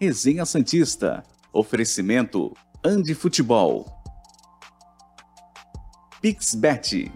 Resenha 0.00 0.46
Santista. 0.46 1.24
Oferecimento 1.52 2.54
Andi 2.84 3.14
Futebol. 3.14 3.84
Pixbet. 6.22 7.10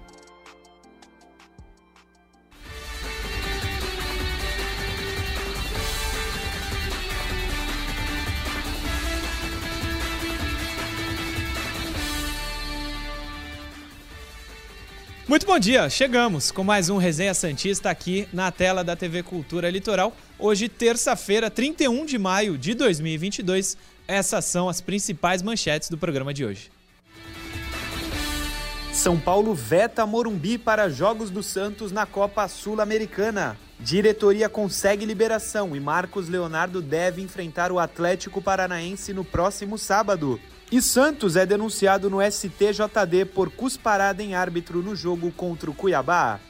Bom 15.52 15.58
dia, 15.58 15.90
chegamos 15.90 16.50
com 16.50 16.64
mais 16.64 16.88
um 16.88 16.96
Resenha 16.96 17.34
Santista 17.34 17.90
aqui 17.90 18.26
na 18.32 18.50
tela 18.50 18.82
da 18.82 18.96
TV 18.96 19.22
Cultura 19.22 19.68
Litoral. 19.68 20.16
Hoje, 20.38 20.66
terça-feira, 20.66 21.50
31 21.50 22.06
de 22.06 22.18
maio 22.18 22.56
de 22.56 22.72
2022. 22.72 23.76
Essas 24.08 24.46
são 24.46 24.66
as 24.66 24.80
principais 24.80 25.42
manchetes 25.42 25.90
do 25.90 25.98
programa 25.98 26.32
de 26.32 26.42
hoje. 26.42 26.70
São 28.94 29.20
Paulo 29.20 29.54
veta 29.54 30.06
Morumbi 30.06 30.56
para 30.56 30.88
Jogos 30.88 31.28
do 31.28 31.42
Santos 31.42 31.92
na 31.92 32.06
Copa 32.06 32.48
Sul-Americana. 32.48 33.58
Diretoria 33.78 34.48
consegue 34.48 35.04
liberação 35.04 35.76
e 35.76 35.80
Marcos 35.80 36.30
Leonardo 36.30 36.80
deve 36.80 37.20
enfrentar 37.20 37.70
o 37.70 37.78
Atlético 37.78 38.40
Paranaense 38.40 39.12
no 39.12 39.22
próximo 39.22 39.76
sábado. 39.76 40.40
E 40.72 40.80
Santos 40.80 41.36
é 41.36 41.44
denunciado 41.44 42.08
no 42.08 42.16
STJD 42.22 43.26
por 43.34 43.50
cusparada 43.50 44.22
em 44.22 44.34
árbitro 44.34 44.82
no 44.82 44.96
jogo 44.96 45.30
contra 45.30 45.70
o 45.70 45.74
Cuiabá. 45.74 46.40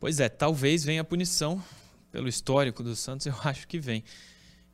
Pois 0.00 0.18
é, 0.18 0.28
talvez 0.28 0.82
venha 0.82 1.02
a 1.02 1.04
punição 1.04 1.62
pelo 2.10 2.26
histórico 2.26 2.82
do 2.82 2.96
Santos, 2.96 3.26
eu 3.26 3.34
acho 3.44 3.68
que 3.68 3.78
vem. 3.78 4.02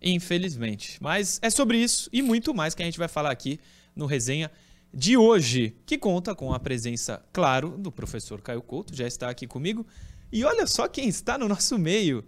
Infelizmente. 0.00 0.96
Mas 0.98 1.38
é 1.42 1.50
sobre 1.50 1.76
isso 1.76 2.08
e 2.10 2.22
muito 2.22 2.54
mais 2.54 2.74
que 2.74 2.80
a 2.80 2.86
gente 2.86 2.98
vai 2.98 3.08
falar 3.08 3.30
aqui 3.30 3.60
no 3.94 4.06
resenha 4.06 4.50
de 4.94 5.18
hoje, 5.18 5.76
que 5.84 5.98
conta 5.98 6.34
com 6.34 6.54
a 6.54 6.58
presença, 6.58 7.22
claro, 7.34 7.76
do 7.76 7.92
professor 7.92 8.40
Caio 8.40 8.62
Couto, 8.62 8.96
já 8.96 9.06
está 9.06 9.28
aqui 9.28 9.46
comigo. 9.46 9.86
E 10.32 10.42
olha 10.42 10.66
só 10.66 10.88
quem 10.88 11.06
está 11.06 11.36
no 11.36 11.48
nosso 11.48 11.78
meio. 11.78 12.24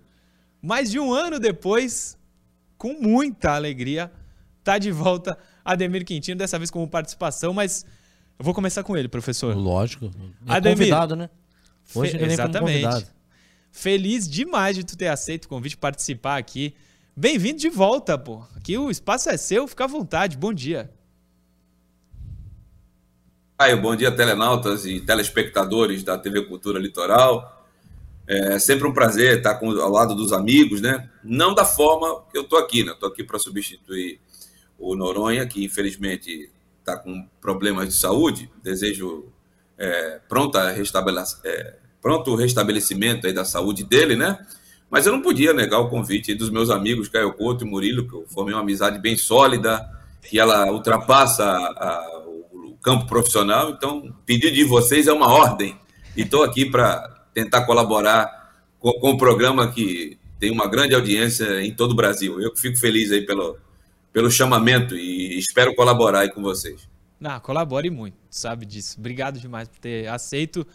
Mais 0.60 0.90
de 0.90 0.98
um 0.98 1.14
ano 1.14 1.40
depois, 1.40 2.18
com 2.76 2.94
muita 2.94 3.52
alegria, 3.54 4.10
tá 4.62 4.78
de 4.78 4.90
volta 4.90 5.38
Ademir 5.64 6.04
Quintino, 6.04 6.38
dessa 6.38 6.58
vez 6.58 6.70
como 6.70 6.88
participação, 6.88 7.52
mas 7.52 7.84
eu 8.38 8.44
vou 8.44 8.54
começar 8.54 8.82
com 8.82 8.96
ele, 8.96 9.08
professor. 9.08 9.56
Lógico. 9.56 10.10
É 10.46 10.54
Ademir, 10.54 10.78
convidado, 10.78 11.16
né? 11.16 11.30
Hoje 11.94 12.18
Fe 12.18 12.24
exatamente. 12.24 13.06
Feliz 13.70 14.28
demais 14.28 14.76
de 14.76 14.84
tu 14.84 14.96
ter 14.96 15.08
aceito 15.08 15.44
o 15.44 15.48
convite 15.48 15.72
de 15.72 15.78
participar 15.78 16.36
aqui. 16.36 16.74
Bem-vindo 17.16 17.58
de 17.58 17.68
volta, 17.68 18.18
pô. 18.18 18.42
Aqui 18.56 18.76
o 18.76 18.90
espaço 18.90 19.28
é 19.30 19.36
seu, 19.36 19.66
fica 19.66 19.84
à 19.84 19.86
vontade. 19.86 20.36
Bom 20.36 20.52
dia. 20.52 20.90
Caio, 23.58 23.80
bom 23.80 23.96
dia, 23.96 24.14
telenautas 24.14 24.84
e 24.84 25.00
telespectadores 25.00 26.02
da 26.02 26.18
TV 26.18 26.42
Cultura 26.44 26.78
Litoral. 26.78 27.55
É 28.28 28.58
sempre 28.58 28.88
um 28.88 28.92
prazer 28.92 29.38
estar 29.38 29.54
com, 29.54 29.70
ao 29.70 29.90
lado 29.90 30.14
dos 30.14 30.32
amigos, 30.32 30.80
né? 30.80 31.08
Não 31.22 31.54
da 31.54 31.64
forma 31.64 32.24
que 32.30 32.36
eu 32.36 32.42
estou 32.42 32.58
aqui, 32.58 32.82
né? 32.82 32.92
Estou 32.92 33.08
aqui 33.08 33.22
para 33.22 33.38
substituir 33.38 34.20
o 34.78 34.96
Noronha, 34.96 35.46
que 35.46 35.64
infelizmente 35.64 36.50
está 36.80 36.96
com 36.96 37.26
problemas 37.40 37.88
de 37.88 37.94
saúde. 37.94 38.50
Desejo 38.62 39.26
é, 39.78 40.20
pronta 40.28 40.70
restabelec 40.70 41.28
é, 41.44 41.76
pronto 42.02 42.34
restabelecimento 42.34 43.26
aí 43.26 43.32
da 43.32 43.44
saúde 43.44 43.84
dele, 43.84 44.16
né? 44.16 44.38
Mas 44.90 45.06
eu 45.06 45.12
não 45.12 45.20
podia 45.20 45.52
negar 45.52 45.80
o 45.80 45.88
convite 45.88 46.34
dos 46.34 46.50
meus 46.50 46.70
amigos 46.70 47.08
Caio 47.08 47.32
Couto 47.32 47.64
e 47.64 47.68
Murilo, 47.68 48.08
que 48.08 48.14
eu 48.14 48.24
formei 48.28 48.54
uma 48.54 48.62
amizade 48.62 48.98
bem 49.00 49.16
sólida, 49.16 49.84
que 50.22 50.38
ela 50.38 50.70
ultrapassa 50.70 51.44
a, 51.44 52.22
o 52.26 52.76
campo 52.82 53.06
profissional. 53.06 53.70
Então, 53.70 54.14
pedido 54.24 54.54
de 54.54 54.64
vocês 54.64 55.06
é 55.06 55.12
uma 55.12 55.28
ordem. 55.28 55.76
E 56.16 56.22
estou 56.22 56.44
aqui 56.44 56.70
para 56.70 57.15
tentar 57.36 57.66
colaborar 57.66 58.50
com, 58.80 58.90
com 58.94 59.10
o 59.10 59.18
programa 59.18 59.70
que 59.70 60.18
tem 60.40 60.50
uma 60.50 60.66
grande 60.66 60.94
audiência 60.94 61.62
em 61.62 61.70
todo 61.70 61.90
o 61.90 61.94
Brasil. 61.94 62.40
Eu 62.40 62.56
fico 62.56 62.78
feliz 62.78 63.12
aí 63.12 63.26
pelo, 63.26 63.58
pelo 64.10 64.30
chamamento 64.30 64.96
e 64.96 65.38
espero 65.38 65.74
colaborar 65.74 66.20
aí 66.20 66.32
com 66.32 66.40
vocês. 66.40 66.88
Não, 67.20 67.38
colabore 67.40 67.90
muito, 67.90 68.16
sabe 68.30 68.64
disso. 68.64 68.96
Obrigado 68.98 69.38
demais 69.38 69.68
por 69.68 69.78
ter 69.78 70.08
aceito. 70.08 70.66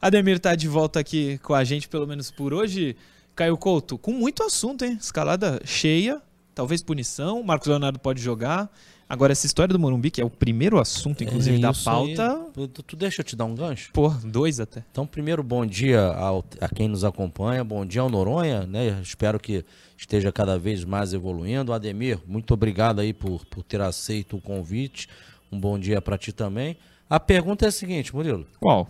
Ademir 0.00 0.36
está 0.36 0.54
de 0.54 0.66
volta 0.66 0.98
aqui 0.98 1.36
com 1.42 1.52
a 1.52 1.62
gente, 1.64 1.86
pelo 1.86 2.06
menos 2.06 2.30
por 2.30 2.54
hoje. 2.54 2.96
Caio 3.36 3.58
Couto, 3.58 3.98
com 3.98 4.12
muito 4.12 4.42
assunto, 4.42 4.86
hein? 4.86 4.96
Escalada 4.98 5.60
cheia, 5.66 6.22
talvez 6.54 6.82
punição. 6.82 7.42
Marcos 7.42 7.68
Leonardo 7.68 7.98
pode 7.98 8.22
jogar. 8.22 8.70
Agora, 9.10 9.32
essa 9.32 9.44
história 9.44 9.72
do 9.72 9.78
Morumbi, 9.78 10.08
que 10.08 10.20
é 10.20 10.24
o 10.24 10.30
primeiro 10.30 10.78
assunto, 10.78 11.24
inclusive, 11.24 11.56
é 11.56 11.58
da 11.58 11.72
pauta. 11.72 12.32
Aí, 12.56 12.68
tu, 12.68 12.80
tu, 12.80 12.94
deixa 12.94 13.22
eu 13.22 13.24
te 13.24 13.34
dar 13.34 13.44
um 13.44 13.56
gancho? 13.56 13.90
Pô, 13.92 14.08
dois 14.08 14.60
até. 14.60 14.84
Então, 14.88 15.04
primeiro, 15.04 15.42
bom 15.42 15.66
dia 15.66 16.00
ao, 16.00 16.44
a 16.60 16.68
quem 16.68 16.86
nos 16.86 17.02
acompanha, 17.02 17.64
bom 17.64 17.84
dia 17.84 18.02
ao 18.02 18.08
Noronha, 18.08 18.64
né? 18.66 19.00
Espero 19.02 19.40
que 19.40 19.64
esteja 19.98 20.30
cada 20.30 20.56
vez 20.56 20.84
mais 20.84 21.12
evoluindo. 21.12 21.72
Ademir, 21.72 22.20
muito 22.24 22.54
obrigado 22.54 23.00
aí 23.00 23.12
por, 23.12 23.44
por 23.46 23.64
ter 23.64 23.80
aceito 23.80 24.36
o 24.36 24.40
convite. 24.40 25.08
Um 25.50 25.58
bom 25.58 25.76
dia 25.76 26.00
para 26.00 26.16
ti 26.16 26.32
também. 26.32 26.76
A 27.08 27.18
pergunta 27.18 27.64
é 27.64 27.68
a 27.68 27.72
seguinte, 27.72 28.14
Murilo. 28.14 28.46
Qual? 28.60 28.88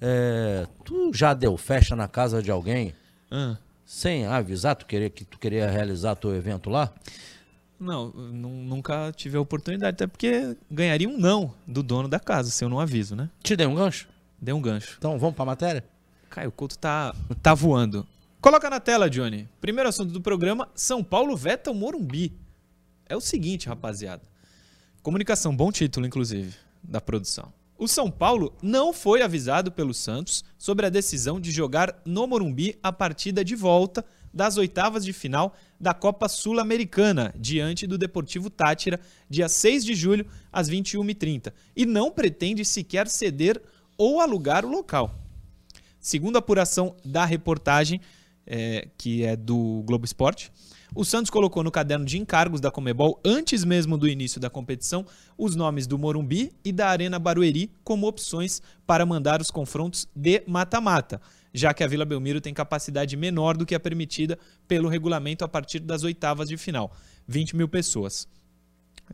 É, 0.00 0.64
tu 0.84 1.10
já 1.12 1.34
deu 1.34 1.56
festa 1.56 1.96
na 1.96 2.06
casa 2.06 2.40
de 2.40 2.52
alguém 2.52 2.94
ah. 3.32 3.56
sem 3.84 4.26
avisar 4.26 4.76
tu 4.76 4.86
queria, 4.86 5.10
que 5.10 5.24
tu 5.24 5.40
queria 5.40 5.68
realizar 5.68 6.14
teu 6.14 6.32
evento 6.36 6.70
lá? 6.70 6.92
Não, 7.84 8.08
nunca 8.08 9.12
tive 9.12 9.36
a 9.36 9.40
oportunidade, 9.40 9.94
até 9.94 10.06
porque 10.06 10.56
ganharia 10.70 11.08
um 11.08 11.18
não 11.18 11.54
do 11.66 11.82
dono 11.82 12.08
da 12.08 12.18
casa, 12.18 12.50
se 12.50 12.64
eu 12.64 12.68
não 12.68 12.80
aviso, 12.80 13.14
né? 13.14 13.28
Te 13.42 13.54
dei 13.54 13.66
um 13.66 13.74
gancho? 13.74 14.08
Dei 14.40 14.54
um 14.54 14.60
gancho. 14.60 14.96
Então 14.98 15.18
vamos 15.18 15.36
pra 15.36 15.44
matéria? 15.44 15.84
Caio 16.30 16.50
Couto 16.50 16.78
tá, 16.78 17.14
tá 17.42 17.54
voando. 17.54 18.06
Coloca 18.40 18.68
na 18.68 18.80
tela, 18.80 19.08
Johnny. 19.08 19.48
Primeiro 19.60 19.88
assunto 19.88 20.12
do 20.12 20.20
programa: 20.20 20.68
São 20.74 21.04
Paulo 21.04 21.36
veta 21.36 21.70
o 21.70 21.74
Morumbi. 21.74 22.32
É 23.06 23.14
o 23.14 23.20
seguinte, 23.20 23.68
rapaziada. 23.68 24.22
Comunicação, 25.02 25.54
bom 25.54 25.70
título, 25.70 26.06
inclusive, 26.06 26.54
da 26.82 27.00
produção. 27.00 27.52
O 27.76 27.86
São 27.86 28.10
Paulo 28.10 28.54
não 28.62 28.92
foi 28.92 29.22
avisado 29.22 29.70
pelo 29.70 29.92
Santos 29.92 30.44
sobre 30.56 30.86
a 30.86 30.90
decisão 30.90 31.40
de 31.40 31.50
jogar 31.50 32.00
no 32.04 32.26
Morumbi 32.26 32.78
a 32.82 32.92
partida 32.92 33.44
de 33.44 33.54
volta 33.54 34.04
das 34.32 34.56
oitavas 34.56 35.04
de 35.04 35.12
final 35.12 35.54
da 35.84 35.92
Copa 35.92 36.30
Sul-Americana, 36.30 37.34
diante 37.38 37.86
do 37.86 37.98
Deportivo 37.98 38.48
Tátira, 38.48 38.98
dia 39.28 39.50
6 39.50 39.84
de 39.84 39.94
julho, 39.94 40.26
às 40.50 40.68
21h30, 40.70 41.52
e 41.76 41.84
não 41.84 42.10
pretende 42.10 42.64
sequer 42.64 43.06
ceder 43.06 43.60
ou 43.98 44.18
alugar 44.18 44.64
o 44.64 44.70
local. 44.70 45.14
Segundo 46.00 46.36
a 46.36 46.38
apuração 46.38 46.96
da 47.04 47.26
reportagem, 47.26 48.00
é, 48.46 48.88
que 48.96 49.24
é 49.24 49.36
do 49.36 49.82
Globo 49.84 50.06
Esporte, 50.06 50.50
o 50.94 51.04
Santos 51.04 51.30
colocou 51.30 51.62
no 51.62 51.70
caderno 51.70 52.06
de 52.06 52.16
encargos 52.16 52.62
da 52.62 52.70
Comebol, 52.70 53.20
antes 53.22 53.62
mesmo 53.62 53.98
do 53.98 54.08
início 54.08 54.40
da 54.40 54.48
competição, 54.48 55.04
os 55.36 55.54
nomes 55.54 55.86
do 55.86 55.98
Morumbi 55.98 56.50
e 56.64 56.72
da 56.72 56.88
Arena 56.88 57.18
Barueri 57.18 57.70
como 57.84 58.06
opções 58.06 58.62
para 58.86 59.04
mandar 59.04 59.42
os 59.42 59.50
confrontos 59.50 60.08
de 60.16 60.42
mata-mata 60.46 61.20
já 61.54 61.72
que 61.72 61.84
a 61.84 61.86
Vila 61.86 62.04
Belmiro 62.04 62.40
tem 62.40 62.52
capacidade 62.52 63.16
menor 63.16 63.56
do 63.56 63.64
que 63.64 63.76
a 63.76 63.80
permitida 63.80 64.36
pelo 64.66 64.88
regulamento 64.88 65.44
a 65.44 65.48
partir 65.48 65.78
das 65.78 66.02
oitavas 66.02 66.48
de 66.48 66.56
final, 66.56 66.92
20 67.28 67.54
mil 67.54 67.68
pessoas. 67.68 68.26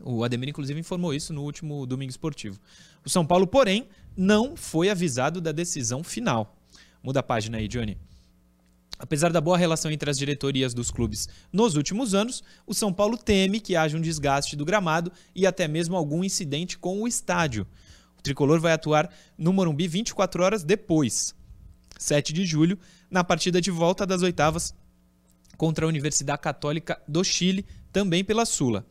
O 0.01 0.23
Ademir, 0.23 0.49
inclusive, 0.49 0.79
informou 0.79 1.13
isso 1.13 1.31
no 1.31 1.43
último 1.43 1.85
domingo 1.85 2.09
esportivo. 2.09 2.59
O 3.05 3.09
São 3.09 3.25
Paulo, 3.25 3.45
porém, 3.45 3.87
não 4.17 4.55
foi 4.57 4.89
avisado 4.89 5.39
da 5.39 5.51
decisão 5.51 6.03
final. 6.03 6.57
Muda 7.03 7.19
a 7.19 7.23
página 7.23 7.57
aí, 7.57 7.67
Johnny. 7.67 7.97
Apesar 8.97 9.31
da 9.31 9.41
boa 9.41 9.57
relação 9.57 9.91
entre 9.91 10.09
as 10.09 10.17
diretorias 10.17 10.73
dos 10.73 10.91
clubes 10.91 11.27
nos 11.51 11.75
últimos 11.75 12.13
anos, 12.13 12.43
o 12.65 12.73
São 12.73 12.93
Paulo 12.93 13.17
teme 13.17 13.59
que 13.59 13.75
haja 13.75 13.97
um 13.97 14.01
desgaste 14.01 14.55
do 14.55 14.65
gramado 14.65 15.11
e 15.35 15.45
até 15.45 15.67
mesmo 15.67 15.95
algum 15.95 16.23
incidente 16.23 16.77
com 16.77 17.01
o 17.01 17.07
estádio. 17.07 17.67
O 18.17 18.21
tricolor 18.21 18.59
vai 18.59 18.71
atuar 18.73 19.11
no 19.37 19.51
Morumbi 19.51 19.87
24 19.87 20.43
horas 20.43 20.63
depois. 20.63 21.35
7 22.01 22.33
de 22.33 22.45
julho, 22.45 22.79
na 23.09 23.23
partida 23.23 23.61
de 23.61 23.69
volta 23.69 24.05
das 24.05 24.23
oitavas 24.23 24.73
contra 25.55 25.85
a 25.85 25.87
Universidade 25.87 26.41
Católica 26.41 26.99
do 27.07 27.23
Chile, 27.23 27.65
também 27.93 28.23
pela 28.23 28.45
Sula. 28.45 28.85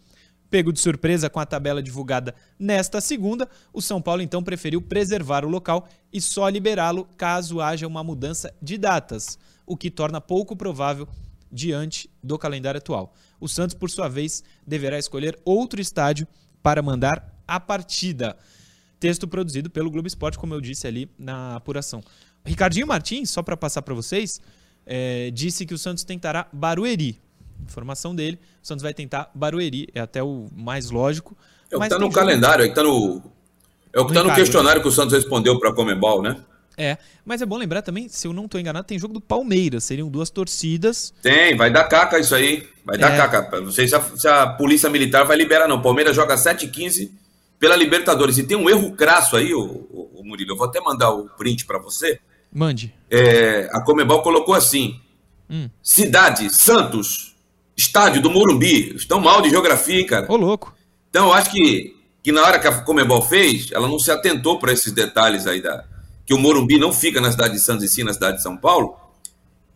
Pego 0.49 0.73
de 0.73 0.81
surpresa 0.81 1.29
com 1.29 1.41
a 1.41 1.47
tabela 1.47 1.83
divulgada 1.83 2.35
nesta 2.59 3.01
segunda, 3.01 3.49
o 3.73 3.83
São 3.83 4.01
Paulo 4.01 4.23
então 4.23 4.43
preferiu 4.43 4.81
preservar 4.81 5.45
o 5.45 5.49
local 5.49 5.89
e 6.13 6.21
só 6.21 6.49
liberá-lo 6.49 7.05
caso 7.17 7.61
haja 7.61 7.87
uma 7.87 8.05
mudança 8.05 8.55
de 8.63 8.79
datas, 8.79 9.39
o 9.67 9.77
que 9.77 9.91
torna 9.91 10.21
pouco 10.21 10.55
provável 10.55 11.09
diante 11.51 12.09
do 12.23 12.39
calendário 12.39 12.79
atual. 12.79 13.13
O 13.41 13.49
Santos, 13.49 13.75
por 13.75 13.91
sua 13.91 14.09
vez, 14.09 14.45
deverá 14.65 14.99
escolher 14.99 15.39
outro 15.45 15.81
estádio 15.81 16.29
para 16.63 16.83
mandar 16.83 17.43
a 17.47 17.59
partida. 17.59 18.37
Texto 19.01 19.27
produzido 19.27 19.71
pelo 19.71 19.91
Globo 19.91 20.07
Esporte, 20.07 20.39
como 20.39 20.55
eu 20.55 20.61
disse 20.61 20.87
ali 20.87 21.11
na 21.19 21.57
apuração. 21.57 22.03
Ricardinho 22.45 22.87
Martins, 22.87 23.31
só 23.31 23.43
para 23.43 23.57
passar 23.57 23.83
para 23.83 23.95
vocês, 23.95 24.41
é, 24.87 25.31
disse 25.33 25.67
que 25.67 25.75
o 25.75 25.79
Santos 25.79 26.05
tentará 26.05 26.47
Barueri. 26.53 27.21
Informação 27.63 28.15
dele, 28.15 28.39
o 28.63 28.67
Santos 28.67 28.83
vai 28.83 28.95
tentar 28.95 29.31
Barueri, 29.35 29.89
é 29.95 30.01
até 30.01 30.23
o 30.23 30.49
mais 30.57 30.91
lógico. 30.91 31.37
É 31.71 31.77
o 31.77 31.81
que 31.81 31.89
tá 31.89 31.97
tem 31.99 32.07
no 32.07 32.13
calendário, 32.13 32.65
é 32.65 32.69
que 32.69 32.75
tá 32.75 32.83
no. 32.83 33.23
É 33.93 34.01
o 34.01 34.07
que 34.07 34.15
tá 34.15 34.23
no 34.23 34.35
questionário 34.35 34.81
que 34.81 34.89
o 34.89 34.93
Santos 34.93 35.13
respondeu 35.15 35.59
para 35.59 35.71
a 35.71 35.75
Comebol, 35.75 36.23
né? 36.23 36.37
É, 36.77 36.97
mas 37.27 37.43
é 37.43 37.47
bom 37.47 37.59
lembrar 37.59 37.83
também, 37.83 38.09
se 38.09 38.27
eu 38.27 38.33
não 38.33 38.47
estou 38.47 38.59
enganado, 38.59 38.87
tem 38.87 38.99
jogo 38.99 39.13
do 39.13 39.21
Palmeiras. 39.21 39.85
Seriam 39.85 40.09
duas 40.09 40.31
torcidas. 40.31 41.13
Tem, 41.21 41.55
vai 41.55 41.71
dar 41.71 41.85
caca 41.85 42.19
isso 42.19 42.35
aí. 42.35 42.67
Vai 42.85 42.97
dar 42.97 43.13
É. 43.13 43.17
caca. 43.17 43.61
Não 43.61 43.71
sei 43.71 43.87
se 43.87 43.95
a, 43.95 44.01
se 44.01 44.27
a 44.27 44.47
Polícia 44.47 44.89
Militar 44.89 45.25
vai 45.25 45.37
liberar, 45.37 45.69
não. 45.69 45.83
Palmeiras 45.83 46.17
joga 46.17 46.37
7h15 46.37 47.11
pela 47.59 47.77
Libertadores. 47.77 48.39
E 48.39 48.45
tem 48.45 48.57
um 48.57 48.71
erro 48.71 48.93
crasso 48.93 49.37
aí, 49.37 49.53
o, 49.53 49.61
o, 49.61 50.21
o 50.21 50.25
Murilo. 50.25 50.53
Eu 50.53 50.57
vou 50.57 50.67
até 50.67 50.81
mandar 50.81 51.11
o 51.11 51.29
print 51.29 51.67
para 51.67 51.79
você. 51.79 52.19
Mande. 52.53 52.95
É, 53.11 53.69
a 53.73 53.81
Comebol 53.83 54.23
colocou 54.23 54.55
assim: 54.55 55.01
Hum. 55.51 55.69
Cidade, 55.83 56.49
Santos, 56.55 57.35
estádio 57.77 58.23
do 58.23 58.31
Morumbi. 58.31 58.95
Estão 58.95 59.21
mal 59.21 59.43
de 59.43 59.51
geografia, 59.51 60.07
cara. 60.07 60.31
Ô, 60.31 60.37
louco. 60.37 60.75
Então, 61.09 61.27
eu 61.27 61.33
acho 61.33 61.51
que, 61.51 61.97
que 62.23 62.31
na 62.31 62.43
hora 62.43 62.59
que 62.61 62.69
a 62.69 62.83
Comebol 62.83 63.21
fez, 63.21 63.73
ela 63.73 63.89
não 63.89 63.99
se 63.99 64.13
atentou 64.13 64.61
para 64.61 64.73
esses 64.73 64.93
detalhes 64.93 65.47
aí 65.47 65.61
da 65.61 65.85
que 66.25 66.33
o 66.33 66.39
Morumbi 66.39 66.79
não 66.79 66.93
fica 66.93 67.21
na 67.21 67.33
cidade 67.33 67.55
de 67.55 67.59
Santos 67.59 67.85
e 67.85 67.89
sim 67.89 68.05
na 68.05 68.13
cidade 68.13 68.37
de 68.37 68.45
São 68.45 68.57
Paulo 68.57 68.97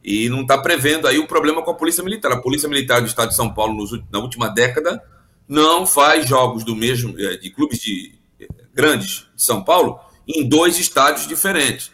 e 0.04 0.28
não 0.28 0.42
está 0.42 0.56
prevendo 0.56 1.08
aí 1.08 1.18
o 1.18 1.26
problema 1.26 1.60
com 1.62 1.72
a 1.72 1.74
Polícia 1.74 2.04
Militar. 2.04 2.30
A 2.30 2.40
Polícia 2.40 2.68
Militar 2.68 3.00
do 3.00 3.08
Estado 3.08 3.30
de 3.30 3.34
São 3.34 3.52
Paulo 3.52 3.74
nos 3.74 3.90
na 4.12 4.20
última 4.20 4.48
década 4.48 5.02
não 5.48 5.84
faz 5.84 6.28
jogos 6.28 6.62
do 6.62 6.76
mesmo 6.76 7.18
eh, 7.18 7.38
de 7.38 7.50
clubes 7.50 7.80
de 7.80 8.14
eh, 8.38 8.46
grandes 8.72 9.26
de 9.34 9.42
São 9.42 9.64
Paulo 9.64 9.98
em 10.28 10.48
dois 10.48 10.78
estádios 10.78 11.26
diferentes. 11.26 11.90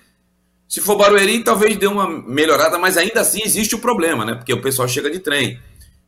Se 0.70 0.80
for 0.80 0.96
Barueri, 0.96 1.42
talvez 1.42 1.76
dê 1.76 1.88
uma 1.88 2.08
melhorada, 2.08 2.78
mas 2.78 2.96
ainda 2.96 3.20
assim 3.22 3.40
existe 3.44 3.74
o 3.74 3.80
problema, 3.80 4.24
né? 4.24 4.36
Porque 4.36 4.52
o 4.52 4.62
pessoal 4.62 4.86
chega 4.86 5.10
de 5.10 5.18
trem. 5.18 5.58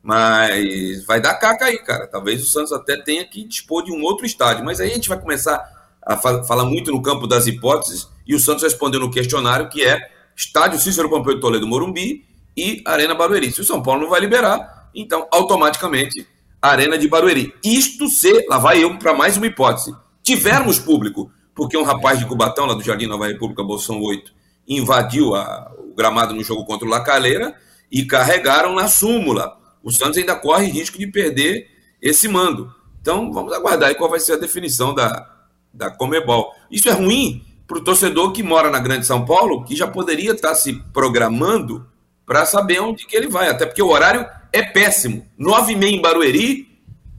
Mas 0.01 1.05
vai 1.05 1.21
dar 1.21 1.35
caca 1.35 1.65
aí, 1.65 1.79
cara. 1.79 2.07
Talvez 2.07 2.41
o 2.41 2.47
Santos 2.47 2.73
até 2.73 2.97
tenha 2.97 3.25
que 3.25 3.43
dispor 3.45 3.83
de 3.85 3.91
um 3.91 4.01
outro 4.03 4.25
estádio. 4.25 4.65
Mas 4.65 4.81
aí 4.81 4.93
a 4.93 4.95
gente 4.95 5.09
vai 5.09 5.21
começar 5.21 5.61
a 6.07 6.17
fa- 6.17 6.45
falar 6.45 6.65
muito 6.65 6.93
no 6.93 7.03
campo 7.03 7.27
das 7.27 7.49
hipóteses. 7.49 8.09
E 8.25 8.37
o 8.37 8.39
Santos 8.39 8.63
respondeu 8.63 9.01
no 9.01 9.11
questionário 9.11 9.69
que 9.69 9.83
é 9.85 10.09
estádio 10.37 10.79
Cícero 10.79 11.11
Pompeu 11.11 11.35
de 11.35 11.41
Toledo 11.41 11.67
Morumbi 11.67 12.25
e 12.57 12.83
Arena 12.87 13.17
Barueri. 13.17 13.51
Se 13.51 13.63
o 13.63 13.65
São 13.65 13.83
Paulo 13.83 14.03
não 14.03 14.11
vai 14.11 14.21
liberar, 14.21 14.91
então 14.95 15.27
automaticamente 15.33 16.25
Arena 16.61 16.97
de 16.97 17.09
Barueri. 17.09 17.53
Isto 17.65 18.09
se, 18.09 18.47
lá 18.49 18.59
vai 18.59 18.85
eu 18.85 18.97
para 18.97 19.13
mais 19.13 19.37
uma 19.37 19.47
hipótese. 19.49 19.93
Tivermos 20.23 20.79
público, 20.79 21.33
porque 21.53 21.77
um 21.77 21.83
rapaz 21.83 22.21
de 22.21 22.27
Cubatão, 22.27 22.67
lá 22.67 22.75
do 22.75 22.83
Jardim 22.83 23.07
Nova 23.07 23.27
República, 23.27 23.65
Bolsão 23.65 24.01
8, 24.01 24.33
invadiu 24.67 25.35
a- 25.35 25.73
o 25.79 25.95
gramado 25.95 26.35
no 26.35 26.43
jogo 26.43 26.65
contra 26.65 26.87
o 26.87 26.91
Lacaleira 26.91 27.55
e 27.91 28.05
carregaram 28.05 28.75
na 28.75 28.89
súmula. 28.89 29.57
O 29.83 29.91
Santos 29.91 30.19
ainda 30.19 30.35
corre 30.37 30.67
risco 30.67 30.99
de 30.99 31.07
perder 31.07 31.69
esse 32.01 32.29
mando. 32.29 32.73
Então 33.01 33.33
vamos 33.33 33.53
aguardar 33.53 33.89
aí 33.89 33.95
qual 33.95 34.09
vai 34.11 34.21
ser 34.21 34.35
a 34.35 34.39
definição 34.39 34.95
da, 34.95 35.29
da 35.73 35.91
Comebol. 35.91 36.53
Isso 36.71 36.89
é 36.89 36.93
ruim 36.93 37.45
para 37.67 37.79
o 37.79 37.85
torcedor 37.85 38.33
que 38.33 38.43
mora 38.43 38.71
na 38.71 38.79
Grande 38.79 39.07
São 39.07 39.25
Paulo, 39.25 39.65
que 39.65 39.75
já 39.75 39.87
poderia 39.87 40.33
estar 40.33 40.55
se 40.55 40.75
programando 40.93 41.87
para 42.25 42.45
saber 42.47 42.81
onde 42.81 43.07
que 43.07 43.17
ele 43.17 43.29
vai. 43.29 43.49
Até 43.49 43.67
porque 43.67 43.83
o 43.83 43.89
horário 43.89 44.27
é 44.53 44.63
péssimo. 44.63 45.27
Nove 45.37 45.73
e 45.73 45.77
meia 45.77 45.95
em 45.97 46.01
Barueri 46.01 46.69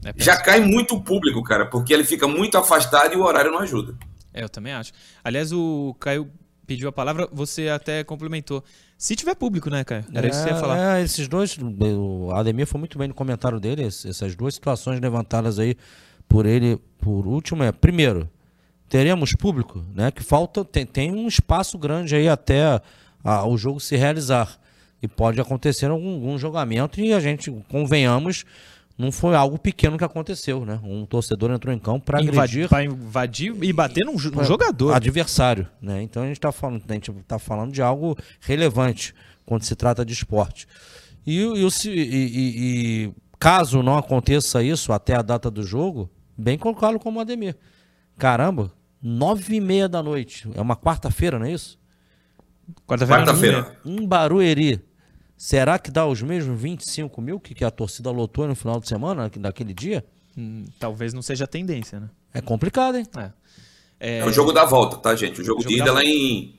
É, 0.04 0.12
já 0.16 0.36
cai 0.36 0.60
muito 0.60 0.94
o 0.96 1.02
público, 1.02 1.42
cara, 1.42 1.66
porque 1.66 1.92
ele 1.92 2.04
fica 2.04 2.26
muito 2.28 2.56
afastado 2.58 3.14
e 3.14 3.16
o 3.16 3.22
horário 3.24 3.50
não 3.50 3.58
ajuda. 3.60 3.94
É, 4.32 4.42
eu 4.44 4.48
também 4.48 4.72
acho. 4.72 4.92
Aliás, 5.22 5.50
o 5.52 5.94
Caio 6.00 6.30
pediu 6.66 6.88
a 6.88 6.92
palavra, 6.92 7.28
você 7.32 7.68
até 7.68 8.02
complementou. 8.04 8.62
Se 8.96 9.14
tiver 9.16 9.34
público, 9.34 9.68
né, 9.70 9.84
Caio? 9.84 10.04
Era 10.14 10.28
isso 10.28 10.38
que 10.38 10.44
você 10.44 10.50
ia 10.50 10.56
falar. 10.60 10.98
É, 10.98 11.02
esses 11.02 11.28
dois, 11.28 11.56
o 11.58 12.30
Ademir 12.32 12.66
foi 12.66 12.78
muito 12.78 12.96
bem 12.98 13.08
no 13.08 13.14
comentário 13.14 13.60
dele, 13.60 13.82
es- 13.86 14.04
essas 14.06 14.34
duas 14.34 14.54
situações 14.54 15.00
levantadas 15.00 15.58
aí 15.58 15.76
por 16.28 16.46
ele, 16.46 16.78
por 16.98 17.26
último, 17.26 17.62
é, 17.62 17.70
primeiro, 17.72 18.28
teremos 18.88 19.32
público, 19.34 19.84
né, 19.94 20.10
que 20.10 20.22
falta, 20.22 20.64
tem, 20.64 20.86
tem 20.86 21.10
um 21.12 21.26
espaço 21.26 21.76
grande 21.78 22.14
aí 22.14 22.28
até 22.28 22.80
a- 23.22 23.46
o 23.46 23.56
jogo 23.58 23.80
se 23.80 23.96
realizar, 23.96 24.58
e 25.02 25.08
pode 25.08 25.38
acontecer 25.40 25.86
algum, 25.90 26.14
algum 26.14 26.38
jogamento, 26.38 26.98
e 27.00 27.12
a 27.12 27.20
gente, 27.20 27.50
convenhamos, 27.68 28.44
não 28.96 29.10
foi 29.10 29.34
algo 29.34 29.58
pequeno 29.58 29.98
que 29.98 30.04
aconteceu, 30.04 30.64
né, 30.64 30.78
um 30.84 31.04
torcedor 31.04 31.50
entrou 31.50 31.74
em 31.74 31.78
campo 31.78 32.06
para 32.06 32.22
Invadir, 32.22 32.68
pra 32.68 32.84
invadir 32.84 33.52
e 33.62 33.72
bater 33.72 34.04
num, 34.04 34.16
jo- 34.16 34.30
num 34.30 34.44
jogador. 34.44 34.92
adversário, 34.94 35.66
né? 35.82 36.00
Então 36.02 36.22
a 36.22 36.26
gente 36.26 36.36
está 36.36 36.52
falando, 36.52 36.82
a 36.88 36.92
gente 36.92 37.10
tá 37.26 37.38
falando 37.38 37.72
de 37.72 37.82
algo 37.82 38.16
relevante 38.40 39.14
quando 39.44 39.62
se 39.64 39.74
trata 39.74 40.04
de 40.04 40.12
esporte. 40.12 40.66
E, 41.26 41.44
o- 41.44 41.56
e 41.56 41.88
e- 41.88 43.04
e- 43.06 43.12
caso 43.38 43.82
não 43.82 43.98
aconteça 43.98 44.62
isso 44.62 44.92
até 44.92 45.14
a 45.16 45.22
data 45.22 45.50
do 45.50 45.62
jogo, 45.62 46.08
bem 46.36 46.56
colocado 46.56 46.98
como 46.98 47.18
o 47.18 47.20
Ademir. 47.22 47.56
Caramba, 48.16 48.70
nove 49.02 49.56
e 49.56 49.60
meia 49.60 49.88
da 49.88 50.02
noite. 50.02 50.48
É 50.54 50.60
uma 50.60 50.76
quarta-feira, 50.76 51.38
não 51.38 51.46
é 51.46 51.52
isso? 51.52 51.78
Quarta-feira. 52.86 53.24
Quarta-feira. 53.24 53.76
Em 53.84 54.06
Barueri. 54.06 54.80
Será 55.36 55.78
que 55.78 55.90
dá 55.90 56.06
os 56.06 56.22
mesmos 56.22 56.60
25 56.60 57.20
mil 57.20 57.40
que, 57.40 57.54
que 57.54 57.64
a 57.64 57.70
torcida 57.70 58.10
lotou 58.10 58.46
no 58.46 58.54
final 58.54 58.80
de 58.80 58.88
semana, 58.88 59.30
daquele 59.38 59.74
dia? 59.74 60.04
Hum, 60.36 60.64
talvez 60.78 61.12
não 61.12 61.22
seja 61.22 61.44
a 61.44 61.48
tendência, 61.48 62.00
né? 62.00 62.08
É 62.32 62.40
complicado, 62.40 62.96
hein? 62.96 63.06
É. 63.16 63.30
É, 64.00 64.18
É 64.18 64.24
o 64.24 64.32
jogo 64.32 64.52
da 64.52 64.64
volta, 64.64 64.96
tá, 64.96 65.14
gente? 65.14 65.40
O 65.40 65.44
jogo, 65.44 65.60
jogo 65.62 65.68
de 65.72 65.78
da 65.78 65.84
ida 65.84 65.90
é 65.90 65.92
lá 65.92 66.00
volta. 66.00 66.08
em 66.10 66.58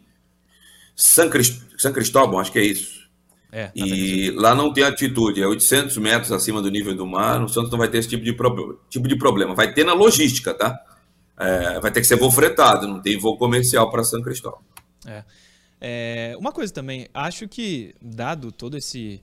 San, 0.95 1.29
Crist... 1.29 1.61
San 1.77 1.91
Cristóbal, 1.91 2.39
acho 2.39 2.51
que 2.51 2.59
é 2.59 2.63
isso. 2.65 3.09
é, 3.51 3.71
E 3.75 4.31
lá 4.31 4.53
não 4.55 4.71
tem 4.71 4.83
altitude, 4.83 5.41
é 5.41 5.47
800 5.47 5.97
metros 5.97 6.31
acima 6.31 6.61
do 6.61 6.69
nível 6.69 6.95
do 6.95 7.05
mar. 7.05 7.41
O 7.43 7.49
Santos 7.49 7.71
não 7.71 7.77
vai 7.79 7.87
ter 7.89 7.97
esse 7.99 8.09
tipo 8.09 8.23
de, 8.23 8.33
prob- 8.33 8.77
tipo 8.89 9.07
de 9.07 9.15
problema. 9.17 9.53
Vai 9.55 9.73
ter 9.73 9.83
na 9.83 9.93
logística, 9.93 10.53
tá? 10.53 10.77
É, 11.37 11.79
vai 11.81 11.91
ter 11.91 11.99
que 12.01 12.07
ser 12.07 12.15
voo 12.17 12.31
fretado, 12.31 12.87
não 12.87 13.01
tem 13.01 13.17
voo 13.19 13.37
comercial 13.37 13.91
para 13.91 14.03
São 14.05 14.21
Cristóvão. 14.21 14.59
É. 15.05 15.23
É, 15.79 16.35
uma 16.37 16.51
coisa 16.51 16.73
também, 16.73 17.07
acho 17.13 17.47
que, 17.47 17.93
dado 18.01 18.51
todo 18.51 18.77
esse 18.77 19.21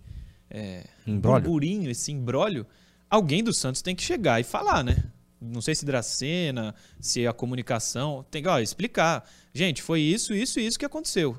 é, 0.51 0.85
burburinho, 1.07 1.91
esse 1.91 2.13
embrólio, 2.13 2.67
alguém 3.09 3.43
do 3.43 3.53
Santos 3.53 3.83
tem 3.83 3.97
que 3.97 4.03
chegar 4.03 4.41
e 4.41 4.45
falar, 4.45 4.85
né? 4.85 5.05
Não 5.41 5.61
sei 5.61 5.75
se 5.75 5.85
Dracena, 5.85 6.75
se 7.01 7.27
a 7.27 7.33
comunicação, 7.33 8.25
tem 8.31 8.43
que 8.43 8.49
ó, 8.49 8.61
explicar. 8.61 9.29
Gente, 9.53 9.83
foi 9.83 10.01
isso, 10.01 10.33
isso 10.33 10.61
e 10.61 10.67
isso 10.67 10.79
que 10.79 10.85
aconteceu. 10.85 11.37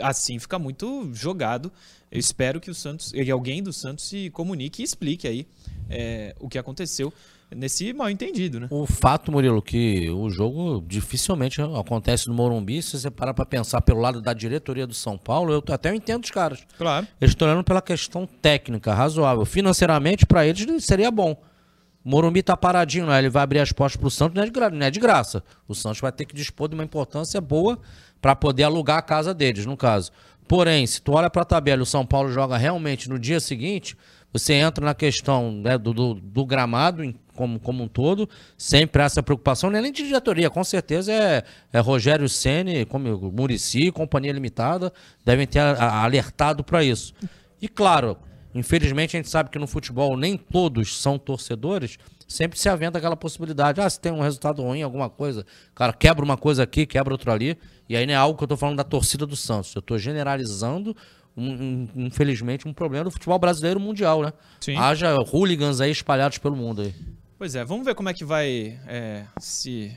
Assim 0.00 0.38
fica 0.38 0.58
muito 0.58 1.10
jogado. 1.12 1.70
Eu 2.10 2.18
espero 2.18 2.60
que 2.60 2.70
o 2.70 2.74
Santos, 2.74 3.12
e 3.12 3.30
alguém 3.30 3.62
do 3.62 3.72
Santos 3.72 4.08
se 4.08 4.30
comunique 4.30 4.80
e 4.80 4.84
explique 4.84 5.28
aí 5.28 5.46
é, 5.90 6.34
o 6.40 6.48
que 6.48 6.58
aconteceu 6.58 7.12
nesse 7.54 7.92
mal 7.92 8.08
entendido, 8.10 8.60
né? 8.60 8.68
O 8.70 8.86
fato, 8.86 9.30
Murilo, 9.32 9.60
que 9.60 10.08
o 10.10 10.30
jogo 10.30 10.84
dificilmente 10.86 11.60
acontece 11.60 12.28
no 12.28 12.34
Morumbi, 12.34 12.82
se 12.82 12.98
você 12.98 13.10
parar 13.10 13.34
para 13.34 13.44
pensar 13.44 13.80
pelo 13.80 14.00
lado 14.00 14.20
da 14.22 14.32
diretoria 14.32 14.86
do 14.86 14.94
São 14.94 15.18
Paulo, 15.18 15.52
eu 15.52 15.62
até 15.74 15.94
entendo 15.94 16.24
os 16.24 16.30
caras. 16.30 16.64
Claro. 16.78 17.06
Eles 17.20 17.32
estão 17.32 17.48
olhando 17.48 17.64
pela 17.64 17.82
questão 17.82 18.26
técnica, 18.26 18.94
razoável. 18.94 19.44
Financeiramente, 19.44 20.24
para 20.26 20.46
eles, 20.46 20.84
seria 20.84 21.10
bom. 21.10 21.32
O 22.02 22.08
Morumbi 22.08 22.42
tá 22.42 22.56
paradinho 22.56 23.06
lá, 23.06 23.18
ele 23.18 23.28
vai 23.28 23.42
abrir 23.42 23.58
as 23.58 23.72
portas 23.72 23.96
pro 23.96 24.10
Santos, 24.10 24.34
não 24.34 24.42
é, 24.42 24.46
de 24.46 24.52
gra- 24.52 24.70
não 24.70 24.86
é 24.86 24.90
de 24.90 24.98
graça. 24.98 25.42
O 25.68 25.74
Santos 25.74 26.00
vai 26.00 26.10
ter 26.10 26.24
que 26.24 26.34
dispor 26.34 26.68
de 26.68 26.74
uma 26.74 26.84
importância 26.84 27.40
boa 27.40 27.78
para 28.22 28.34
poder 28.34 28.62
alugar 28.64 28.96
a 28.98 29.02
casa 29.02 29.34
deles, 29.34 29.66
no 29.66 29.76
caso. 29.76 30.10
Porém, 30.48 30.86
se 30.86 31.00
tu 31.02 31.12
olha 31.12 31.28
para 31.28 31.42
a 31.42 31.44
tabela 31.44 31.82
o 31.82 31.86
São 31.86 32.04
Paulo 32.06 32.32
joga 32.32 32.56
realmente 32.56 33.08
no 33.08 33.18
dia 33.18 33.38
seguinte, 33.38 33.96
você 34.32 34.54
entra 34.54 34.84
na 34.84 34.94
questão 34.94 35.52
né, 35.52 35.76
do, 35.76 35.92
do- 35.92 36.14
do 36.14 36.46
gramado 36.46 37.04
como, 37.40 37.58
como 37.58 37.82
um 37.84 37.88
todo, 37.88 38.28
sempre 38.58 39.00
há 39.00 39.06
essa 39.06 39.22
preocupação, 39.22 39.70
nem 39.70 39.90
de 39.90 40.02
diretoria, 40.06 40.50
com 40.50 40.62
certeza 40.62 41.10
é, 41.10 41.42
é 41.72 41.78
Rogério 41.80 42.28
Ceni, 42.28 42.84
como 42.84 43.32
Murici, 43.32 43.90
Companhia 43.90 44.30
Limitada, 44.30 44.92
devem 45.24 45.46
ter 45.46 45.60
alertado 45.60 46.62
para 46.62 46.84
isso. 46.84 47.14
E 47.62 47.66
claro, 47.66 48.18
infelizmente 48.54 49.16
a 49.16 49.18
gente 49.18 49.30
sabe 49.30 49.48
que 49.48 49.58
no 49.58 49.66
futebol 49.66 50.18
nem 50.18 50.36
todos 50.36 51.00
são 51.00 51.18
torcedores, 51.18 51.96
sempre 52.28 52.58
se 52.58 52.68
aventa 52.68 52.98
aquela 52.98 53.16
possibilidade, 53.16 53.80
ah, 53.80 53.88
se 53.88 53.98
tem 53.98 54.12
um 54.12 54.20
resultado 54.20 54.62
ruim, 54.62 54.82
alguma 54.82 55.08
coisa, 55.08 55.46
cara, 55.74 55.94
quebra 55.94 56.22
uma 56.22 56.36
coisa 56.36 56.62
aqui, 56.64 56.84
quebra 56.84 57.14
outra 57.14 57.32
ali, 57.32 57.56
e 57.88 57.96
aí 57.96 58.06
não 58.06 58.12
é 58.12 58.16
algo 58.16 58.36
que 58.36 58.44
eu 58.44 58.48
tô 58.48 58.56
falando 58.58 58.76
da 58.76 58.84
torcida 58.84 59.24
do 59.24 59.34
Santos, 59.34 59.74
eu 59.74 59.80
tô 59.80 59.96
generalizando, 59.96 60.94
um- 61.36 61.88
um- 61.96 62.06
infelizmente, 62.06 62.68
um 62.68 62.72
problema 62.72 63.04
do 63.04 63.10
futebol 63.10 63.38
brasileiro 63.38 63.80
mundial, 63.80 64.20
né? 64.22 64.32
Sim. 64.60 64.76
Haja 64.76 65.16
hooligans 65.32 65.80
aí 65.80 65.90
espalhados 65.90 66.38
pelo 66.38 66.54
mundo 66.56 66.82
aí. 66.82 66.94
Pois 67.40 67.54
é, 67.54 67.64
vamos 67.64 67.86
ver 67.86 67.94
como 67.94 68.10
é 68.10 68.12
que 68.12 68.22
vai 68.22 68.78
é, 68.86 69.24
se. 69.40 69.90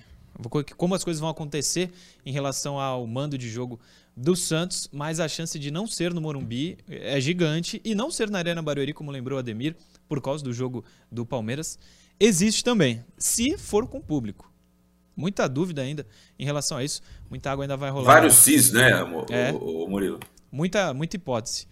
Como 0.78 0.96
as 0.96 1.04
coisas 1.04 1.20
vão 1.20 1.28
acontecer 1.28 1.92
em 2.26 2.32
relação 2.32 2.80
ao 2.80 3.06
mando 3.06 3.38
de 3.38 3.50
jogo 3.50 3.82
do 4.16 4.34
Santos, 4.34 4.88
mas 4.94 5.20
a 5.20 5.28
chance 5.28 5.60
de 5.60 5.70
não 5.70 5.86
ser 5.86 6.14
no 6.14 6.22
Morumbi 6.22 6.78
é 6.88 7.20
gigante 7.20 7.82
e 7.84 7.94
não 7.94 8.10
ser 8.10 8.30
na 8.30 8.38
Arena 8.38 8.62
Barueri, 8.62 8.94
como 8.94 9.12
lembrou 9.12 9.38
Ademir, 9.38 9.76
por 10.08 10.22
causa 10.22 10.42
do 10.42 10.54
jogo 10.54 10.86
do 11.12 11.26
Palmeiras, 11.26 11.78
existe 12.18 12.64
também, 12.64 13.04
se 13.18 13.58
for 13.58 13.88
com 13.88 14.00
público. 14.00 14.50
Muita 15.14 15.46
dúvida 15.50 15.82
ainda 15.82 16.08
em 16.40 16.46
relação 16.46 16.78
a 16.78 16.84
isso, 16.86 17.02
muita 17.30 17.52
água 17.52 17.66
ainda 17.66 17.76
vai 17.76 17.90
rolar. 17.92 18.06
Vários 18.06 18.36
CIS, 18.36 18.72
né, 18.72 19.04
o, 19.04 19.26
É. 19.30 19.52
o- 19.52 19.84
o 19.84 19.90
Murilo? 19.90 20.18
Muita, 20.50 20.94
muita 20.94 21.18
hipótese. 21.18 21.68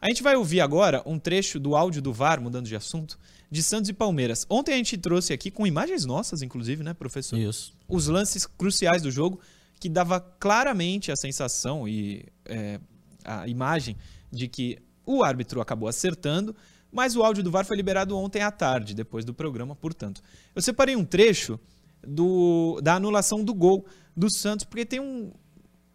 A 0.00 0.08
gente 0.08 0.22
vai 0.22 0.36
ouvir 0.36 0.60
agora 0.60 1.02
um 1.04 1.18
trecho 1.18 1.58
do 1.58 1.74
áudio 1.74 2.00
do 2.00 2.12
VAR, 2.12 2.40
mudando 2.40 2.66
de 2.66 2.76
assunto, 2.76 3.18
de 3.50 3.62
Santos 3.62 3.90
e 3.90 3.92
Palmeiras. 3.92 4.46
Ontem 4.48 4.74
a 4.74 4.76
gente 4.76 4.96
trouxe 4.96 5.32
aqui, 5.32 5.50
com 5.50 5.66
imagens 5.66 6.04
nossas, 6.04 6.40
inclusive, 6.40 6.84
né, 6.84 6.94
professor? 6.94 7.38
Isso. 7.38 7.74
Os 7.88 8.06
lances 8.06 8.46
cruciais 8.46 9.02
do 9.02 9.10
jogo, 9.10 9.40
que 9.80 9.88
dava 9.88 10.20
claramente 10.20 11.10
a 11.10 11.16
sensação 11.16 11.88
e 11.88 12.24
é, 12.44 12.78
a 13.24 13.48
imagem 13.48 13.96
de 14.30 14.46
que 14.46 14.78
o 15.04 15.24
árbitro 15.24 15.60
acabou 15.60 15.88
acertando, 15.88 16.54
mas 16.92 17.16
o 17.16 17.22
áudio 17.22 17.42
do 17.42 17.50
VAR 17.50 17.64
foi 17.64 17.76
liberado 17.76 18.16
ontem 18.16 18.42
à 18.42 18.50
tarde, 18.50 18.94
depois 18.94 19.24
do 19.24 19.34
programa, 19.34 19.74
portanto. 19.74 20.22
Eu 20.54 20.62
separei 20.62 20.94
um 20.94 21.04
trecho 21.04 21.58
do, 22.06 22.80
da 22.82 22.94
anulação 22.94 23.42
do 23.42 23.54
gol 23.54 23.84
do 24.16 24.30
Santos, 24.30 24.64
porque 24.64 24.84
tem 24.84 25.00
um, 25.00 25.32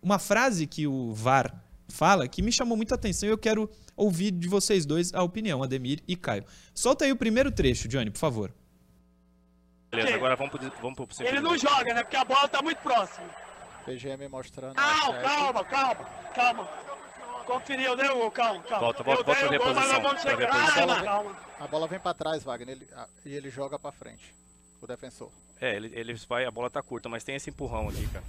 uma 0.02 0.20
frase 0.20 0.68
que 0.68 0.88
o 0.88 1.14
VAR 1.14 1.65
fala 1.88 2.28
que 2.28 2.42
me 2.42 2.52
chamou 2.52 2.76
muita 2.76 2.96
atenção 2.96 3.28
e 3.30 3.32
eu 3.32 3.38
quero 3.38 3.70
ouvir 3.96 4.32
de 4.32 4.48
vocês 4.48 4.86
dois 4.86 5.14
a 5.14 5.24
opinião, 5.24 5.62
Ademir 5.64 6.02
e 6.08 6.16
Caio. 6.16 6.44
Solta 6.74 7.06
aí 7.06 7.12
o 7.12 7.16
primeiro 7.16 7.52
trecho, 7.52 7.88
Johnny, 7.88 8.10
por 8.12 8.20
favor. 8.20 8.52
Beleza, 9.92 10.16
agora 10.16 10.36
vamos 10.36 10.52
pro, 10.52 10.72
vamos 10.82 10.96
pro 11.16 11.26
Ele 11.26 11.40
não 11.40 11.58
joga, 11.58 11.94
né? 11.94 12.04
Porque 12.04 12.18
a 12.18 12.26
bola 12.26 12.48
tá 12.50 12.62
muito 12.62 12.80
próxima. 12.80 13.28
PGM 13.86 14.28
mostrando. 14.28 14.76
Calma, 14.76 15.22
calma, 15.22 15.64
calma, 15.64 16.06
calma. 16.34 16.70
Conferiu, 17.46 17.96
né, 17.96 18.10
Hugo? 18.12 18.32
Calma, 18.32 18.62
calma. 18.64 18.80
Volta, 18.80 19.04
volta, 19.04 19.22
Eu 19.22 19.26
volta 19.26 19.42
pra 19.48 19.58
gol, 19.58 19.70
reposição, 19.72 20.18
chegar. 20.18 20.52
reposição. 20.52 20.88
Calma, 20.88 21.04
calma. 21.04 21.38
A 21.60 21.68
bola 21.68 21.88
vem 21.88 22.00
pra 22.00 22.14
trás, 22.14 22.44
Wagner, 22.44 22.76
ele- 22.76 22.88
a- 22.94 23.08
e 23.24 23.34
ele 23.34 23.50
joga 23.52 23.78
pra 23.78 23.92
frente. 23.92 24.34
O 24.82 24.88
defensor. 24.88 25.32
É, 25.62 25.76
ele, 25.76 25.92
ele 25.94 26.14
vai, 26.28 26.46
a 26.46 26.52
bola 26.52 26.70
tá 26.70 26.82
curta, 26.82 27.08
mas 27.08 27.24
tem 27.24 27.36
esse 27.36 27.50
empurrão 27.52 27.88
aqui, 27.88 28.06
cara. 28.08 28.26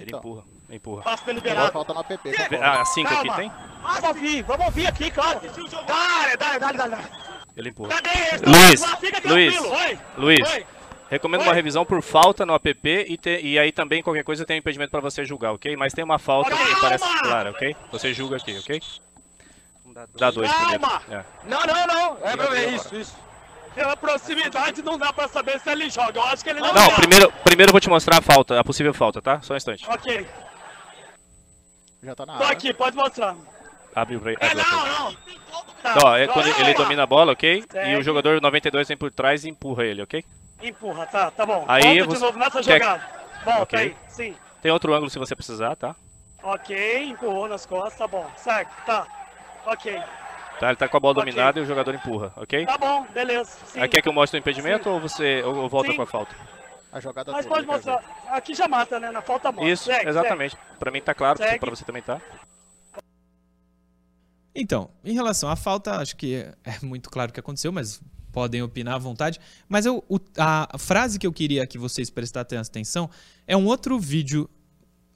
Ele 0.00 0.08
Então. 0.08 0.18
empurra, 0.20 0.44
empurra. 0.70 1.02
Passo 1.02 1.22
pra 1.24 1.34
Bola 1.34 1.44
liberar. 1.46 1.72
falta 1.72 1.94
tá 1.94 2.02
bom. 2.02 2.62
Ah, 2.62 2.84
cinco 2.86 3.08
aqui 3.14 3.26
Calma. 3.28 3.36
tem? 3.36 3.52
Vamos 3.82 4.04
ouvir, 4.04 4.42
vamos 4.42 4.66
ouvir 4.66 4.86
aqui, 4.86 5.10
claro. 5.10 5.40
Dale, 5.40 6.36
dale, 6.36 6.58
dale, 6.58 6.78
dale. 6.78 6.96
Ele 7.56 7.68
empurra. 7.68 7.88
Cadê 7.90 8.08
esse? 8.08 8.44
Luiz, 8.46 8.84
Fica 9.00 9.28
Luiz, 9.28 9.54
tranquilo, 9.54 9.76
oi. 9.76 9.98
Luiz, 10.16 10.50
Oi. 10.52 10.66
recomendo 11.10 11.40
Oi. 11.42 11.46
uma 11.48 11.54
revisão 11.54 11.84
por 11.84 12.00
falta 12.02 12.46
no 12.46 12.54
app 12.54 12.88
e, 12.88 13.16
te- 13.18 13.40
e 13.42 13.58
aí 13.58 13.72
também 13.72 14.02
qualquer 14.02 14.24
coisa 14.24 14.46
tem 14.46 14.56
um 14.56 14.60
impedimento 14.60 14.90
pra 14.90 15.00
você 15.00 15.24
julgar, 15.24 15.52
ok? 15.52 15.76
Mas 15.76 15.92
tem 15.92 16.02
uma 16.04 16.18
falta 16.18 16.50
que 16.50 16.56
Calma! 16.56 16.80
parece 16.80 17.18
clara, 17.20 17.50
ok? 17.50 17.76
Você 17.92 18.14
julga 18.14 18.36
aqui, 18.36 18.58
ok? 18.58 18.80
Dá 20.16 20.30
dois 20.30 20.50
primeiro. 20.50 20.80
Calma. 20.80 21.02
É. 21.10 21.24
Não, 21.44 21.60
não, 21.66 21.86
não. 21.86 22.16
É, 22.22 22.62
é 22.62 22.70
isso, 22.70 22.94
isso. 22.96 23.16
Pela 23.74 23.96
proximidade 23.96 24.82
não 24.82 24.98
dá 24.98 25.12
pra 25.12 25.28
saber 25.28 25.60
se 25.60 25.70
ele 25.70 25.88
joga. 25.88 26.18
Eu 26.18 26.24
acho 26.24 26.42
que 26.42 26.50
ele 26.50 26.60
não 26.60 26.72
Não, 26.72 26.82
joga. 26.84 26.96
primeiro, 26.96 27.32
primeiro 27.44 27.70
eu 27.70 27.72
vou 27.72 27.80
te 27.80 27.88
mostrar 27.88 28.18
a 28.18 28.20
falta, 28.20 28.58
a 28.58 28.64
possível 28.64 28.92
falta, 28.92 29.22
tá? 29.22 29.40
Só 29.42 29.54
um 29.54 29.56
instante. 29.56 29.84
Ok, 29.88 30.26
Já 32.02 32.14
tá 32.14 32.26
na 32.26 32.36
tô 32.38 32.44
área. 32.44 32.56
aqui, 32.56 32.72
pode 32.74 32.96
mostrar. 32.96 33.36
Abre 33.94 34.16
o 34.16 34.20
break. 34.20 34.42
É, 34.44 34.54
não, 34.54 34.64
não. 34.64 35.12
Tá, 35.82 35.92
Então, 35.96 36.02
ó, 36.10 36.16
é 36.16 36.26
quando 36.26 36.46
joga 36.46 36.60
ele 36.60 36.74
domina 36.74 37.02
a 37.02 37.06
bola, 37.06 37.32
ok? 37.32 37.58
E 37.66 37.72
Segue. 37.72 37.96
o 37.96 38.02
jogador 38.02 38.40
92 38.40 38.88
vem 38.88 38.96
por 38.96 39.10
trás 39.10 39.44
e 39.44 39.48
empurra 39.48 39.84
ele, 39.84 40.02
ok? 40.02 40.24
Empurra, 40.62 41.06
tá, 41.06 41.30
tá 41.30 41.46
bom. 41.46 41.64
Aí 41.66 41.82
Volta 42.00 42.04
você- 42.04 42.16
de 42.18 42.22
novo 42.24 42.38
nessa 42.38 42.62
quer- 42.62 42.80
jogada. 42.80 43.10
Volta 43.44 43.62
Ok. 43.62 43.78
aí, 43.78 43.96
sim. 44.08 44.36
Tem 44.60 44.70
outro 44.70 44.92
ângulo 44.92 45.10
se 45.10 45.18
você 45.18 45.34
precisar, 45.34 45.74
tá? 45.76 45.94
Ok, 46.42 47.04
empurrou 47.04 47.48
nas 47.48 47.64
costas, 47.64 47.96
tá 47.98 48.06
bom. 48.06 48.30
Certo, 48.36 48.70
tá. 48.84 49.06
Ok. 49.66 50.02
Tá, 50.60 50.68
ele 50.68 50.76
tá 50.76 50.86
com 50.86 50.96
a 50.96 51.00
bola 51.00 51.18
Ok. 51.18 51.24
dominada 51.32 51.58
e 51.58 51.62
o 51.62 51.66
jogador 51.66 51.94
empurra, 51.94 52.32
ok? 52.36 52.66
Tá 52.66 52.76
bom, 52.76 53.06
beleza. 53.14 53.50
Sim. 53.66 53.80
Aí 53.80 53.88
quer 53.88 54.02
que 54.02 54.08
eu 54.08 54.12
mostre 54.12 54.38
o 54.38 54.40
impedimento 54.40 54.90
ou 54.90 55.00
você 55.00 55.42
ou, 55.42 55.68
volta 55.70 55.90
Sim. 55.90 55.96
com 55.96 56.02
a 56.02 56.06
falta? 56.06 56.36
A 56.92 57.00
jogada 57.00 57.32
Mas 57.32 57.46
toda, 57.46 57.54
pode 57.56 57.66
mostrar. 57.66 58.26
Aqui 58.28 58.54
já 58.54 58.68
mata, 58.68 59.00
né? 59.00 59.10
Na 59.10 59.22
falta 59.22 59.50
mostra. 59.50 59.70
Isso, 59.72 59.84
Segue, 59.84 60.08
exatamente. 60.10 60.56
Pra 60.78 60.90
mim 60.90 61.00
tá 61.00 61.14
claro, 61.14 61.38
Segue. 61.38 61.58
pra 61.58 61.70
você 61.70 61.84
também 61.84 62.02
tá. 62.02 62.20
Então, 64.54 64.90
em 65.04 65.14
relação 65.14 65.48
à 65.48 65.56
falta, 65.56 65.96
acho 65.96 66.16
que 66.16 66.34
é 66.64 66.84
muito 66.84 67.08
claro 67.08 67.30
o 67.30 67.32
que 67.32 67.40
aconteceu, 67.40 67.70
mas 67.72 68.02
podem 68.32 68.60
opinar 68.62 68.96
à 68.96 68.98
vontade. 68.98 69.40
Mas 69.68 69.86
eu, 69.86 70.04
o- 70.08 70.18
a 70.36 70.76
frase 70.78 71.18
que 71.18 71.26
eu 71.26 71.32
queria 71.32 71.66
que 71.66 71.78
vocês 71.78 72.10
prestassem 72.10 72.58
atenção 72.58 73.08
é 73.46 73.56
um 73.56 73.66
outro 73.66 73.98
vídeo 73.98 74.48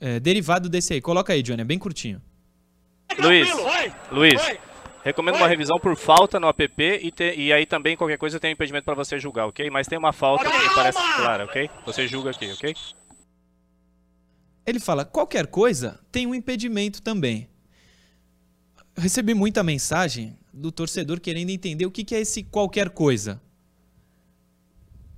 é, 0.01 0.19
derivado 0.21 0.69
desse 0.69 0.93
aí. 0.95 1.01
Coloca 1.01 1.33
aí, 1.33 1.43
Johnny, 1.43 1.61
é 1.63 1.65
bem 1.65 1.79
curtinho. 1.79 2.23
segue. 3.11 3.23
Luiz. 3.23 3.49
Luiz, 4.11 4.43
Oi. 4.47 4.59
Recomendo 5.05 5.37
uma 5.37 5.47
revisão 5.47 5.79
por 5.79 5.97
falta 5.97 6.41
no 6.41 6.49
app 6.49 6.83
e, 6.83 7.11
te- 7.13 7.35
e 7.37 7.53
aí 7.53 7.67
também 7.67 7.97
qualquer 7.97 8.17
coisa 8.19 8.41
tem 8.41 8.51
um 8.51 8.55
impedimento 8.55 8.85
pra 8.85 8.95
você 8.95 9.19
julgar, 9.19 9.47
ok? 9.47 9.69
Mas 9.71 9.87
tem 9.87 9.99
uma 9.99 10.13
falta 10.13 10.45
que 10.45 10.75
parece 10.75 10.99
clara, 11.17 11.45
ok? 11.45 11.71
Você 11.87 12.09
julga 12.09 12.31
aqui, 12.31 12.51
ok? 12.53 12.75
Ele 14.67 14.81
fala: 14.81 15.05
qualquer 15.05 15.47
coisa 15.47 16.01
tem 16.11 16.27
um 16.27 16.35
impedimento 16.35 17.03
também. 17.03 17.49
Recebi 18.97 19.35
muita 19.35 19.63
mensagem 19.63 20.39
do 20.53 20.73
torcedor 20.73 21.21
querendo 21.21 21.51
entender 21.51 21.85
o 21.85 21.91
que 21.91 22.05
que 22.05 22.15
é 22.15 22.21
esse 22.21 22.43
qualquer 22.45 22.91
coisa. 22.91 23.41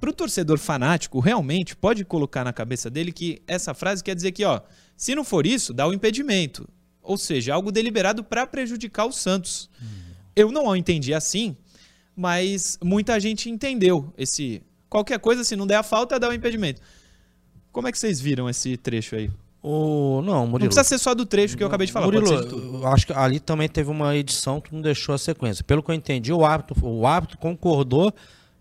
Para 0.01 0.11
o 0.11 0.13
torcedor 0.13 0.59
fanático, 0.59 1.21
realmente 1.21 1.77
pode 1.77 2.05
colocar 2.05 2.43
na 2.45 2.53
cabeça 2.53 2.91
dele 2.91 3.13
que 3.13 3.43
essa 3.47 3.73
frase 3.75 4.03
quer 4.03 4.15
dizer 4.15 4.33
que, 4.33 4.45
ó, 4.45 4.61
se 4.97 5.15
não 5.15 5.25
for 5.25 5.47
isso, 5.47 5.73
dá 5.73 5.87
o 5.87 5.93
impedimento. 5.93 6.69
Ou 7.07 7.17
seja, 7.17 7.55
algo 7.55 7.71
deliberado 7.73 8.23
para 8.25 8.47
prejudicar 8.47 9.07
o 9.07 9.13
Santos. 9.13 9.71
Eu 10.35 10.51
não 10.53 10.67
o 10.67 10.77
entendi 10.77 11.15
assim, 11.15 11.57
mas 12.15 12.79
muita 12.83 13.19
gente 13.21 13.49
entendeu 13.49 14.13
esse 14.19 14.63
qualquer 14.89 15.19
coisa, 15.19 15.45
se 15.45 15.57
não 15.57 15.67
der 15.67 15.77
a 15.77 15.83
falta, 15.83 16.19
dá 16.19 16.29
o 16.29 16.33
impedimento. 16.33 16.81
Como 17.73 17.89
é 17.89 17.93
que 17.93 17.99
vocês 17.99 18.21
viram 18.21 18.49
esse 18.49 18.77
trecho 18.77 19.17
aí? 19.17 19.31
O, 19.63 20.23
não, 20.25 20.33
Não 20.43 20.47
Murilo. 20.47 20.69
precisa 20.69 20.85
ser 20.85 20.99
só 20.99 21.13
do 21.15 21.27
trecho 21.27 21.57
que 21.57 21.63
eu 21.63 21.67
acabei 21.67 21.87
de 21.87 21.93
falar, 21.93 22.07
Murilo, 22.07 22.81
de 22.81 22.87
acho 22.87 23.07
que 23.07 23.13
ali 23.13 23.41
também 23.41 23.69
teve 23.69 23.91
uma 23.91 24.15
edição 24.17 24.61
que 24.61 24.73
não 24.73 24.81
deixou 24.81 25.15
a 25.15 25.19
sequência. 25.19 25.65
Pelo 25.65 25.83
que 25.83 25.91
eu 25.91 25.95
entendi, 25.95 26.33
o 26.33 26.45
árbitro, 26.45 26.77
o 26.87 27.05
árbitro 27.07 27.37
concordou, 27.37 28.13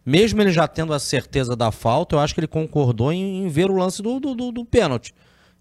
mesmo 0.06 0.42
ele 0.42 0.52
já 0.52 0.68
tendo 0.68 0.94
a 0.94 1.00
certeza 1.00 1.56
da 1.56 1.72
falta, 1.72 2.16
eu 2.16 2.20
acho 2.20 2.34
que 2.34 2.40
ele 2.40 2.48
concordou 2.48 3.12
em, 3.14 3.46
em 3.46 3.48
ver 3.48 3.70
o 3.70 3.76
lance 3.76 4.02
do, 4.02 4.20
do, 4.20 4.34
do- 4.34 4.52
do 4.52 4.66
pênalti. 4.66 5.14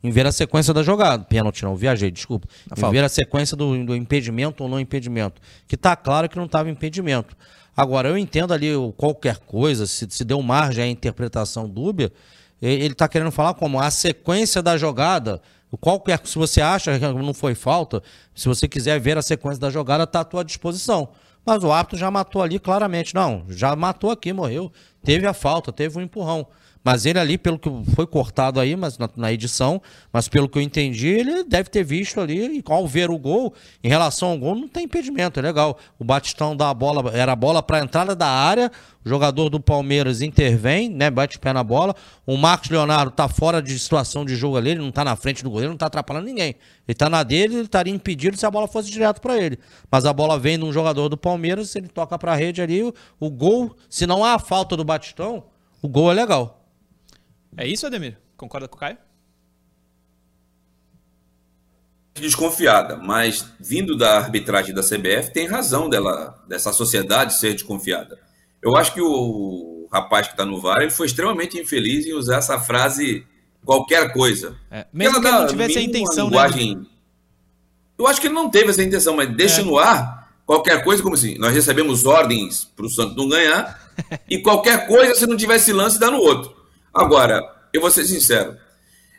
Em 0.04 0.10
ver 0.10 0.26
a 0.26 0.32
sequência 0.32 0.74
da 0.74 0.82
jogada. 0.82 1.24
Pênalti 1.24 1.64
não, 1.64 1.74
viajei, 1.74 2.10
desculpa. 2.10 2.46
A 2.70 2.74
em 2.76 2.80
falta. 2.80 2.94
ver 2.94 3.04
a 3.04 3.08
sequência 3.08 3.56
do, 3.56 3.84
do 3.86 3.96
impedimento 3.96 4.62
ou 4.62 4.68
não 4.68 4.78
impedimento. 4.78 5.40
Que 5.66 5.78
tá 5.78 5.96
claro 5.96 6.28
que 6.28 6.36
não 6.36 6.44
estava 6.44 6.68
impedimento. 6.68 7.34
Agora, 7.74 8.10
eu 8.10 8.18
entendo 8.18 8.52
ali 8.52 8.68
qualquer 8.98 9.38
coisa, 9.38 9.86
se, 9.86 10.06
se 10.10 10.22
deu 10.22 10.40
margem 10.42 10.84
à 10.84 10.86
interpretação 10.86 11.66
dúbia, 11.66 12.12
ele 12.60 12.92
está 12.92 13.08
querendo 13.08 13.30
falar 13.30 13.54
como 13.54 13.80
a 13.80 13.90
sequência 13.90 14.62
da 14.62 14.76
jogada, 14.76 15.40
qualquer, 15.80 16.20
se 16.24 16.36
você 16.36 16.60
acha 16.60 16.98
que 16.98 17.06
não 17.06 17.34
foi 17.34 17.54
falta, 17.54 18.02
se 18.34 18.46
você 18.46 18.68
quiser 18.68 19.00
ver 19.00 19.16
a 19.16 19.22
sequência 19.22 19.58
da 19.58 19.70
jogada, 19.70 20.04
está 20.04 20.20
à 20.20 20.24
tua 20.24 20.44
disposição. 20.44 21.08
Mas 21.46 21.64
o 21.64 21.72
árbitro 21.72 21.98
já 21.98 22.10
matou 22.10 22.42
ali 22.42 22.58
claramente. 22.58 23.14
Não, 23.14 23.44
já 23.48 23.74
matou 23.74 24.10
aqui, 24.10 24.32
morreu. 24.32 24.70
Teve 25.02 25.26
a 25.26 25.34
falta, 25.34 25.72
teve 25.72 25.98
um 25.98 26.02
empurrão. 26.02 26.46
Mas 26.84 27.06
ele 27.06 27.18
ali, 27.18 27.38
pelo 27.38 27.58
que 27.58 27.70
foi 27.94 28.06
cortado 28.06 28.60
aí, 28.60 28.76
mas 28.76 28.98
na, 28.98 29.08
na 29.16 29.32
edição, 29.32 29.80
mas 30.12 30.28
pelo 30.28 30.46
que 30.46 30.58
eu 30.58 30.62
entendi, 30.62 31.08
ele 31.08 31.42
deve 31.42 31.70
ter 31.70 31.82
visto 31.82 32.20
ali, 32.20 32.58
e 32.58 32.62
ao 32.66 32.86
ver 32.86 33.10
o 33.10 33.18
gol, 33.18 33.54
em 33.82 33.88
relação 33.88 34.28
ao 34.28 34.38
gol, 34.38 34.54
não 34.54 34.68
tem 34.68 34.84
impedimento, 34.84 35.40
é 35.40 35.42
legal. 35.42 35.78
O 35.98 36.04
Batistão 36.04 36.54
dá 36.54 36.68
a 36.68 36.74
bola, 36.74 37.10
era 37.16 37.32
a 37.32 37.36
bola 37.36 37.62
para 37.62 37.78
a 37.78 37.80
entrada 37.80 38.14
da 38.14 38.28
área, 38.28 38.70
o 39.02 39.08
jogador 39.08 39.48
do 39.48 39.58
Palmeiras 39.58 40.20
intervém, 40.20 40.90
né, 40.90 41.10
bate 41.10 41.38
o 41.38 41.40
pé 41.40 41.54
na 41.54 41.64
bola. 41.64 41.96
O 42.26 42.36
Marcos 42.36 42.68
Leonardo 42.68 43.10
tá 43.10 43.28
fora 43.28 43.62
de 43.62 43.78
situação 43.78 44.22
de 44.22 44.36
jogo 44.36 44.58
ali, 44.58 44.70
ele 44.72 44.80
não 44.80 44.92
tá 44.92 45.02
na 45.02 45.16
frente 45.16 45.42
do 45.42 45.48
goleiro, 45.48 45.70
não 45.70 45.78
tá 45.78 45.86
atrapalhando 45.86 46.26
ninguém. 46.26 46.54
Ele 46.86 46.94
tá 46.94 47.08
na 47.08 47.22
dele, 47.22 47.54
ele 47.54 47.64
estaria 47.64 47.94
impedido 47.94 48.36
se 48.36 48.44
a 48.44 48.50
bola 48.50 48.68
fosse 48.68 48.90
direto 48.90 49.22
para 49.22 49.38
ele. 49.38 49.58
Mas 49.90 50.04
a 50.04 50.12
bola 50.12 50.38
vem 50.38 50.58
de 50.58 50.64
um 50.66 50.72
jogador 50.72 51.08
do 51.08 51.16
Palmeiras, 51.16 51.74
ele 51.76 51.88
toca 51.88 52.18
para 52.18 52.32
a 52.32 52.36
rede 52.36 52.60
ali, 52.60 52.82
o, 52.82 52.92
o 53.18 53.30
gol, 53.30 53.74
se 53.88 54.06
não 54.06 54.22
há 54.22 54.34
a 54.34 54.38
falta 54.38 54.76
do 54.76 54.84
Batistão, 54.84 55.44
o 55.80 55.88
gol 55.88 56.10
é 56.10 56.14
legal. 56.14 56.63
É 57.56 57.66
isso, 57.66 57.86
Ademir? 57.86 58.18
Concorda 58.36 58.68
com 58.68 58.76
o 58.76 58.80
Caio? 58.80 58.98
desconfiada, 62.14 62.96
mas 62.96 63.44
vindo 63.58 63.96
da 63.96 64.18
arbitragem 64.18 64.72
da 64.72 64.82
CBF, 64.82 65.32
tem 65.32 65.48
razão 65.48 65.88
dela, 65.88 66.40
dessa 66.48 66.72
sociedade 66.72 67.34
ser 67.34 67.54
desconfiada. 67.54 68.18
Eu 68.62 68.76
acho 68.76 68.94
que 68.94 69.00
o 69.00 69.88
rapaz 69.92 70.28
que 70.28 70.34
está 70.34 70.44
no 70.44 70.60
VAR 70.60 70.80
ele 70.82 70.90
foi 70.90 71.06
extremamente 71.06 71.58
infeliz 71.58 72.06
em 72.06 72.12
usar 72.12 72.36
essa 72.36 72.58
frase 72.58 73.26
qualquer 73.64 74.12
coisa. 74.12 74.56
É, 74.70 74.86
mesmo 74.92 75.20
que 75.20 75.26
ele 75.26 75.36
não 75.36 75.46
tivesse 75.46 75.78
a 75.78 75.82
intenção, 75.82 76.30
né? 76.30 76.30
linguagem... 76.30 76.86
Eu 77.98 78.06
acho 78.06 78.20
que 78.20 78.26
ele 78.26 78.34
não 78.34 78.50
teve 78.50 78.70
essa 78.70 78.82
intenção, 78.82 79.16
mas 79.16 79.28
deixa 79.34 79.60
É. 79.60 79.64
no 79.64 79.78
ar 79.78 80.24
qualquer 80.46 80.84
coisa, 80.84 81.02
como 81.02 81.14
assim, 81.14 81.38
nós 81.38 81.54
recebemos 81.54 82.04
ordens 82.04 82.64
para 82.64 82.86
o 82.86 82.90
Santos 82.90 83.16
não 83.16 83.28
ganhar, 83.28 83.92
e 84.28 84.38
qualquer 84.38 84.86
coisa, 84.86 85.14
se 85.14 85.26
não 85.26 85.36
tivesse 85.36 85.72
lance, 85.72 85.98
dá 85.98 86.10
no 86.10 86.18
outro. 86.18 86.63
Agora, 86.94 87.42
eu 87.72 87.80
vou 87.80 87.90
ser 87.90 88.04
sincero, 88.04 88.56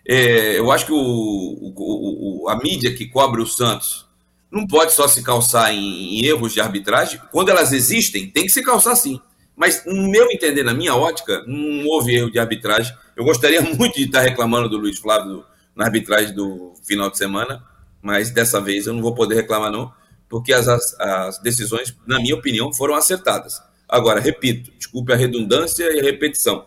é, 0.08 0.58
eu 0.60 0.72
acho 0.72 0.86
que 0.86 0.91
o, 0.94 0.98
o- 0.98 2.44
o- 2.46 2.50
a 2.50 2.58
mídia 2.58 2.94
que 2.96 3.08
cobre 3.08 3.41
o 3.41 3.48
Santos 3.48 4.05
não 4.51 4.65
pode 4.67 4.94
só 4.94 5.08
se 5.08 5.24
calçar 5.24 5.74
em, 5.74 6.20
em 6.22 6.25
erros 6.25 6.53
de 6.53 6.62
arbitragem. 6.62 7.20
Quando 7.32 7.50
elas 7.50 7.74
existem, 7.74 8.29
tem 8.29 8.44
que 8.46 8.51
se 8.51 8.63
calçar 8.63 8.96
sim. 8.96 9.20
Mas, 9.55 9.84
no 9.86 10.10
meu 10.10 10.29
entender, 10.32 10.63
na 10.63 10.74
minha 10.74 10.96
ótica, 10.96 11.44
não 11.48 11.86
houve 11.88 12.15
erro 12.15 12.32
de 12.32 12.39
arbitragem. 12.39 12.94
Eu 13.15 13.24
gostaria 13.25 13.62
muito 13.75 13.96
de 13.96 14.05
estar 14.05 14.22
reclamando 14.22 14.70
do 14.70 14.77
Luiz 14.77 14.98
Flávio 15.00 15.44
na 15.75 15.86
arbitragem 15.86 16.34
do 16.34 16.74
final 16.86 17.10
de 17.10 17.17
semana, 17.17 17.63
mas 18.01 18.29
dessa 18.32 18.62
vez 18.62 18.88
eu 18.88 18.94
não 18.94 19.01
vou 19.01 19.13
poder 19.15 19.36
reclamar 19.36 19.72
não, 19.72 19.91
porque 20.29 20.53
as, 20.53 20.67
as, 20.67 21.00
as 21.00 21.39
decisões, 21.39 21.96
na 22.08 22.20
minha 22.20 22.36
opinião, 22.36 22.72
foram 22.74 22.96
acertadas. 22.96 23.62
Agora, 23.88 24.20
repito, 24.20 24.72
desculpe 24.77 25.12
a 25.12 25.15
redundância 25.15 25.84
e 25.94 26.00
a 26.00 26.03
repetição, 26.03 26.65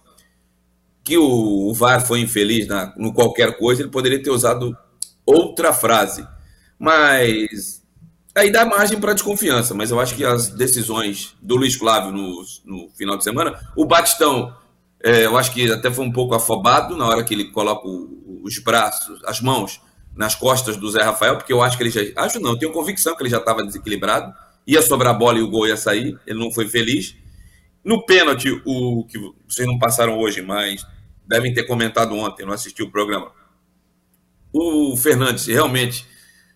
que 1.08 1.16
o, 1.16 1.70
o 1.70 1.72
VAR 1.72 2.06
foi 2.06 2.20
infeliz 2.20 2.66
na, 2.66 2.92
no 2.98 3.14
qualquer 3.14 3.56
coisa, 3.56 3.80
ele 3.80 3.90
poderia 3.90 4.22
ter 4.22 4.28
usado 4.28 4.76
outra 5.24 5.72
frase, 5.72 6.26
mas 6.78 7.82
aí 8.34 8.52
dá 8.52 8.66
margem 8.66 9.00
para 9.00 9.14
desconfiança, 9.14 9.74
mas 9.74 9.90
eu 9.90 9.98
acho 9.98 10.14
que 10.14 10.22
as 10.22 10.50
decisões 10.50 11.34
do 11.40 11.56
Luiz 11.56 11.76
Flávio 11.76 12.12
no, 12.12 12.44
no 12.66 12.90
final 12.90 13.16
de 13.16 13.24
semana, 13.24 13.58
o 13.74 13.86
Batistão, 13.86 14.54
é, 15.02 15.24
eu 15.24 15.38
acho 15.38 15.50
que 15.50 15.72
até 15.72 15.90
foi 15.90 16.04
um 16.04 16.12
pouco 16.12 16.34
afobado 16.34 16.94
na 16.94 17.06
hora 17.06 17.24
que 17.24 17.32
ele 17.32 17.46
coloca 17.46 17.88
o, 17.88 18.42
os 18.44 18.58
braços, 18.58 19.18
as 19.24 19.40
mãos 19.40 19.80
nas 20.14 20.34
costas 20.34 20.76
do 20.76 20.90
Zé 20.90 21.02
Rafael, 21.02 21.36
porque 21.36 21.52
eu 21.52 21.62
acho 21.62 21.78
que 21.78 21.84
ele 21.84 21.90
já. 21.90 22.00
Acho 22.16 22.38
não, 22.38 22.58
tenho 22.58 22.72
convicção 22.72 23.16
que 23.16 23.22
ele 23.22 23.30
já 23.30 23.38
estava 23.38 23.64
desequilibrado. 23.64 24.34
Ia 24.66 24.82
sobrar 24.82 25.14
a 25.14 25.18
bola 25.18 25.38
e 25.38 25.42
o 25.42 25.48
gol 25.48 25.66
ia 25.66 25.76
sair. 25.76 26.18
Ele 26.26 26.38
não 26.38 26.50
foi 26.50 26.68
feliz. 26.68 27.14
No 27.84 28.04
pênalti, 28.04 28.50
o 28.66 29.04
que 29.04 29.16
vocês 29.48 29.66
não 29.66 29.78
passaram 29.78 30.18
hoje, 30.18 30.42
mas 30.42 30.84
devem 31.28 31.52
ter 31.52 31.64
comentado 31.64 32.14
ontem, 32.16 32.46
não 32.46 32.52
assisti 32.52 32.82
o 32.82 32.90
programa. 32.90 33.30
O 34.52 34.96
Fernandes 34.96 35.46
realmente 35.46 36.06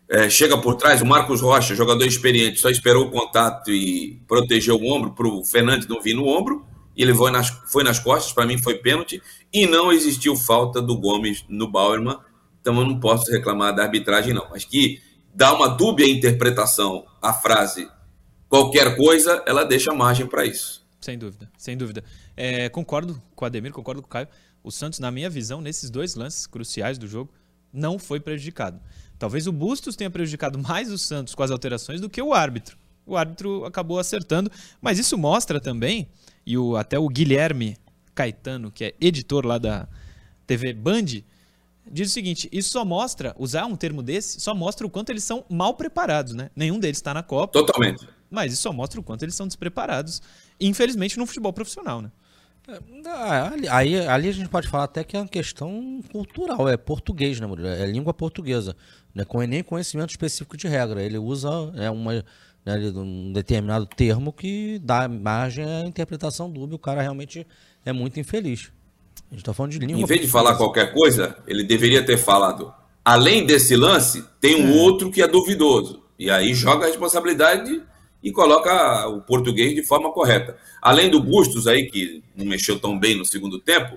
é, 0.09 0.31
chega 0.31 0.57
por 0.59 0.77
trás, 0.77 1.03
o 1.03 1.07
Marcos 1.07 1.41
Rocha, 1.41 1.75
jogador 1.75 2.07
experiente, 2.07 2.59
só 2.59 2.71
esperou 2.71 3.07
o 3.07 3.11
contato 3.11 3.71
e 3.71 4.21
protegeu 4.27 4.77
o 4.77 4.91
ombro 4.91 5.13
para 5.13 5.29
o 5.29 5.45
Fernandes 5.45 5.87
não 5.87 6.01
vir 6.01 6.15
no 6.15 6.27
ombro. 6.27 6.67
E 6.97 7.03
ele 7.03 7.15
foi 7.15 7.31
nas, 7.31 7.49
foi 7.71 7.85
nas 7.85 7.99
costas, 7.99 8.33
para 8.33 8.45
mim 8.45 8.59
foi 8.59 8.75
pênalti. 8.75 9.23
E 9.53 9.67
não 9.67 9.93
existiu 9.93 10.37
falta 10.37 10.81
do 10.81 10.99
Gomes 10.99 11.45
no 11.49 11.71
Bauerman 11.71 12.19
então 12.63 12.79
eu 12.79 12.87
não 12.87 12.99
posso 12.99 13.31
reclamar 13.31 13.75
da 13.75 13.83
arbitragem, 13.83 14.33
não. 14.33 14.49
Mas 14.49 14.65
que 14.65 15.03
dá 15.35 15.53
uma 15.53 15.69
dúbia 15.69 16.09
interpretação 16.09 17.05
à 17.21 17.35
frase 17.35 17.91
qualquer 18.49 18.97
coisa, 18.97 19.43
ela 19.47 19.65
deixa 19.65 19.93
margem 19.93 20.27
para 20.27 20.47
isso. 20.47 20.87
Sem 21.01 21.19
dúvida, 21.19 21.51
sem 21.59 21.77
dúvida. 21.77 22.05
É, 22.37 22.69
concordo 22.69 23.21
com 23.35 23.45
o 23.45 23.47
Ademir, 23.47 23.73
concordo 23.73 24.01
com 24.01 24.07
o 24.07 24.11
Caio. 24.11 24.29
O 24.63 24.71
Santos, 24.71 24.99
na 24.99 25.11
minha 25.11 25.29
visão, 25.29 25.61
nesses 25.61 25.91
dois 25.91 26.15
lances 26.15 26.47
cruciais 26.47 26.99
do 26.99 27.07
jogo, 27.07 27.33
não 27.73 27.99
foi 27.99 28.21
prejudicado. 28.21 28.81
Talvez 29.19 29.47
o 29.47 29.53
Bustos 29.53 29.97
tenha 29.97 30.11
prejudicado 30.11 30.59
mais 30.59 30.91
o 30.91 30.99
Santos 30.99 31.35
com 31.35 31.43
as 31.43 31.51
alterações 31.51 32.01
do 32.01 32.09
que 32.09 32.21
o 32.21 32.35
árbitro. 32.35 32.77
O 33.07 33.17
árbitro 33.17 33.65
acabou 33.65 33.99
acertando, 33.99 34.51
mas 34.81 34.99
isso 34.99 35.19
mostra 35.19 35.61
também, 35.61 36.09
e 36.47 36.57
o, 36.57 36.77
até 36.77 36.99
o 36.99 37.09
Guilherme 37.09 37.77
Caetano, 38.15 38.71
que 38.71 38.85
é 38.85 38.95
editor 39.01 39.45
lá 39.47 39.59
da 39.59 39.89
TV 40.47 40.73
Band, 40.73 41.07
diz 41.91 42.11
o 42.11 42.13
seguinte: 42.13 42.49
isso 42.53 42.71
só 42.71 42.85
mostra, 42.85 43.35
usar 43.39 43.67
um 43.67 43.77
termo 43.77 44.03
desse, 44.03 44.41
só 44.41 44.55
mostra 44.55 44.87
o 44.87 44.91
quanto 44.91 45.11
eles 45.11 45.25
são 45.25 45.45
mal 45.49 45.75
preparados, 45.75 46.35
né? 46.35 46.51
Nenhum 46.55 46.79
deles 46.79 46.99
está 46.99 47.13
na 47.13 47.23
Copa. 47.23 47.59
Totalmente. 47.59 48.07
Mas 48.31 48.53
isso 48.53 48.63
só 48.63 48.73
mostra 48.73 48.99
o 49.01 49.03
quanto 49.03 49.23
eles 49.25 49.35
são 49.35 49.47
despreparados, 49.47 50.23
infelizmente, 50.61 51.19
no 51.19 51.27
futebol 51.27 51.53
profissional, 51.53 52.01
né? 52.01 52.11
É, 52.69 53.69
aí, 53.71 54.07
ali 54.07 54.29
a 54.29 54.33
gente 54.33 54.49
pode 54.49 54.69
falar 54.69 54.85
até 54.85 55.03
que 55.03 55.17
é 55.17 55.21
uma 55.21 55.29
questão 55.29 56.01
cultural, 56.13 56.69
é 56.69 56.77
português, 56.77 57.41
né, 57.41 57.47
Murilo? 57.47 57.69
É 57.69 57.85
língua 57.87 58.15
portuguesa, 58.15 58.77
né? 59.15 59.25
com 59.25 59.41
nem 59.43 59.63
conhecimento 59.63 60.11
específico 60.11 60.57
de 60.57 60.69
regra. 60.69 61.03
Ele 61.03 61.19
usa 61.19 61.49
é 61.77 61.91
uma, 61.91 62.15
né, 62.65 62.93
um 62.95 63.33
determinado 63.33 63.87
termo 63.87 64.33
que 64.33 64.79
dá 64.79 65.09
margem 65.09 65.65
à 65.65 65.81
interpretação 65.81 66.49
dúbia. 66.49 66.77
O 66.77 66.79
cara 66.79 67.03
realmente 67.03 67.47
é 67.85 67.93
muito 67.93 68.21
infeliz. 68.21 68.71
A 69.31 69.35
gente 69.35 69.45
tá 69.45 69.53
falando 69.53 69.73
de 69.73 69.79
língua. 69.79 70.01
Em 70.01 70.07
vez 70.07 70.21
de 70.21 70.29
falar 70.29 70.55
qualquer 70.55 70.93
coisa, 70.93 71.37
ele 71.47 71.65
deveria 71.65 72.05
ter 72.05 72.17
falado. 72.17 72.73
Além 73.05 73.45
desse 73.45 73.75
lance, 73.75 74.25
tem 74.41 74.63
um 74.63 74.77
é. 74.77 74.81
outro 74.83 75.11
que 75.11 75.21
é 75.21 75.27
duvidoso. 75.27 76.03
E 76.19 76.31
aí 76.31 76.55
joga 76.55 76.85
a 76.85 76.89
responsabilidade 76.89 77.83
e 78.23 78.31
coloca 78.31 79.09
o 79.09 79.21
português 79.21 79.75
de 79.75 79.83
forma 79.83 80.13
correta. 80.13 80.57
Além 80.81 81.11
do 81.11 81.21
Bustos 81.21 81.67
aí, 81.67 81.87
que 81.87 82.23
não 82.37 82.47
mexeu 82.47 82.79
tão 82.79 82.99
bem 82.99 83.17
no 83.17 83.25
segundo 83.25 83.59
tempo, 83.59 83.97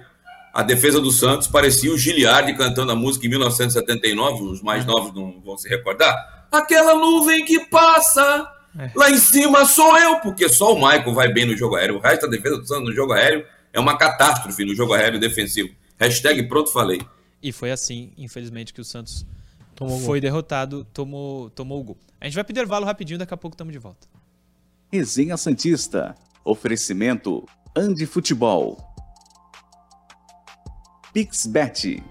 a 0.54 0.63
defesa 0.63 1.02
do 1.02 1.12
Santos 1.12 1.47
parecia 1.47 1.91
o 1.91 1.97
Giliardi 1.97 2.54
cantando 2.56 2.91
a 2.91 2.95
música 2.95 3.26
em 3.26 3.30
1979, 3.30 4.43
os 4.43 4.62
mais 4.62 4.86
novos 4.86 5.13
não 5.13 5.41
vão 5.41 5.58
se 5.58 5.67
recordar. 5.67 6.47
Aquela 6.52 6.95
nuvem 6.95 7.43
que 7.43 7.65
passa, 7.65 8.49
é. 8.80 8.89
lá 8.95 9.12
em 9.12 9.17
cima 9.17 9.65
sou 9.65 9.97
eu, 9.97 10.19
porque 10.19 10.47
só 10.47 10.73
o 10.73 10.76
Michael 10.76 11.13
vai 11.13 11.32
bem 11.32 11.45
no 11.45 11.58
jogo 11.58 11.76
aéreo. 11.76 11.97
O 11.97 11.99
resto 11.99 12.21
da 12.21 12.30
defesa 12.30 12.58
do 12.58 12.65
Santos 12.65 12.86
no 12.86 12.93
jogo 12.93 13.12
aéreo 13.12 13.45
é 13.73 13.80
uma 13.80 13.97
catástrofe 13.97 14.63
no 14.63 14.73
jogo 14.73 14.93
aéreo 14.93 15.19
defensivo. 15.19 15.69
Hashtag 15.99 16.47
pronto 16.47 16.71
falei. 16.71 17.02
E 17.43 17.52
foi 17.52 17.71
assim, 17.71 18.13
infelizmente, 18.17 18.73
que 18.73 18.80
o 18.80 18.86
Santos 18.86 19.26
tomou 19.76 19.99
foi 19.99 20.19
gol. 20.19 20.21
derrotado, 20.21 20.88
tomou, 20.93 21.49
tomou 21.49 21.82
o 21.82 21.84
gol. 21.84 21.97
A 22.19 22.26
gente 22.26 22.36
vai 22.36 22.43
para 22.43 22.52
o 22.52 22.54
intervalo 22.54 22.86
rapidinho, 22.86 23.19
daqui 23.19 23.34
a 23.34 23.38
pouco 23.38 23.56
estamos 23.56 23.73
de 23.73 23.80
volta. 23.80 24.08
Resenha 24.95 25.36
Santista. 25.36 26.15
Oferecimento 26.45 27.45
Andi 27.75 28.05
Futebol. 28.05 28.77
Pixbet. 31.12 32.01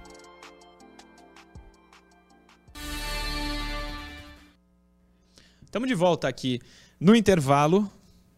Estamos 5.65 5.89
de 5.89 5.95
volta 5.95 6.29
aqui 6.29 6.61
no 7.01 7.17
intervalo 7.17 7.91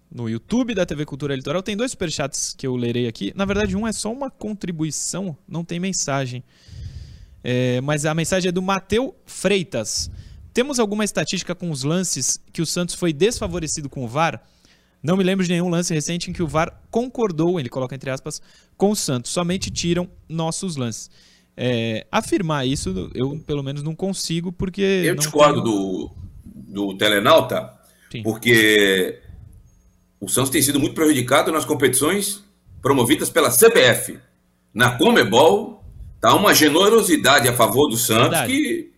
no 0.09 0.31
YouTube 0.31 0.77
da 0.77 0.87
TV 0.87 1.05
Cultura 1.05 1.35
Litoral. 1.35 1.61
Tem 1.61 1.77
dois 1.77 1.91
superchats 1.91 2.55
que 2.57 2.69
eu 2.69 2.77
lerei 2.77 3.09
aqui. 3.09 3.33
Na 3.35 3.45
verdade, 3.45 3.77
um 3.77 3.85
é 3.85 3.91
só 3.91 4.13
uma 4.13 4.31
contribuição, 4.31 5.37
não 5.49 5.65
tem 5.65 5.81
mensagem. 5.81 6.45
É, 7.43 7.81
mas 7.81 8.07
a 8.07 8.15
mensagem 8.15 8.51
é 8.51 8.53
do 8.53 8.63
Mateu 8.63 9.13
Freitas. 9.27 10.09
Temos 10.57 10.79
alguma 10.79 11.05
estatística 11.05 11.55
com 11.55 11.71
os 11.71 11.83
lances 11.83 12.41
que 12.51 12.63
o 12.63 12.67
Santos 12.67 12.95
foi 12.95 13.13
desfavorecido 13.13 13.91
com 13.91 14.07
o 14.07 14.09
VAR? 14.09 14.43
Não 15.03 15.15
me 15.15 15.23
lembro 15.23 15.45
de 15.45 15.53
nenhum 15.53 15.69
lance 15.69 15.93
recente 15.93 16.31
em 16.31 16.33
que 16.33 16.43
o 16.43 16.49
VAR 16.49 16.83
concordou, 16.91 17.61
ele 17.61 17.69
coloca 17.69 17.95
entre 17.95 18.09
aspas, 18.09 18.41
com 18.75 18.91
o 18.91 18.97
Santos. 18.97 19.33
Somente 19.33 19.71
tiram 19.71 20.09
nossos 20.27 20.77
lances. 20.77 21.11
É, 21.55 22.07
afirmar 22.11 22.67
isso, 22.67 23.11
eu 23.15 23.39
pelo 23.47 23.63
menos 23.63 23.83
não 23.83 23.95
consigo, 23.95 24.51
porque. 24.51 24.81
Eu 24.81 25.15
discordo 25.15 25.63
tenho... 25.63 25.75
do, 25.75 26.11
do 26.45 26.97
Telenauta, 26.97 27.75
Sim. 28.11 28.23
porque 28.23 29.21
o 30.19 30.27
Santos 30.27 30.49
tem 30.49 30.63
sido 30.63 30.81
muito 30.81 30.95
prejudicado 30.95 31.53
nas 31.53 31.67
competições 31.67 32.43
promovidas 32.81 33.29
pela 33.29 33.51
CBF. 33.51 34.19
Na 34.73 34.97
Comebol, 34.97 35.85
tá 36.19 36.35
uma 36.35 36.55
generosidade 36.55 37.47
a 37.47 37.53
favor 37.53 37.91
do 37.91 37.97
Santos 37.99 38.31
Verdade. 38.31 38.53
que 38.55 38.96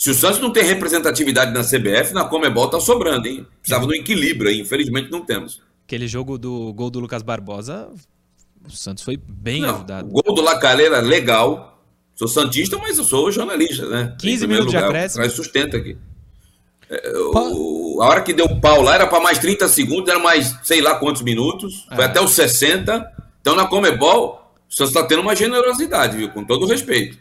se 0.00 0.08
o 0.08 0.14
Santos 0.14 0.40
não 0.40 0.50
tem 0.50 0.64
representatividade 0.64 1.52
na 1.52 1.62
CBF, 1.62 2.14
na 2.14 2.24
Comebol 2.24 2.70
tá 2.70 2.80
sobrando, 2.80 3.28
hein? 3.28 3.46
Precisava 3.60 3.86
do 3.86 3.94
equilíbrio 3.94 4.48
aí, 4.48 4.58
infelizmente 4.58 5.10
não 5.10 5.20
temos. 5.20 5.60
Aquele 5.84 6.08
jogo 6.08 6.38
do 6.38 6.72
gol 6.72 6.88
do 6.88 7.00
Lucas 7.00 7.22
Barbosa, 7.22 7.86
o 8.66 8.70
Santos 8.70 9.04
foi 9.04 9.18
bem 9.18 9.60
não, 9.60 9.74
ajudado. 9.74 10.08
O 10.08 10.22
gol 10.22 10.34
do 10.34 10.40
Lacaleira, 10.40 11.00
legal. 11.00 11.84
Sou 12.14 12.26
Santista, 12.26 12.78
mas 12.78 12.96
eu 12.96 13.04
sou 13.04 13.30
jornalista, 13.30 13.86
né? 13.90 14.16
15 14.18 14.46
minutos 14.46 14.72
lugar, 14.72 14.84
de 14.84 14.88
acréscimo. 14.88 15.22
Traz 15.22 15.34
sustento 15.34 15.76
aqui. 15.76 15.98
É, 16.88 17.12
o, 17.18 18.00
a 18.00 18.06
hora 18.06 18.22
que 18.22 18.32
deu 18.32 18.58
pau 18.58 18.80
lá 18.80 18.94
era 18.94 19.06
para 19.06 19.20
mais 19.20 19.38
30 19.38 19.68
segundos, 19.68 20.08
era 20.08 20.18
mais 20.18 20.56
sei 20.62 20.80
lá 20.80 20.94
quantos 20.94 21.20
minutos, 21.20 21.86
foi 21.94 22.04
é. 22.04 22.06
até 22.06 22.22
os 22.22 22.30
60. 22.30 23.06
Então 23.42 23.54
na 23.54 23.66
Comebol, 23.66 24.50
o 24.66 24.74
Santos 24.74 24.94
está 24.94 25.06
tendo 25.06 25.20
uma 25.20 25.36
generosidade, 25.36 26.16
viu? 26.16 26.30
Com 26.30 26.42
todo 26.42 26.62
o 26.62 26.66
respeito. 26.66 27.18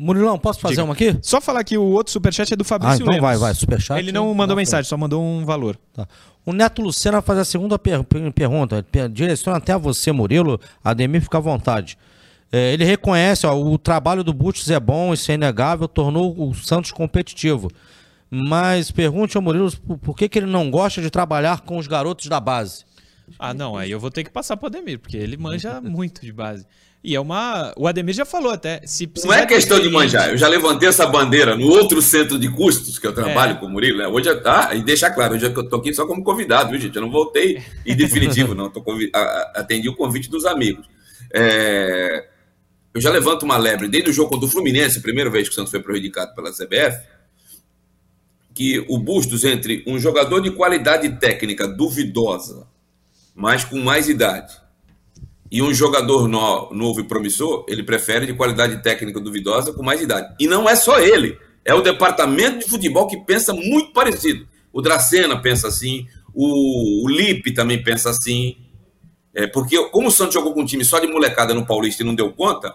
Murilão, 0.00 0.38
posso 0.38 0.60
fazer 0.60 0.76
Diga. 0.76 0.84
uma 0.84 0.94
aqui? 0.94 1.14
Só 1.20 1.42
falar 1.42 1.62
que 1.62 1.76
o 1.76 1.84
outro 1.84 2.10
superchat 2.10 2.52
é 2.52 2.56
do 2.56 2.64
Fabrício 2.64 2.94
ah, 2.94 2.96
então 2.96 3.12
Lemos. 3.12 3.20
vai, 3.20 3.36
vai, 3.36 3.54
superchat. 3.54 3.98
Ele 3.98 4.10
não 4.10 4.32
mandou 4.32 4.56
mensagem, 4.56 4.88
só 4.88 4.96
mandou 4.96 5.22
um 5.22 5.44
valor. 5.44 5.76
Tá. 5.92 6.08
O 6.46 6.54
Neto 6.54 6.80
Lucena 6.80 7.20
faz 7.20 7.38
a 7.38 7.44
segunda 7.44 7.78
per 7.78 8.02
pergunta. 8.34 8.84
Direciona 9.12 9.58
até 9.58 9.74
a 9.74 9.78
você, 9.78 10.10
Murilo. 10.10 10.58
Ademir, 10.82 11.20
fica 11.20 11.36
à 11.36 11.40
vontade. 11.40 11.98
É, 12.50 12.72
ele 12.72 12.84
reconhece, 12.84 13.46
ó, 13.46 13.54
o 13.54 13.76
trabalho 13.76 14.24
do 14.24 14.32
Butch 14.32 14.68
é 14.70 14.80
bom, 14.80 15.12
isso 15.12 15.30
é 15.30 15.34
inegável, 15.34 15.86
tornou 15.86 16.34
o 16.48 16.54
Santos 16.54 16.90
competitivo. 16.90 17.70
Mas 18.30 18.90
pergunte 18.90 19.36
ao 19.36 19.42
Murilo 19.42 19.70
por 20.02 20.16
que, 20.16 20.28
que 20.28 20.38
ele 20.38 20.46
não 20.46 20.70
gosta 20.70 21.02
de 21.02 21.10
trabalhar 21.10 21.60
com 21.60 21.76
os 21.76 21.86
garotos 21.86 22.26
da 22.26 22.40
base. 22.40 22.84
Ah, 23.38 23.52
não, 23.52 23.76
aí 23.76 23.90
eu 23.90 24.00
vou 24.00 24.10
ter 24.10 24.24
que 24.24 24.30
passar 24.30 24.56
para 24.56 24.64
o 24.64 24.66
Ademir, 24.68 24.98
porque 24.98 25.16
ele 25.16 25.36
manja 25.36 25.78
muito 25.82 26.22
de 26.22 26.32
base. 26.32 26.66
E 27.02 27.14
é 27.14 27.20
uma. 27.20 27.72
O 27.76 27.86
Ademir 27.86 28.14
já 28.14 28.26
falou 28.26 28.52
até. 28.52 28.82
Se 28.84 29.10
não 29.24 29.32
é 29.32 29.46
questão 29.46 29.80
de 29.80 29.88
manjar. 29.88 30.30
Eu 30.30 30.36
já 30.36 30.48
levantei 30.48 30.88
essa 30.88 31.06
bandeira 31.06 31.56
no 31.56 31.66
outro 31.66 32.02
centro 32.02 32.38
de 32.38 32.50
custos 32.50 32.98
que 32.98 33.06
eu 33.06 33.14
trabalho 33.14 33.52
é. 33.52 33.54
com 33.54 33.66
o 33.66 33.70
Murilo. 33.70 33.98
Né? 33.98 34.06
Hoje 34.06 34.34
tá, 34.40 34.74
e 34.74 34.82
deixar 34.82 35.10
claro, 35.10 35.34
hoje 35.34 35.46
eu 35.46 35.68
tô 35.68 35.76
aqui 35.76 35.94
só 35.94 36.06
como 36.06 36.22
convidado, 36.22 36.70
viu, 36.70 36.80
gente? 36.80 36.94
Eu 36.94 37.02
não 37.02 37.10
voltei 37.10 37.62
em 37.86 37.96
definitivo, 37.96 38.54
não. 38.54 38.68
Tô 38.70 38.82
convid... 38.82 39.10
Atendi 39.54 39.88
o 39.88 39.96
convite 39.96 40.28
dos 40.28 40.44
amigos. 40.44 40.86
É... 41.32 42.26
Eu 42.92 43.00
já 43.00 43.10
levanto 43.10 43.44
uma 43.44 43.56
lebre 43.56 43.88
desde 43.88 44.10
o 44.10 44.12
jogo 44.12 44.30
contra 44.30 44.46
o 44.46 44.50
Fluminense, 44.50 45.00
primeira 45.00 45.30
vez 45.30 45.48
que 45.48 45.52
o 45.52 45.54
Santos 45.54 45.70
foi 45.70 45.80
prejudicado 45.80 46.34
pela 46.34 46.50
CBF 46.52 46.98
que 48.60 48.84
o 48.88 48.98
Bustos 48.98 49.44
entre 49.44 49.82
um 49.86 49.98
jogador 49.98 50.40
de 50.40 50.50
qualidade 50.50 51.08
técnica 51.18 51.66
duvidosa, 51.66 52.66
mas 53.34 53.64
com 53.64 53.78
mais 53.78 54.08
idade, 54.08 54.54
e 55.50 55.60
um 55.60 55.74
jogador 55.74 56.28
no, 56.28 56.70
novo 56.72 57.00
e 57.00 57.04
promissor, 57.04 57.64
ele 57.68 57.82
prefere 57.82 58.24
de 58.24 58.34
qualidade 58.34 58.82
técnica 58.82 59.18
duvidosa 59.18 59.72
com 59.72 59.82
mais 59.82 60.00
idade. 60.00 60.34
E 60.38 60.46
não 60.46 60.68
é 60.68 60.76
só 60.76 61.00
ele, 61.00 61.36
É 61.64 61.74
o 61.74 61.82
departamento 61.82 62.60
de 62.60 62.70
futebol 62.70 63.06
que 63.06 63.18
pensa 63.18 63.52
muito 63.52 63.92
parecido. 63.92 64.46
O 64.72 64.80
Dracena 64.80 65.36
pensa 65.40 65.68
assim, 65.68 66.06
o, 66.32 67.04
o 67.04 67.08
Lipe 67.08 67.52
também 67.52 67.82
pensa 67.82 68.10
assim. 68.10 68.56
É, 69.34 69.46
porque 69.46 69.76
como 69.88 70.08
o 70.08 70.10
Santos 70.10 70.34
jogou 70.34 70.54
com 70.54 70.62
um 70.62 70.66
time 70.66 70.84
só 70.84 70.98
de 70.98 71.06
molecada 71.06 71.52
no 71.52 71.66
Paulista 71.66 72.02
e 72.02 72.06
não 72.06 72.14
deu 72.14 72.32
conta, 72.32 72.74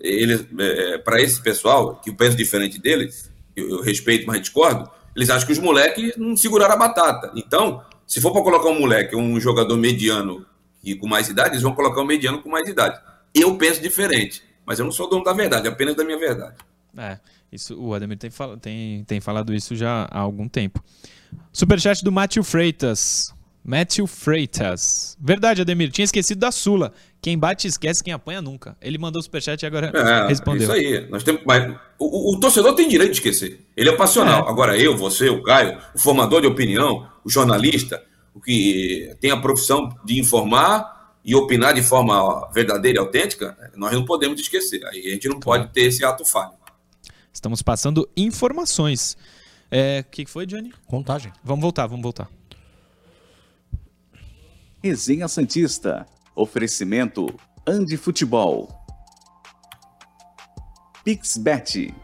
eles, 0.00 0.44
é, 0.58 0.98
para 0.98 1.22
esse 1.22 1.40
pessoal, 1.40 2.00
que 2.02 2.10
eu 2.10 2.14
penso 2.14 2.36
diferente 2.36 2.80
deles, 2.80 3.30
eu, 3.54 3.70
eu, 3.70 3.82
respeito, 3.82 4.26
mas 4.26 4.40
discordo, 4.40 4.90
eles 5.14 5.30
acham 5.30 5.46
que 5.46 5.52
os 5.52 5.58
moleques 5.58 6.16
não 6.16 6.36
seguraram 6.36 6.74
a 6.74 6.78
batata. 6.78 7.32
Então, 7.34 7.82
se 8.06 8.20
for 8.20 8.32
para 8.32 8.42
colocar 8.42 8.68
um 8.68 8.78
moleque, 8.78 9.16
um 9.16 9.40
jogador 9.40 9.76
mediano 9.76 10.44
e 10.86 10.94
com 10.94 11.08
mais 11.08 11.28
idade, 11.28 11.50
eles 11.50 11.62
vão 11.62 11.74
colocar 11.74 12.00
um 12.00 12.06
mediano 12.06 12.40
com 12.42 12.48
mais 12.48 12.68
idade. 12.68 13.00
Eu 13.34 13.58
penso 13.58 13.82
diferente, 13.82 14.42
mas 14.64 14.78
eu 14.78 14.84
não 14.84 14.92
sou 14.92 15.10
dono 15.10 15.24
da 15.24 15.32
verdade, 15.32 15.68
apenas 15.68 15.94
da 15.94 16.04
minha 16.04 16.18
verdade. 16.18 16.54
É, 16.96 17.18
isso, 17.52 17.78
o 17.78 17.92
Ademir 17.92 18.16
tem, 18.16 18.30
tem, 18.60 19.04
tem 19.04 19.20
falado 19.20 19.54
isso 19.54 19.74
já 19.74 20.08
há 20.10 20.18
algum 20.18 20.48
tempo. 20.48 20.82
Superchat 21.52 22.02
do 22.02 22.12
Matthew 22.12 22.44
Freitas. 22.44 23.34
Matthew 23.64 24.06
Freitas. 24.06 25.18
Verdade, 25.20 25.60
Ademir. 25.60 25.90
Tinha 25.90 26.04
esquecido 26.04 26.38
da 26.38 26.52
Sula. 26.52 26.92
Quem 27.20 27.36
bate 27.36 27.66
esquece, 27.66 28.04
quem 28.04 28.12
apanha 28.12 28.40
nunca. 28.40 28.76
Ele 28.80 28.96
mandou 28.96 29.18
o 29.18 29.22
superchat 29.22 29.60
e 29.60 29.66
agora 29.66 29.90
é, 29.92 30.28
respondeu. 30.28 30.62
Isso 30.62 30.72
aí. 30.72 31.08
Nós 31.10 31.24
temos, 31.24 31.42
mas 31.44 31.74
o, 31.98 32.34
o, 32.34 32.38
torcedor 32.38 32.74
tem 32.74 32.88
direito 32.88 33.10
de 33.10 33.16
esquecer. 33.16 33.66
Ele 33.76 33.88
é 33.88 33.96
passional. 33.96 34.46
É. 34.46 34.50
Agora 34.50 34.78
eu, 34.78 34.96
você, 34.96 35.28
o 35.28 35.42
Caio, 35.42 35.78
o 35.92 35.98
formador 35.98 36.40
de 36.40 36.46
opinião, 36.46 37.08
o 37.24 37.28
jornalista, 37.28 37.96
o 37.96 38.15
que 38.40 39.16
tem 39.20 39.30
a 39.30 39.40
profissão 39.40 39.88
de 40.04 40.18
informar 40.18 41.14
e 41.24 41.34
opinar 41.34 41.74
de 41.74 41.82
forma 41.82 42.48
verdadeira 42.52 42.98
e 42.98 43.00
autêntica, 43.00 43.56
nós 43.74 43.92
não 43.92 44.04
podemos 44.04 44.40
esquecer. 44.40 44.84
Aí 44.86 45.06
a 45.06 45.10
gente 45.10 45.28
não 45.28 45.40
pode 45.40 45.72
ter 45.72 45.82
esse 45.82 46.04
ato 46.04 46.24
falho. 46.24 46.52
Estamos 47.32 47.62
passando 47.62 48.08
informações. 48.16 49.14
O 49.14 49.18
é, 49.70 50.02
que, 50.02 50.24
que 50.24 50.30
foi, 50.30 50.46
Johnny? 50.46 50.72
Contagem. 50.86 51.32
Vamos 51.42 51.62
voltar, 51.62 51.86
vamos 51.86 52.02
voltar. 52.02 52.30
Resenha 54.82 55.26
Santista. 55.26 56.06
Oferecimento 56.34 57.34
Andi 57.66 57.96
Futebol. 57.96 58.68
Pixbet. 61.02 61.94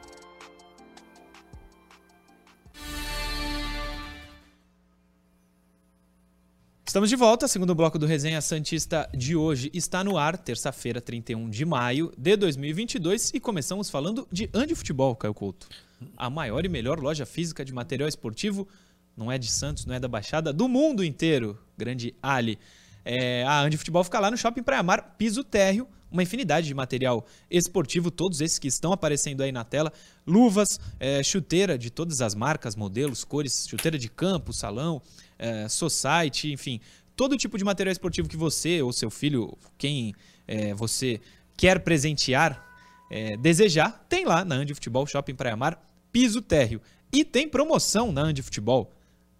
Estamos 6.93 7.09
de 7.09 7.17
volta, 7.17 7.49
segundo 7.49 7.75
bloco 7.75 7.99
do 7.99 8.05
Resenha 8.05 8.43
Santista 8.43 9.09
de 9.17 9.35
hoje 9.35 9.71
está 9.73 10.05
no 10.05 10.19
ar, 10.19 10.37
terça-feira, 10.37 11.01
31 11.01 11.49
de 11.49 11.65
maio 11.65 12.13
de 12.19 12.37
2022 12.37 13.31
e 13.33 13.41
começamos 13.41 13.89
falando 13.89 14.29
de 14.31 14.51
Andi 14.53 14.75
Futebol, 14.75 15.17
Caio 15.17 15.33
Couto. 15.33 15.71
A 16.19 16.29
maior 16.29 16.67
e 16.67 16.69
melhor 16.69 17.01
loja 17.01 17.25
física 17.25 17.65
de 17.65 17.73
material 17.73 18.07
esportivo, 18.07 18.69
não 19.17 19.33
é 19.33 19.39
de 19.39 19.51
Santos, 19.51 19.87
não 19.87 19.95
é 19.95 19.99
da 19.99 20.07
Baixada, 20.07 20.53
do 20.53 20.69
mundo 20.69 21.03
inteiro. 21.03 21.59
Grande 21.79 22.15
Ali. 22.23 22.59
É, 23.07 23.43
a 23.45 23.63
Andi 23.63 23.79
Futebol 23.79 24.05
fica 24.05 24.21
lá 24.21 24.31
no 24.31 24.37
Shopping 24.37 24.63
Praia 24.63 24.83
Mar, 24.83 25.15
piso 25.17 25.43
térreo, 25.43 25.89
uma 26.11 26.23
infinidade 26.23 26.67
de 26.67 26.75
material 26.75 27.25
esportivo, 27.51 28.11
todos 28.11 28.43
esses 28.43 28.59
que 28.59 28.69
estão 28.69 28.93
aparecendo 28.93 29.43
aí 29.43 29.51
na 29.51 29.65
tela, 29.65 29.91
luvas, 30.27 30.79
é, 31.01 31.23
chuteira 31.23 31.79
de 31.79 31.91
todas 31.91 32.21
as 32.21 32.35
marcas, 32.35 32.77
modelos, 32.77 33.25
cores, 33.25 33.67
chuteira 33.67 33.99
de 33.99 34.11
campo, 34.11 34.53
salão, 34.53 35.01
é, 35.43 35.69
society, 35.69 36.53
enfim, 36.53 36.81
todo 37.17 37.37
tipo 37.37 37.59
de 37.59 37.65
material 37.65 37.91
esportivo 37.91 38.29
que 38.29 38.37
você 38.37 38.81
ou 38.81 38.93
seu 38.93 39.11
filho, 39.11 39.59
quem 39.77 40.15
é, 40.47 40.73
você 40.73 41.21
quer 41.57 41.81
presentear, 41.81 42.65
é, 43.11 43.37
desejar, 43.37 44.07
tem 44.09 44.25
lá 44.25 44.45
na 44.45 44.55
Andi 44.55 44.73
Futebol 44.73 45.05
Shopping 45.05 45.35
Praia 45.35 45.57
Mar, 45.57 45.85
piso 46.13 46.41
térreo. 46.41 46.81
E 47.13 47.25
tem 47.25 47.49
promoção 47.49 48.13
na 48.13 48.23
Andi 48.23 48.41
Futebol. 48.41 48.93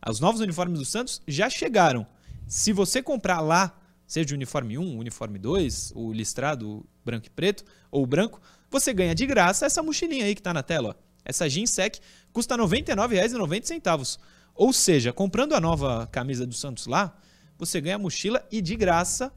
Os 0.07 0.19
novos 0.19 0.41
uniformes 0.41 0.79
do 0.79 0.85
Santos 0.85 1.23
já 1.27 1.49
chegaram. 1.49 2.05
Se 2.49 2.73
você 2.73 3.01
comprar 3.01 3.41
lá, 3.41 3.79
seja 4.05 4.35
o 4.35 4.37
uniforme 4.37 4.77
1, 4.77 4.97
o 4.97 4.99
uniforme 4.99 5.39
2, 5.39 5.93
o 5.95 6.13
listrado 6.13 6.85
branco 7.05 7.29
e 7.29 7.31
preto, 7.31 7.65
ou 7.91 8.05
branco, 8.05 8.41
você 8.71 8.93
ganha 8.93 9.15
de 9.15 9.25
graça 9.25 9.65
essa 9.65 9.83
mochilinha 9.83 10.25
aí 10.25 10.35
que 10.35 10.41
está 10.41 10.53
na 10.53 10.63
tela. 10.63 10.97
Ó. 10.99 11.13
Essa 11.25 11.49
jeans 11.49 11.71
sec 11.71 11.99
custa 12.33 12.57
R$ 12.57 12.63
99,90. 12.63 14.19
Ou 14.55 14.73
seja, 14.73 15.13
comprando 15.13 15.55
a 15.55 15.61
nova 15.61 16.07
camisa 16.07 16.47
do 16.47 16.55
Santos 16.55 16.87
lá, 16.87 17.17
você 17.59 17.81
ganha 17.81 17.97
a 17.97 17.99
mochila 17.99 18.47
e 18.51 18.61
de 18.61 18.77
graça 18.77 19.33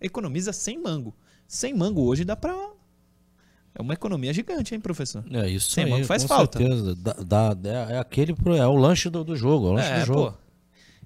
economiza 0.00 0.52
100 0.52 0.82
mango. 0.82 1.14
100 1.46 1.74
mango 1.74 2.02
hoje 2.02 2.24
dá 2.24 2.36
para 2.36 2.54
é 3.74 3.82
uma 3.82 3.94
economia 3.94 4.32
gigante, 4.32 4.74
hein, 4.74 4.80
professor? 4.80 5.24
É 5.30 5.48
isso 5.48 5.70
100 5.70 5.84
aí, 5.84 5.90
mango 5.90 6.04
faz 6.04 6.22
com 6.22 6.28
falta. 6.28 6.58
certeza. 6.58 6.96
Dá, 6.96 7.54
dá, 7.54 7.70
é 7.90 7.98
aquele 7.98 8.34
é 8.58 8.66
o 8.66 8.74
lanche 8.74 9.08
do, 9.08 9.22
do 9.22 9.36
jogo, 9.36 9.68
é 9.68 9.70
o 9.70 9.72
lanche 9.74 9.90
é, 9.90 10.00
do 10.00 10.06
jogo. 10.06 10.32
Pô. 10.32 10.38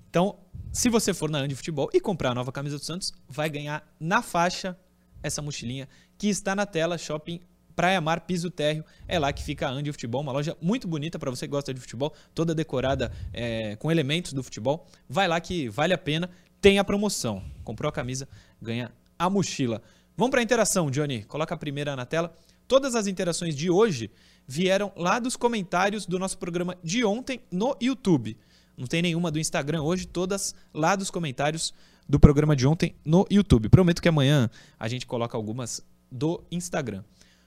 Então, 0.09 0.39
se 0.73 0.89
você 0.89 1.13
for 1.13 1.31
na 1.31 1.39
Andi 1.39 1.55
Futebol 1.55 1.91
e 1.93 2.01
comprar 2.01 2.31
a 2.31 2.35
nova 2.35 2.51
camisa 2.51 2.79
do 2.79 2.85
Santos, 2.85 3.13
vai 3.29 3.51
ganhar 3.51 3.87
na 4.01 4.23
faixa 4.23 4.77
essa 5.23 5.43
mochilinha 5.43 5.87
que 6.17 6.29
está 6.29 6.55
na 6.57 6.65
tela 6.65 6.97
Shopping 6.97 7.41
Praia 7.75 8.01
Mar 8.01 8.21
Piso 8.23 8.51
Térreo. 8.51 8.85
É 9.07 9.19
lá 9.19 9.33
que 9.33 9.43
fica 9.43 9.69
a 9.69 9.71
Andi 9.71 9.91
Futebol, 9.93 10.21
uma 10.21 10.33
loja 10.33 10.57
muito 10.61 10.87
bonita 10.87 11.19
para 11.19 11.31
você 11.31 11.47
que 11.47 11.51
gosta 11.51 11.73
de 11.73 11.81
futebol, 11.81 12.13
toda 12.35 12.55
decorada 12.55 13.13
é, 13.33 13.77
com 13.77 13.91
elementos 13.91 14.33
do 14.33 14.43
futebol. 14.43 14.87
Vai 15.09 15.29
lá 15.29 15.41
que 15.41 15.69
vale 15.69 15.95
a 15.95 15.99
pena. 15.99 16.31
Tem 16.61 16.79
a 16.79 16.85
promoção. 16.85 17.43
Comprou 17.65 17.89
a 17.89 17.93
camisa, 17.93 18.29
ganha 18.61 18.93
a 19.19 19.29
mochila. 19.29 19.83
Vamos 20.17 20.31
para 20.31 20.41
a 20.41 20.43
interação, 20.43 20.91
Johnny. 20.91 21.25
Coloca 21.25 21.55
a 21.55 21.59
primeira 21.59 21.97
na 21.97 22.07
tela. 22.07 22.33
Todas 22.69 22.95
as 22.95 23.07
interações 23.07 23.57
de 23.57 23.71
hoje 23.71 24.11
vieram 24.47 24.93
lá 24.97 25.19
dos 25.19 25.37
comentários 25.37 26.07
do 26.07 26.19
nosso 26.19 26.39
programa 26.39 26.77
de 26.83 27.05
ontem 27.05 27.41
no 27.51 27.77
YouTube. 27.81 28.37
Não 28.77 28.87
tem 28.87 29.03
nenhuma 29.03 29.31
do 29.31 29.39
Instagram 29.39 29.83
hoje, 29.83 30.07
todas 30.07 30.55
lá 30.73 30.97
dos 30.97 31.11
comentários 31.11 31.75
do 32.09 32.19
programa 32.19 32.57
de 32.57 32.67
ontem 32.67 32.95
no 33.05 33.27
YouTube. 33.31 33.69
Prometo 33.69 34.03
que 34.03 34.09
amanhã 34.09 34.51
a 34.79 34.89
gente 34.89 35.07
coloca 35.07 35.37
algumas 35.37 35.85
do 36.11 36.43
Instagram. 36.51 37.03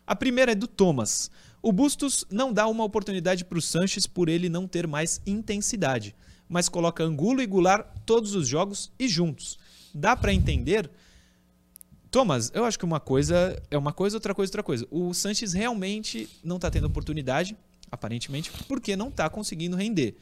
A 0.05 0.15
primeira 0.15 0.51
é 0.51 0.55
do 0.55 0.67
Thomas. 0.67 1.31
O 1.61 1.71
Bustos 1.71 2.25
não 2.29 2.53
dá 2.53 2.67
uma 2.67 2.83
oportunidade 2.83 3.43
para 3.43 3.57
o 3.57 3.61
Sanches 3.61 4.05
por 4.05 4.29
ele 4.29 4.49
não 4.49 4.67
ter 4.67 4.85
mais 4.85 5.19
intensidade, 5.25 6.15
mas 6.47 6.69
coloca 6.69 7.03
Angulo 7.03 7.41
e 7.41 7.47
Goulart 7.47 7.87
todos 8.05 8.35
os 8.35 8.47
jogos 8.47 8.91
e 8.99 9.07
juntos. 9.07 9.57
Dá 9.93 10.15
para 10.15 10.33
entender? 10.33 10.89
Thomas, 12.11 12.51
eu 12.53 12.63
acho 12.65 12.77
que 12.77 12.85
uma 12.85 12.99
coisa 12.99 13.61
é 13.71 13.77
uma 13.77 13.91
coisa, 13.91 14.15
outra 14.17 14.35
coisa, 14.35 14.49
outra 14.49 14.63
coisa. 14.63 14.87
O 14.91 15.13
Sanches 15.13 15.53
realmente 15.53 16.29
não 16.43 16.57
está 16.57 16.69
tendo 16.69 16.85
oportunidade, 16.85 17.57
aparentemente, 17.91 18.51
porque 18.67 18.95
não 18.95 19.09
está 19.09 19.29
conseguindo 19.29 19.75
render. 19.75 20.15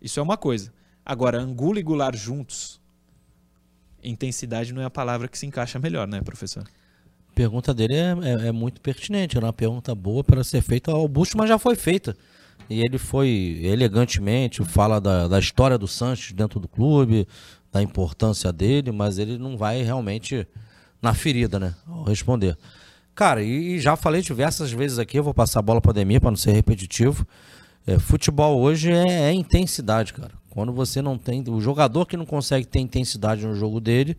Isso 0.00 0.20
é 0.20 0.22
uma 0.22 0.36
coisa. 0.36 0.72
Agora, 1.04 1.40
Angulo 1.40 1.78
e 1.78 1.82
Goulart 1.82 2.16
juntos, 2.16 2.80
intensidade 4.04 4.72
não 4.72 4.82
é 4.82 4.84
a 4.84 4.90
palavra 4.90 5.26
que 5.26 5.38
se 5.38 5.46
encaixa 5.46 5.78
melhor, 5.78 6.06
né, 6.06 6.20
professor? 6.20 6.68
Pergunta 7.34 7.74
dele 7.74 7.94
é, 7.94 8.16
é, 8.22 8.48
é, 8.48 8.52
muito 8.52 8.80
pertinente, 8.80 9.36
é 9.36 9.40
uma 9.40 9.52
pergunta 9.52 9.94
boa 9.94 10.22
para 10.22 10.44
ser 10.44 10.60
feita 10.62 10.90
ao 10.90 11.08
Busto, 11.08 11.36
mas 11.36 11.48
já 11.48 11.58
foi 11.58 11.74
feita. 11.74 12.16
E 12.70 12.80
ele 12.80 12.98
foi 12.98 13.60
elegantemente, 13.62 14.64
fala 14.64 15.00
da, 15.00 15.28
da 15.28 15.38
história 15.38 15.76
do 15.76 15.88
Sanches 15.88 16.32
dentro 16.32 16.60
do 16.60 16.68
clube, 16.68 17.26
da 17.72 17.82
importância 17.82 18.52
dele, 18.52 18.92
mas 18.92 19.18
ele 19.18 19.38
não 19.38 19.56
vai 19.56 19.82
realmente 19.82 20.46
na 21.00 21.12
ferida, 21.12 21.58
né? 21.58 21.74
Ao 21.86 22.04
responder. 22.04 22.56
Cara, 23.14 23.42
e, 23.42 23.74
e 23.74 23.80
já 23.80 23.96
falei 23.96 24.22
diversas 24.22 24.70
vezes 24.70 24.98
aqui, 24.98 25.18
eu 25.18 25.24
vou 25.24 25.34
passar 25.34 25.58
a 25.58 25.62
bola 25.62 25.80
para 25.80 25.92
Demir 25.92 26.20
para 26.20 26.30
não 26.30 26.36
ser 26.36 26.52
repetitivo. 26.52 27.26
É, 27.86 27.98
futebol 27.98 28.60
hoje 28.60 28.90
é, 28.92 29.30
é 29.30 29.32
intensidade, 29.32 30.12
cara. 30.12 30.32
Quando 30.50 30.72
você 30.72 31.02
não 31.02 31.18
tem. 31.18 31.42
O 31.48 31.60
jogador 31.60 32.06
que 32.06 32.16
não 32.16 32.26
consegue 32.26 32.66
ter 32.66 32.78
intensidade 32.78 33.46
no 33.46 33.54
jogo 33.54 33.80
dele, 33.80 34.16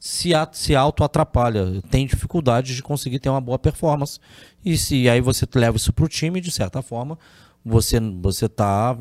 se, 0.00 0.30
se 0.52 0.74
auto-atrapalha, 0.74 1.82
tem 1.90 2.06
dificuldade 2.06 2.74
de 2.74 2.82
conseguir 2.82 3.18
ter 3.18 3.28
uma 3.28 3.40
boa 3.40 3.58
performance. 3.58 4.18
E 4.64 4.78
se 4.78 5.06
aí 5.10 5.20
você 5.20 5.46
leva 5.54 5.76
isso 5.76 5.92
para 5.92 6.06
o 6.06 6.08
time, 6.08 6.40
de 6.40 6.50
certa 6.50 6.80
forma, 6.80 7.18
você 7.62 8.00
você 8.00 8.46
está 8.46 8.96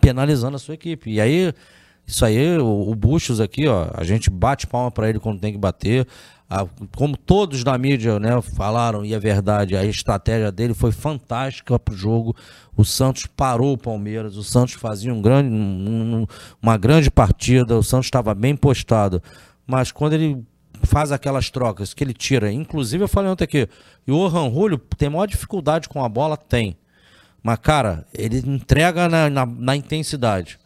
penalizando 0.00 0.56
a 0.56 0.58
sua 0.58 0.74
equipe. 0.74 1.10
E 1.10 1.20
aí, 1.20 1.52
isso 2.06 2.24
aí, 2.24 2.56
o, 2.56 2.90
o 2.90 2.94
Buchos 2.94 3.38
aqui, 3.38 3.68
ó, 3.68 3.90
a 3.92 4.02
gente 4.02 4.30
bate 4.30 4.66
palma 4.66 4.90
para 4.90 5.10
ele 5.10 5.20
quando 5.20 5.40
tem 5.40 5.52
que 5.52 5.58
bater. 5.58 6.06
A, 6.48 6.66
como 6.96 7.18
todos 7.18 7.62
da 7.62 7.76
mídia 7.76 8.18
né, 8.18 8.40
falaram, 8.40 9.04
e 9.04 9.12
é 9.12 9.18
verdade, 9.18 9.76
a 9.76 9.84
estratégia 9.84 10.50
dele 10.50 10.72
foi 10.72 10.92
fantástica 10.92 11.78
para 11.78 11.92
o 11.92 11.96
jogo. 11.96 12.34
O 12.74 12.82
Santos 12.82 13.26
parou 13.26 13.74
o 13.74 13.78
Palmeiras, 13.78 14.38
o 14.38 14.42
Santos 14.42 14.74
fazia 14.74 15.12
um 15.12 15.20
grande, 15.20 15.50
um, 15.50 16.26
uma 16.62 16.78
grande 16.78 17.10
partida, 17.10 17.76
o 17.76 17.82
Santos 17.82 18.06
estava 18.06 18.34
bem 18.34 18.56
postado 18.56 19.22
mas 19.66 19.92
quando 19.92 20.14
ele 20.14 20.44
faz 20.82 21.12
aquelas 21.12 21.50
trocas 21.50 21.94
que 21.94 22.04
ele 22.04 22.12
tira, 22.12 22.52
inclusive 22.52 23.04
eu 23.04 23.08
falei 23.08 23.30
ontem 23.30 23.44
aqui, 23.44 23.68
e 24.06 24.12
o 24.12 24.28
Johan 24.28 24.52
Julio 24.52 24.78
tem 24.78 25.08
maior 25.08 25.26
dificuldade 25.26 25.88
com 25.88 26.04
a 26.04 26.08
bola? 26.08 26.36
Tem. 26.36 26.76
Mas, 27.42 27.58
cara, 27.58 28.06
ele 28.12 28.38
entrega 28.38 29.08
na, 29.08 29.28
na, 29.28 29.46
na 29.46 29.76
intensidade. 29.76 30.58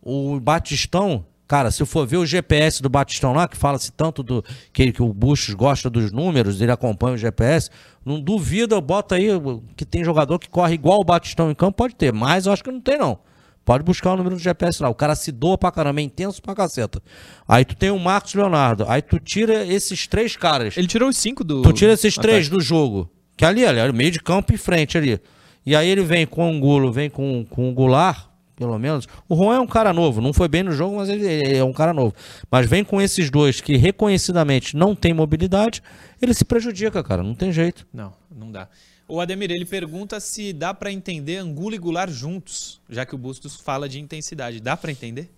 O 0.00 0.40
Batistão 0.40 1.24
Cara, 1.46 1.70
se 1.70 1.84
for 1.86 2.04
ver 2.04 2.16
o 2.16 2.26
GPS 2.26 2.82
do 2.82 2.88
Batistão 2.88 3.32
lá, 3.32 3.46
que 3.46 3.56
fala-se 3.56 3.92
tanto 3.92 4.22
do 4.22 4.44
que, 4.72 4.90
que 4.90 5.02
o 5.02 5.12
Bustos 5.12 5.54
gosta 5.54 5.88
dos 5.88 6.10
números, 6.10 6.60
ele 6.60 6.72
acompanha 6.72 7.14
o 7.14 7.18
GPS, 7.18 7.70
não 8.04 8.20
duvida, 8.20 8.80
bota 8.80 9.14
aí 9.14 9.28
que 9.76 9.84
tem 9.84 10.02
jogador 10.02 10.40
que 10.40 10.48
corre 10.48 10.74
igual 10.74 11.00
o 11.00 11.04
Batistão 11.04 11.48
em 11.48 11.54
campo, 11.54 11.76
pode 11.76 11.94
ter, 11.94 12.12
mas 12.12 12.46
eu 12.46 12.52
acho 12.52 12.64
que 12.64 12.72
não 12.72 12.80
tem 12.80 12.98
não. 12.98 13.18
Pode 13.66 13.82
buscar 13.82 14.12
o 14.12 14.16
número 14.16 14.36
do 14.36 14.40
GPS 14.40 14.80
lá. 14.80 14.88
O 14.88 14.94
cara 14.94 15.16
se 15.16 15.32
doa 15.32 15.58
pra 15.58 15.72
caramba, 15.72 16.00
é 16.00 16.04
intenso 16.04 16.40
pra 16.40 16.54
caceta. 16.54 17.02
Aí 17.48 17.64
tu 17.64 17.74
tem 17.74 17.90
o 17.90 17.98
Marcos 17.98 18.32
Leonardo. 18.32 18.84
Aí 18.86 19.02
tu 19.02 19.18
tira 19.18 19.66
esses 19.66 20.06
três 20.06 20.36
caras. 20.36 20.76
Ele 20.76 20.86
tirou 20.86 21.08
os 21.08 21.16
cinco 21.16 21.42
do. 21.42 21.62
Tu 21.62 21.72
tira 21.72 21.92
esses 21.92 22.14
três 22.14 22.48
do 22.48 22.60
jogo. 22.60 23.10
Que 23.36 23.44
ali, 23.44 23.66
ali, 23.66 23.92
meio 23.92 24.12
de 24.12 24.20
campo 24.20 24.54
e 24.54 24.56
frente 24.56 24.96
ali. 24.96 25.20
E 25.66 25.74
aí 25.74 25.88
ele 25.88 26.04
vem 26.04 26.24
com 26.28 26.46
o 26.46 26.48
Angulo, 26.48 26.92
vem 26.92 27.10
com, 27.10 27.44
com 27.50 27.68
o 27.68 27.74
Goulart, 27.74 28.28
pelo 28.54 28.78
menos. 28.78 29.08
O 29.28 29.34
Juan 29.34 29.56
é 29.56 29.60
um 29.60 29.66
cara 29.66 29.92
novo, 29.92 30.20
não 30.20 30.32
foi 30.32 30.46
bem 30.46 30.62
no 30.62 30.70
jogo, 30.70 30.94
mas 30.96 31.08
ele, 31.08 31.26
ele 31.26 31.56
é 31.56 31.64
um 31.64 31.72
cara 31.72 31.92
novo. 31.92 32.14
Mas 32.48 32.70
vem 32.70 32.84
com 32.84 33.02
esses 33.02 33.30
dois 33.30 33.60
que 33.60 33.76
reconhecidamente 33.76 34.76
não 34.76 34.94
tem 34.94 35.12
mobilidade, 35.12 35.82
ele 36.22 36.32
se 36.32 36.44
prejudica, 36.44 37.02
cara, 37.02 37.20
não 37.20 37.34
tem 37.34 37.50
jeito. 37.50 37.84
Não, 37.92 38.12
não 38.30 38.52
dá. 38.52 38.68
O 39.08 39.20
Ademir, 39.20 39.50
ele 39.52 39.64
pergunta 39.64 40.18
se 40.18 40.52
dá 40.52 40.74
pra 40.74 40.90
entender 40.90 41.36
Angulo 41.36 41.74
e 41.74 41.78
Goulart 41.78 42.10
juntos, 42.10 42.80
já 42.90 43.06
que 43.06 43.14
o 43.14 43.18
Bustos 43.18 43.54
fala 43.54 43.88
de 43.88 44.00
intensidade. 44.00 44.60
Dá 44.60 44.76
pra 44.76 44.90
entender? 44.90 45.30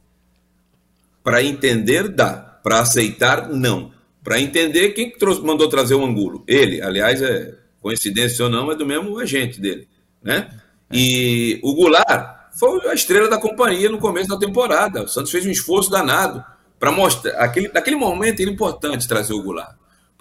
Para 1.22 1.42
entender, 1.42 2.09
dá. 2.09 2.37
Para 2.62 2.81
aceitar, 2.81 3.48
não. 3.50 3.92
Para 4.24 4.40
entender, 4.40 4.90
quem 4.90 5.11
que 5.11 5.18
trouxe- 5.18 5.42
mandou 5.42 5.68
trazer 5.68 5.94
o 5.94 6.04
Angulo? 6.04 6.42
Ele, 6.46 6.81
aliás, 6.81 7.20
é 7.20 7.54
coincidência 7.81 8.44
ou 8.44 8.50
não, 8.50 8.72
é 8.72 8.74
do 8.74 8.87
mesmo 8.87 9.18
agente 9.18 9.61
dele, 9.61 9.87
né? 10.22 10.50
E 10.90 11.61
o 11.62 11.74
Goulart 11.74 12.48
foi 12.59 12.88
a 12.88 12.94
estrela 12.94 13.28
da 13.28 13.38
companhia 13.38 13.90
no 13.90 13.98
começo 13.98 14.28
da 14.28 14.38
temporada. 14.38 15.04
O 15.04 15.09
Santos 15.09 15.31
fez 15.31 15.44
um 15.46 15.50
esforço 15.50 15.90
danado 15.90 16.42
para 16.81 16.90
mostrar. 16.90 17.33
Aquele, 17.33 17.68
naquele 17.68 17.96
momento 17.96 18.40
era 18.40 18.50
importante 18.50 19.07
trazer 19.07 19.35
o 19.35 19.42
Goulart. 19.42 19.76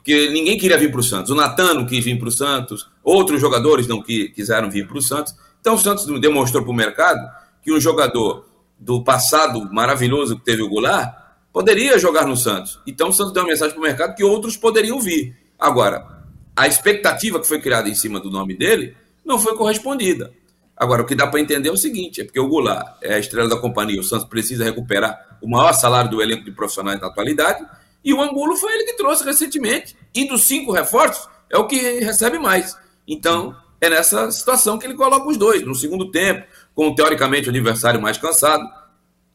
Porque 0.07 0.29
ninguém 0.29 0.57
queria 0.57 0.77
vir 0.77 0.89
para 0.89 1.01
o 1.01 1.03
Santos. 1.03 1.31
O 1.31 1.35
Natan 1.35 1.73
não 1.73 1.85
quis 1.85 2.01
vir 2.05 2.17
para 2.17 2.29
o 2.29 2.31
Santos, 2.31 2.87
outros 3.03 3.41
jogadores 3.41 3.87
não 3.87 4.01
qui- 4.01 4.29
quiseram 4.29 4.71
vir 4.71 4.87
para 4.87 4.97
o 4.97 5.01
Santos. 5.01 5.35
Então 5.59 5.75
o 5.75 5.77
Santos 5.77 6.05
demonstrou 6.21 6.63
para 6.63 6.71
o 6.71 6.73
mercado 6.73 7.19
que 7.61 7.73
um 7.73 7.79
jogador 7.81 8.45
do 8.79 9.03
passado 9.03 9.69
maravilhoso 9.69 10.37
que 10.37 10.45
teve 10.45 10.61
o 10.61 10.69
Goulart 10.69 11.13
poderia 11.51 11.99
jogar 11.99 12.25
no 12.25 12.37
Santos. 12.37 12.79
Então 12.87 13.09
o 13.09 13.11
Santos 13.11 13.33
deu 13.33 13.43
uma 13.43 13.49
mensagem 13.49 13.73
para 13.73 13.81
o 13.81 13.83
mercado 13.83 14.15
que 14.15 14.23
outros 14.23 14.55
poderiam 14.55 14.97
vir. 15.01 15.35
Agora, 15.59 16.07
a 16.55 16.65
expectativa 16.69 17.37
que 17.41 17.45
foi 17.45 17.59
criada 17.59 17.89
em 17.89 17.95
cima 17.95 18.17
do 18.17 18.31
nome 18.31 18.55
dele 18.55 18.95
não 19.25 19.37
foi 19.37 19.57
correspondida. 19.57 20.31
Agora, 20.77 21.01
o 21.01 21.05
que 21.05 21.15
dá 21.15 21.27
para 21.27 21.41
entender 21.41 21.67
é 21.67 21.71
o 21.73 21.75
seguinte: 21.75 22.21
é 22.21 22.23
porque 22.23 22.39
o 22.39 22.47
Goulart 22.47 22.95
é 23.01 23.15
a 23.15 23.19
estrela 23.19 23.49
da 23.49 23.57
companhia, 23.57 23.99
o 23.99 24.03
Santos 24.05 24.29
precisa 24.29 24.63
recuperar 24.63 25.37
o 25.41 25.49
maior 25.49 25.73
salário 25.73 26.09
do 26.09 26.21
elenco 26.21 26.45
de 26.45 26.51
profissionais 26.51 26.97
da 26.97 27.07
atualidade, 27.07 27.61
e 28.07 28.13
o 28.13 28.21
Angulo 28.21 28.55
foi 28.55 28.73
ele 28.73 28.85
que 28.85 28.93
trouxe 28.93 29.25
recentemente. 29.25 29.93
E 30.15 30.25
dos 30.25 30.43
cinco 30.43 30.71
reforços, 30.71 31.27
é 31.49 31.57
o 31.57 31.67
que 31.67 31.99
recebe 31.99 32.39
mais. 32.39 32.73
Então, 33.05 33.53
é 33.81 33.89
nessa 33.89 34.31
situação 34.31 34.79
que 34.79 34.85
ele 34.85 34.93
coloca 34.93 35.27
os 35.27 35.35
dois, 35.35 35.61
no 35.65 35.75
segundo 35.75 36.09
tempo, 36.09 36.47
com 36.73 36.95
teoricamente 36.95 37.47
o 37.47 37.49
adversário 37.49 38.01
mais 38.01 38.17
cansado. 38.17 38.63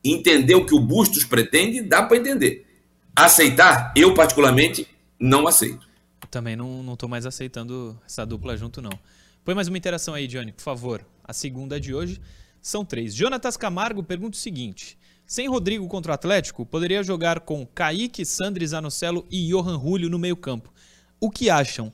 Entender 0.03 0.55
o 0.55 0.65
que 0.65 0.75
o 0.75 0.81
Bustos 0.81 1.23
pretende, 1.23 1.83
dá 1.83 2.03
para 2.03 2.17
entender. 2.17 2.67
Aceitar, 3.15 3.93
eu 3.95 4.15
particularmente, 4.15 4.89
não 5.21 5.47
aceito. 5.47 5.87
Também 6.31 6.57
não, 6.57 6.83
não 6.83 6.97
mais 7.11 7.27
aceitando 7.27 8.01
essa 8.07 8.25
dupla 8.25 8.57
junto, 8.57 8.81
não. 8.81 8.99
Põe 9.45 9.55
mais 9.55 9.69
uma 9.69 9.77
interação 9.77 10.15
aí, 10.15 10.27
Johnny, 10.27 10.51
por 10.51 10.63
favor. 10.63 11.05
A 11.23 11.35
segunda 11.35 11.79
de 11.79 11.95
hoje 11.95 12.19
são 12.63 12.87
três. 12.87 13.15
Jonatas 13.15 13.59
Camargo 13.59 14.03
pergunta 14.03 14.35
o 14.35 14.41
seguinte: 14.41 14.97
sem 15.27 15.49
Rodrigo 15.49 15.87
contra 15.89 16.13
o 16.13 16.15
Atlético, 16.15 16.67
poderia 16.67 17.03
jogar 17.03 17.41
com 17.41 17.67
Kaique, 17.67 18.25
Sandri, 18.25 18.67
Zanocelo 18.67 19.27
e 19.31 19.49
Johan 19.49 19.81
Julio 19.81 20.11
no 20.11 20.19
meio-campo. 20.19 20.73
O 21.21 21.31
que 21.31 21.49
acham? 21.49 21.93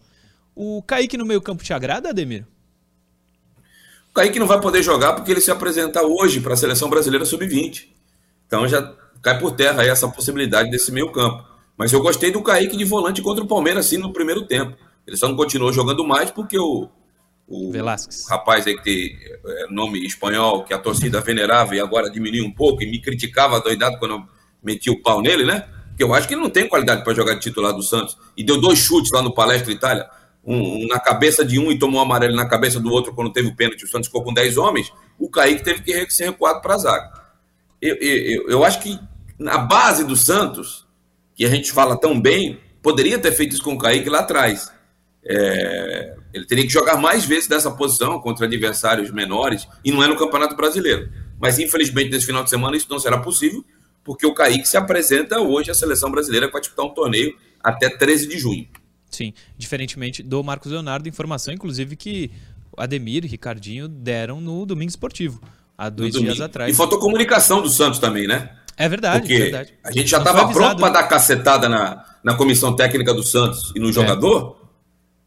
O 0.55 0.83
Kaique 0.83 1.17
no 1.17 1.25
meio-campo 1.25 1.63
te 1.63 1.73
agrada, 1.73 2.09
Ademir? 2.11 2.47
O 4.11 4.15
Kaique 4.15 4.39
não 4.39 4.47
vai 4.47 4.61
poder 4.61 4.83
jogar 4.83 5.13
porque 5.13 5.31
ele 5.31 5.41
se 5.41 5.51
apresenta 5.51 6.03
hoje 6.03 6.41
para 6.41 6.55
a 6.55 6.57
seleção 6.57 6.91
brasileira 6.91 7.25
sub-20. 7.25 7.89
Então 8.47 8.67
já 8.67 8.95
cai 9.23 9.39
por 9.39 9.53
terra 9.53 9.83
aí 9.83 9.89
essa 9.89 10.09
possibilidade 10.09 10.71
desse 10.71 10.91
meio 10.91 11.13
campo. 11.13 11.47
Mas 11.77 11.93
eu 11.93 12.03
gostei 12.03 12.33
do 12.33 12.43
Kaique 12.43 12.77
de 12.77 12.85
volante 12.85 13.23
contra 13.23 13.45
o 13.45 13.47
Palmeiras, 13.47 13.87
sim, 13.87 13.99
no 13.99 14.13
primeiro 14.13 14.47
tempo. 14.47 14.77
Ele 15.07 15.17
só 15.17 15.29
não 15.29 15.37
continuou 15.37 15.73
jogando 15.73 16.05
mais 16.05 16.31
porque 16.31 16.59
o, 16.59 16.89
o 17.49 17.73
Velasquez. 17.73 18.29
rapaz 18.29 18.67
aí 18.67 18.77
que 18.77 18.83
tem 18.85 19.19
é, 19.47 19.67
nome 19.71 20.05
espanhol, 20.05 20.65
que 20.65 20.75
a 20.75 20.79
torcida 20.79 21.21
venerava 21.21 21.75
e 21.75 21.81
agora 21.81 22.11
diminuiu 22.11 22.45
um 22.45 22.53
pouco 22.53 22.83
e 22.83 22.91
me 22.91 23.01
criticava 23.01 23.59
doidado 23.61 23.99
quando 23.99 24.15
eu 24.17 24.23
meti 24.63 24.91
o 24.91 25.01
pau 25.03 25.23
nele, 25.23 25.45
né? 25.45 25.67
Porque 25.89 26.05
eu 26.05 26.13
acho 26.15 26.29
que 26.29 26.35
ele 26.35 26.43
não 26.43 26.51
tem 26.51 26.69
qualidade 26.69 27.03
para 27.03 27.15
jogar 27.15 27.35
de 27.35 27.41
titular 27.41 27.73
do 27.73 27.83
Santos. 27.83 28.17
E 28.37 28.45
deu 28.45 28.61
dois 28.61 28.79
chutes 28.79 29.11
lá 29.13 29.23
no 29.23 29.35
Palestra 29.35 29.73
Itália, 29.73 30.09
um, 30.45 30.85
um 30.85 30.87
na 30.87 31.01
cabeça 31.01 31.45
de 31.45 31.59
um 31.59 31.73
e 31.73 31.79
tomou 31.79 31.99
um 32.01 32.03
amarelo 32.05 32.37
na 32.37 32.47
cabeça 32.47 32.79
do 32.79 32.91
outro 32.93 33.15
quando 33.15 33.33
teve 33.33 33.49
o 33.49 33.57
pênalti. 33.57 33.85
O 33.85 33.89
Santos 33.89 34.07
ficou 34.09 34.23
com 34.23 34.33
10 34.33 34.57
homens. 34.59 34.93
O 35.19 35.29
Kaique 35.31 35.65
teve 35.65 35.81
que 35.83 36.11
ser 36.15 36.27
recuado 36.27 36.61
para 36.61 36.75
a 36.75 36.79
zaga. 36.79 37.11
Eu, 37.83 37.97
eu, 37.97 38.17
eu- 38.43 38.51
eu 38.51 38.65
acho 38.65 38.81
que 38.81 38.99
na 39.39 39.59
base 39.59 40.05
do 40.05 40.17
Santos, 40.17 40.87
que 41.35 41.45
a 41.45 41.49
gente 41.49 41.73
fala 41.73 41.97
tão 41.99 42.21
bem, 42.21 42.61
poderia 42.83 43.19
ter 43.19 43.33
feito 43.33 43.55
isso 43.55 43.63
com 43.63 43.73
o 43.75 43.79
Kaique 43.79 44.09
lá 44.11 44.21
atrás. 44.21 44.71
É, 45.25 46.15
ele 46.33 46.45
teria 46.47 46.65
que 46.65 46.73
jogar 46.73 46.97
mais 46.97 47.25
vezes 47.25 47.49
nessa 47.49 47.71
posição 47.71 48.21
contra 48.21 48.47
adversários 48.47 49.11
menores 49.11 49.67
e 49.85 49.91
não 49.91 50.03
é 50.03 50.09
no 50.09 50.17
Campeonato 50.17 50.55
Brasileiro. 50.57 51.09
Mas 51.41 51.59
infelizmente 51.59 52.11
nesse 52.11 52.27
final 52.27 52.45
de 52.45 52.51
semana 52.51 52.77
isso 52.77 52.87
não 52.91 52.99
será 52.99 53.19
possível, 53.19 53.65
porque 54.05 54.27
o 54.27 54.35
Kaique 54.35 54.67
se 54.69 54.77
apresenta 54.77 55.41
hoje 55.41 55.71
à 55.71 55.75
seleção 55.75 56.11
brasileira 56.11 56.47
que 56.47 56.53
vai 56.53 56.61
disputar 56.61 56.85
um 56.87 56.91
torneio 56.95 57.35
até 57.63 57.89
13 57.89 58.27
de 58.29 58.39
junho. 58.39 58.67
Sim, 59.11 59.33
diferentemente 59.57 60.23
do 60.23 60.43
Marcos 60.45 60.71
Leonardo, 60.71 61.09
informação 61.09 61.53
inclusive 61.55 61.97
que 61.97 62.31
Ademir 62.77 63.25
e 63.25 63.29
Ricardinho 63.29 63.89
deram 63.89 64.41
no 64.41 64.65
Domingo 64.67 64.91
Esportivo, 64.91 65.41
há 65.77 65.89
dois 65.89 66.15
no 66.15 66.21
dias 66.21 66.35
domingo. 66.35 66.45
atrás. 66.45 66.73
E 66.73 66.77
faltou 66.77 66.99
comunicação 66.99 67.61
do 67.63 67.69
Santos 67.71 67.99
também, 67.99 68.27
né? 68.27 68.51
É 68.77 68.89
verdade, 68.89 69.21
Porque 69.21 69.39
verdade. 69.39 69.75
a 69.83 69.91
gente 69.91 70.09
já 70.09 70.19
estava 70.19 70.49
pronto 70.53 70.79
para 70.79 70.91
dar 70.91 71.03
cacetada 71.05 71.69
na, 71.69 72.05
na 72.23 72.35
comissão 72.37 72.77
técnica 72.77 73.13
do 73.13 73.25
Santos 73.25 73.73
e 73.75 73.81
no 73.81 73.93
jogador, 73.93 74.57
É. 74.65 74.68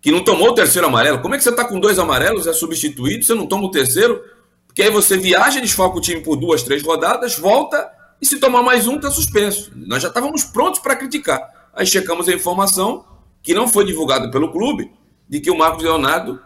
que 0.01 0.11
não 0.11 0.23
tomou 0.23 0.49
o 0.49 0.53
terceiro 0.53 0.87
amarelo. 0.87 1.21
Como 1.21 1.35
é 1.35 1.37
que 1.37 1.43
você 1.43 1.51
está 1.51 1.63
com 1.63 1.79
dois 1.79 1.99
amarelos, 1.99 2.47
é 2.47 2.53
substituído, 2.53 3.23
você 3.23 3.35
não 3.35 3.45
toma 3.45 3.65
o 3.65 3.71
terceiro? 3.71 4.21
Porque 4.65 4.81
aí 4.81 4.89
você 4.89 5.17
viaja, 5.17 5.61
desfalca 5.61 5.97
o 5.97 6.01
time 6.01 6.21
por 6.21 6.35
duas, 6.35 6.63
três 6.63 6.81
rodadas, 6.81 7.37
volta 7.37 7.89
e 8.21 8.25
se 8.25 8.39
tomar 8.39 8.63
mais 8.63 8.87
um, 8.87 8.95
está 8.95 9.11
suspenso. 9.11 9.71
Nós 9.75 10.01
já 10.01 10.07
estávamos 10.07 10.43
prontos 10.43 10.79
para 10.79 10.95
criticar. 10.95 11.41
Aí 11.73 11.85
checamos 11.85 12.27
a 12.27 12.33
informação, 12.33 13.05
que 13.43 13.53
não 13.53 13.67
foi 13.67 13.85
divulgada 13.85 14.29
pelo 14.31 14.51
clube, 14.51 14.91
de 15.29 15.39
que 15.39 15.51
o 15.51 15.57
Marcos 15.57 15.83
Leonardo 15.83 16.39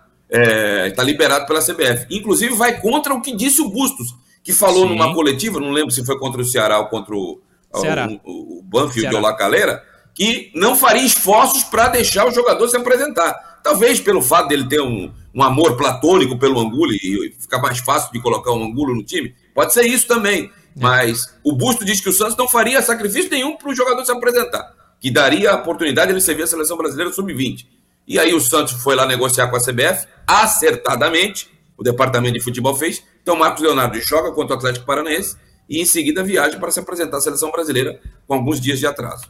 está 0.88 1.04
liberado 1.04 1.46
pela 1.46 1.62
CBF. 1.62 2.08
Inclusive 2.10 2.56
vai 2.56 2.80
contra 2.80 3.14
o 3.14 3.22
que 3.22 3.36
disse 3.36 3.62
o 3.62 3.70
Bustos, 3.70 4.16
que 4.44 4.54
falou 4.54 4.84
Sim. 4.84 4.90
numa 4.90 5.14
coletiva, 5.14 5.60
não 5.60 5.72
lembro 5.72 5.92
se 5.92 6.06
foi 6.06 6.18
contra 6.20 6.42
o 6.42 6.46
Ceará 6.46 6.80
ou 6.80 6.88
contra 6.88 7.16
o, 7.16 7.42
Ceará. 7.74 8.08
o, 8.24 8.32
o, 8.32 8.60
o 8.60 8.64
Banfield 8.64 9.02
Ceará. 9.02 9.18
ou 9.18 9.24
La 9.24 9.34
Calera, 9.36 9.84
que 10.16 10.50
não 10.56 10.78
faria 10.78 11.06
esforços 11.06 11.64
para 11.66 11.90
deixar 11.90 12.26
o 12.26 12.32
jogador 12.32 12.68
se 12.70 12.78
apresentar. 12.78 13.60
Talvez 13.62 14.00
pelo 14.00 14.22
fato 14.22 14.48
dele 14.48 14.68
ter 14.68 14.82
um, 14.82 15.12
um 15.34 15.44
amor 15.44 15.76
platônico 15.76 16.40
pelo 16.40 16.60
Angulo 16.60 16.94
e 16.94 17.36
ficar 17.38 17.60
mais 17.60 17.80
fácil 17.80 18.12
de 18.14 18.22
colocar 18.22 18.54
um 18.54 18.64
Angulo 18.64 18.96
no 18.96 19.04
time. 19.04 19.36
Pode 19.54 19.74
ser 19.74 19.86
isso 19.86 20.08
também. 20.08 20.50
Mas 20.76 21.34
o 21.44 21.54
Busto 21.54 21.84
diz 21.84 22.00
que 22.00 22.10
o 22.10 22.14
Santos 22.14 22.38
não 22.38 22.48
faria 22.48 22.82
sacrifício 22.82 23.30
nenhum 23.30 23.58
para 23.58 23.70
o 23.70 23.76
jogador 23.76 24.06
se 24.06 24.12
apresentar. 24.12 24.74
Que 25.00 25.12
daria 25.12 25.52
a 25.52 25.56
oportunidade 25.56 26.08
de 26.08 26.14
ele 26.14 26.22
servir 26.22 26.44
a 26.44 26.48
seleção 26.48 26.78
brasileira 26.78 27.12
sub-20. 27.12 27.66
E 28.08 28.18
aí 28.18 28.34
o 28.34 28.40
Santos 28.40 28.74
foi 28.84 28.96
lá 28.96 29.06
negociar 29.06 29.48
com 29.48 29.56
a 29.56 29.60
CBF, 29.60 30.08
acertadamente, 30.28 31.50
o 31.78 31.84
departamento 31.84 32.36
de 32.36 32.42
futebol 32.42 32.76
fez. 32.76 33.04
Então 33.22 33.36
Marcos 33.36 33.64
Leonardo 33.64 34.00
joga 34.00 34.32
contra 34.32 34.56
o 34.56 34.58
Atlético 34.58 34.86
Paranaense 34.86 35.36
e 35.68 35.82
em 35.82 35.86
seguida 35.86 36.24
viaja 36.24 36.60
para 36.60 36.72
se 36.72 36.80
apresentar 36.80 37.18
à 37.18 37.22
seleção 37.22 37.52
brasileira 37.52 38.00
com 38.28 38.36
alguns 38.36 38.62
dias 38.62 38.80
de 38.80 38.86
atraso. 38.86 39.26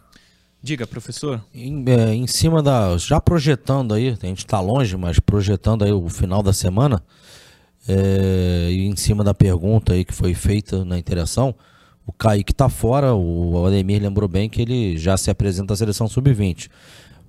Diga, 0.65 0.88
professor. 0.88 1.45
Em, 1.54 1.86
é, 1.88 2.15
em 2.15 2.25
cima 2.25 2.63
da. 2.63 2.97
Já 2.97 3.21
projetando 3.21 3.93
aí, 3.93 4.17
a 4.19 4.25
gente 4.25 4.39
está 4.39 4.60
longe, 4.60 4.97
mas 4.97 5.19
projetando 5.19 5.84
aí 5.84 5.91
o 5.91 6.10
final 6.10 6.41
da 6.41 6.51
semana, 6.51 7.04
é, 7.88 8.69
e 8.71 8.88
em 8.88 8.95
cima 8.95 9.23
da 9.23 9.32
pergunta 9.32 9.93
aí 9.93 10.04
que 10.04 10.12
foi 10.12 10.34
feita 10.34 10.84
na 10.84 10.97
interação, 10.97 11.54
o 12.04 12.12
Kaique 12.12 12.51
tá 12.51 12.67
fora, 12.67 13.13
o 13.13 13.63
Ademir 13.67 14.01
lembrou 14.01 14.28
bem 14.28 14.49
que 14.49 14.60
ele 14.60 14.97
já 14.97 15.15
se 15.17 15.30
apresenta 15.30 15.75
à 15.75 15.78
seleção 15.78 16.08
sub-20. 16.08 16.67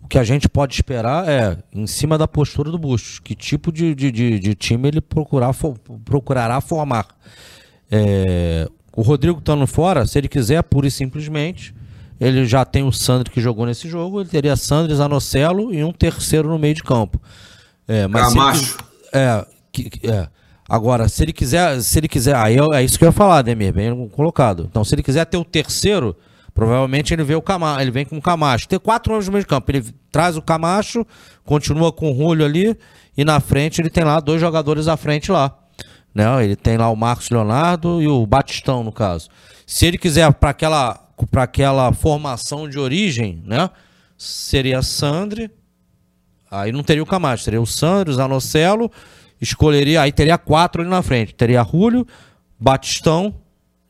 O 0.02 0.08
que 0.08 0.18
a 0.18 0.24
gente 0.24 0.48
pode 0.48 0.74
esperar 0.74 1.28
é, 1.28 1.58
em 1.74 1.86
cima 1.86 2.16
da 2.16 2.26
postura 2.26 2.70
do 2.70 2.78
Bustos, 2.78 3.18
que 3.18 3.34
tipo 3.34 3.70
de, 3.70 3.94
de, 3.94 4.10
de, 4.10 4.38
de 4.38 4.54
time 4.54 4.88
ele 4.88 5.02
procurar, 5.02 5.52
fo- 5.52 5.76
procurará 6.06 6.58
formar. 6.62 7.06
É, 7.90 8.66
o 8.96 9.02
Rodrigo 9.02 9.40
estando 9.40 9.66
fora, 9.66 10.06
se 10.06 10.16
ele 10.16 10.26
quiser, 10.28 10.62
pura 10.62 10.86
e 10.86 10.90
simplesmente, 10.90 11.74
ele 12.20 12.46
já 12.46 12.64
tem 12.64 12.82
o 12.82 12.92
Sandro 12.92 13.30
que 13.30 13.40
jogou 13.40 13.66
nesse 13.66 13.88
jogo, 13.88 14.20
ele 14.20 14.28
teria 14.28 14.56
Sandro, 14.56 14.94
Zanocelo 14.94 15.72
e 15.72 15.84
um 15.84 15.92
terceiro 15.92 16.48
no 16.48 16.58
meio 16.58 16.74
de 16.74 16.82
campo. 16.82 17.20
É, 17.86 18.06
mas 18.06 18.28
Camacho. 18.28 18.78
é, 19.12 19.46
é. 20.04 20.28
Agora, 20.68 21.08
se 21.08 21.22
ele 21.22 21.32
quiser, 21.32 21.80
se 21.80 21.98
ele 21.98 22.08
quiser, 22.08 22.34
aí 22.34 22.56
é 22.72 22.82
isso 22.82 22.98
que 22.98 23.04
eu 23.04 23.08
ia 23.08 23.12
falar, 23.12 23.42
Demir, 23.42 23.72
bem 23.72 24.08
colocado. 24.08 24.66
Então, 24.68 24.82
se 24.82 24.94
ele 24.94 25.02
quiser 25.02 25.24
ter 25.24 25.36
o 25.36 25.44
terceiro, 25.44 26.16
provavelmente 26.52 27.14
ele 27.14 27.22
vê 27.22 27.36
o 27.36 27.42
Camacho, 27.42 27.80
ele 27.80 27.90
vem 27.92 28.04
com 28.04 28.16
o 28.16 28.22
Camacho. 28.22 28.66
Tem 28.66 28.78
quatro 28.78 29.12
homens 29.12 29.26
no 29.26 29.32
meio 29.32 29.44
de 29.44 29.48
campo, 29.48 29.70
ele 29.70 29.84
traz 30.10 30.36
o 30.36 30.42
Camacho, 30.42 31.06
continua 31.44 31.92
com 31.92 32.10
o 32.10 32.12
Rulho 32.12 32.44
ali 32.44 32.76
e 33.16 33.24
na 33.24 33.38
frente 33.38 33.80
ele 33.80 33.90
tem 33.90 34.02
lá 34.02 34.18
dois 34.18 34.40
jogadores 34.40 34.88
à 34.88 34.96
frente 34.96 35.30
lá. 35.30 35.56
Né? 36.12 36.44
Ele 36.44 36.56
tem 36.56 36.76
lá 36.76 36.90
o 36.90 36.96
Marcos 36.96 37.30
Leonardo 37.30 38.02
e 38.02 38.08
o 38.08 38.26
Batistão, 38.26 38.82
no 38.82 38.90
caso. 38.90 39.28
Se 39.66 39.86
ele 39.86 39.98
quiser 39.98 40.32
para 40.32 40.50
aquela 40.50 41.05
para 41.30 41.44
aquela 41.44 41.92
formação 41.92 42.68
de 42.68 42.78
origem, 42.78 43.42
né? 43.46 43.70
Seria 44.18 44.82
Sandri, 44.82 45.50
aí 46.50 46.72
não 46.72 46.82
teria 46.82 47.02
o 47.02 47.06
Camacho, 47.06 47.44
seria 47.44 47.60
o 47.60 47.66
Sandro, 47.66 48.12
o 48.12 48.16
Zanocelo, 48.16 48.90
escolheria, 49.40 50.02
aí 50.02 50.12
teria 50.12 50.36
quatro 50.36 50.82
ali 50.82 50.90
na 50.90 51.02
frente. 51.02 51.34
Teria 51.34 51.62
Rúlio, 51.62 52.06
Batistão, 52.58 53.34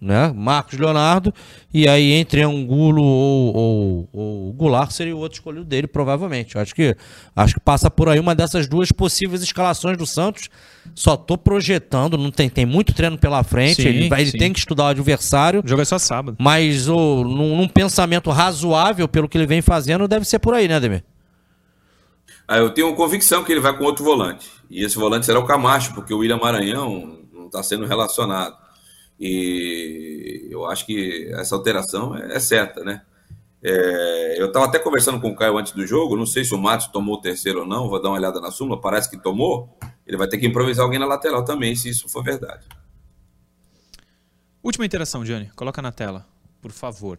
né? 0.00 0.32
Marcos 0.36 0.78
Leonardo, 0.78 1.32
e 1.72 1.88
aí 1.88 2.12
entre 2.12 2.42
Angulo 2.42 3.02
ou, 3.02 3.56
ou, 3.56 4.08
ou 4.12 4.52
Goulart 4.52 4.90
seria 4.90 5.16
o 5.16 5.18
outro 5.18 5.36
escolhido 5.38 5.64
dele, 5.64 5.86
provavelmente. 5.86 6.58
Acho 6.58 6.74
que, 6.74 6.94
acho 7.34 7.54
que 7.54 7.60
passa 7.60 7.90
por 7.90 8.08
aí 8.08 8.20
uma 8.20 8.34
dessas 8.34 8.68
duas 8.68 8.92
possíveis 8.92 9.42
escalações 9.42 9.96
do 9.96 10.06
Santos. 10.06 10.48
Só 10.94 11.16
tô 11.16 11.36
projetando, 11.36 12.16
não 12.16 12.30
tem, 12.30 12.48
tem 12.48 12.64
muito 12.64 12.94
treino 12.94 13.18
pela 13.18 13.42
frente, 13.42 13.82
Sim, 13.82 13.88
ele, 13.88 14.08
vai- 14.08 14.20
ele 14.20 14.30
sim. 14.30 14.38
tem 14.38 14.52
que 14.52 14.58
estudar 14.58 14.84
o 14.84 14.86
adversário. 14.88 15.62
O 15.64 15.68
jogo 15.68 15.82
é 15.82 15.84
só 15.84 15.98
sábado. 15.98 16.36
Mas 16.38 16.88
o, 16.88 17.24
num, 17.24 17.56
num 17.56 17.68
pensamento 17.68 18.30
razoável 18.30 19.08
pelo 19.08 19.28
que 19.28 19.36
ele 19.36 19.46
vem 19.46 19.60
fazendo, 19.62 20.06
deve 20.06 20.24
ser 20.24 20.38
por 20.38 20.54
aí, 20.54 20.68
né, 20.68 20.78
Demir? 20.78 21.02
Ah, 22.46 22.58
eu 22.58 22.70
tenho 22.70 22.94
convicção 22.94 23.42
que 23.42 23.50
ele 23.50 23.60
vai 23.60 23.76
com 23.76 23.84
outro 23.84 24.04
volante. 24.04 24.48
E 24.70 24.84
esse 24.84 24.96
volante 24.96 25.26
será 25.26 25.38
o 25.40 25.44
Camacho, 25.46 25.92
porque 25.94 26.14
o 26.14 26.18
William 26.18 26.36
Maranhão 26.38 27.18
não 27.32 27.46
está 27.46 27.62
sendo 27.62 27.86
relacionado. 27.86 28.54
E 29.18 30.48
eu 30.50 30.66
acho 30.66 30.84
que 30.86 31.30
essa 31.32 31.54
alteração 31.54 32.16
é, 32.16 32.36
é 32.36 32.40
certa, 32.40 32.84
né? 32.84 33.02
É, 33.62 34.40
eu 34.40 34.46
estava 34.46 34.66
até 34.66 34.78
conversando 34.78 35.20
com 35.20 35.30
o 35.30 35.34
Caio 35.34 35.58
antes 35.58 35.72
do 35.72 35.86
jogo, 35.86 36.16
não 36.16 36.26
sei 36.26 36.44
se 36.44 36.54
o 36.54 36.58
Matos 36.58 36.86
tomou 36.88 37.16
o 37.16 37.20
terceiro 37.20 37.60
ou 37.60 37.66
não, 37.66 37.88
vou 37.88 38.00
dar 38.00 38.10
uma 38.10 38.16
olhada 38.16 38.40
na 38.40 38.50
súmula, 38.50 38.80
parece 38.80 39.10
que 39.10 39.16
tomou. 39.16 39.76
Ele 40.06 40.16
vai 40.16 40.28
ter 40.28 40.38
que 40.38 40.46
improvisar 40.46 40.84
alguém 40.84 41.00
na 41.00 41.06
lateral 41.06 41.44
também, 41.44 41.74
se 41.74 41.88
isso 41.88 42.08
for 42.08 42.22
verdade. 42.22 42.66
Última 44.62 44.84
interação, 44.86 45.24
Johnny. 45.24 45.50
Coloca 45.56 45.80
na 45.80 45.90
tela, 45.90 46.26
por 46.60 46.70
favor. 46.70 47.18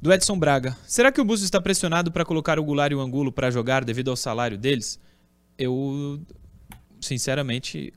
Do 0.00 0.12
Edson 0.12 0.38
Braga. 0.38 0.76
Será 0.86 1.12
que 1.12 1.20
o 1.20 1.24
Búzios 1.24 1.44
está 1.44 1.60
pressionado 1.60 2.10
para 2.10 2.24
colocar 2.24 2.58
o 2.58 2.64
Goulart 2.64 2.92
e 2.92 2.94
o 2.94 3.00
Angulo 3.00 3.30
para 3.30 3.50
jogar 3.50 3.84
devido 3.84 4.10
ao 4.10 4.16
salário 4.16 4.56
deles? 4.56 4.98
Eu, 5.58 6.20
sinceramente, 7.00 7.92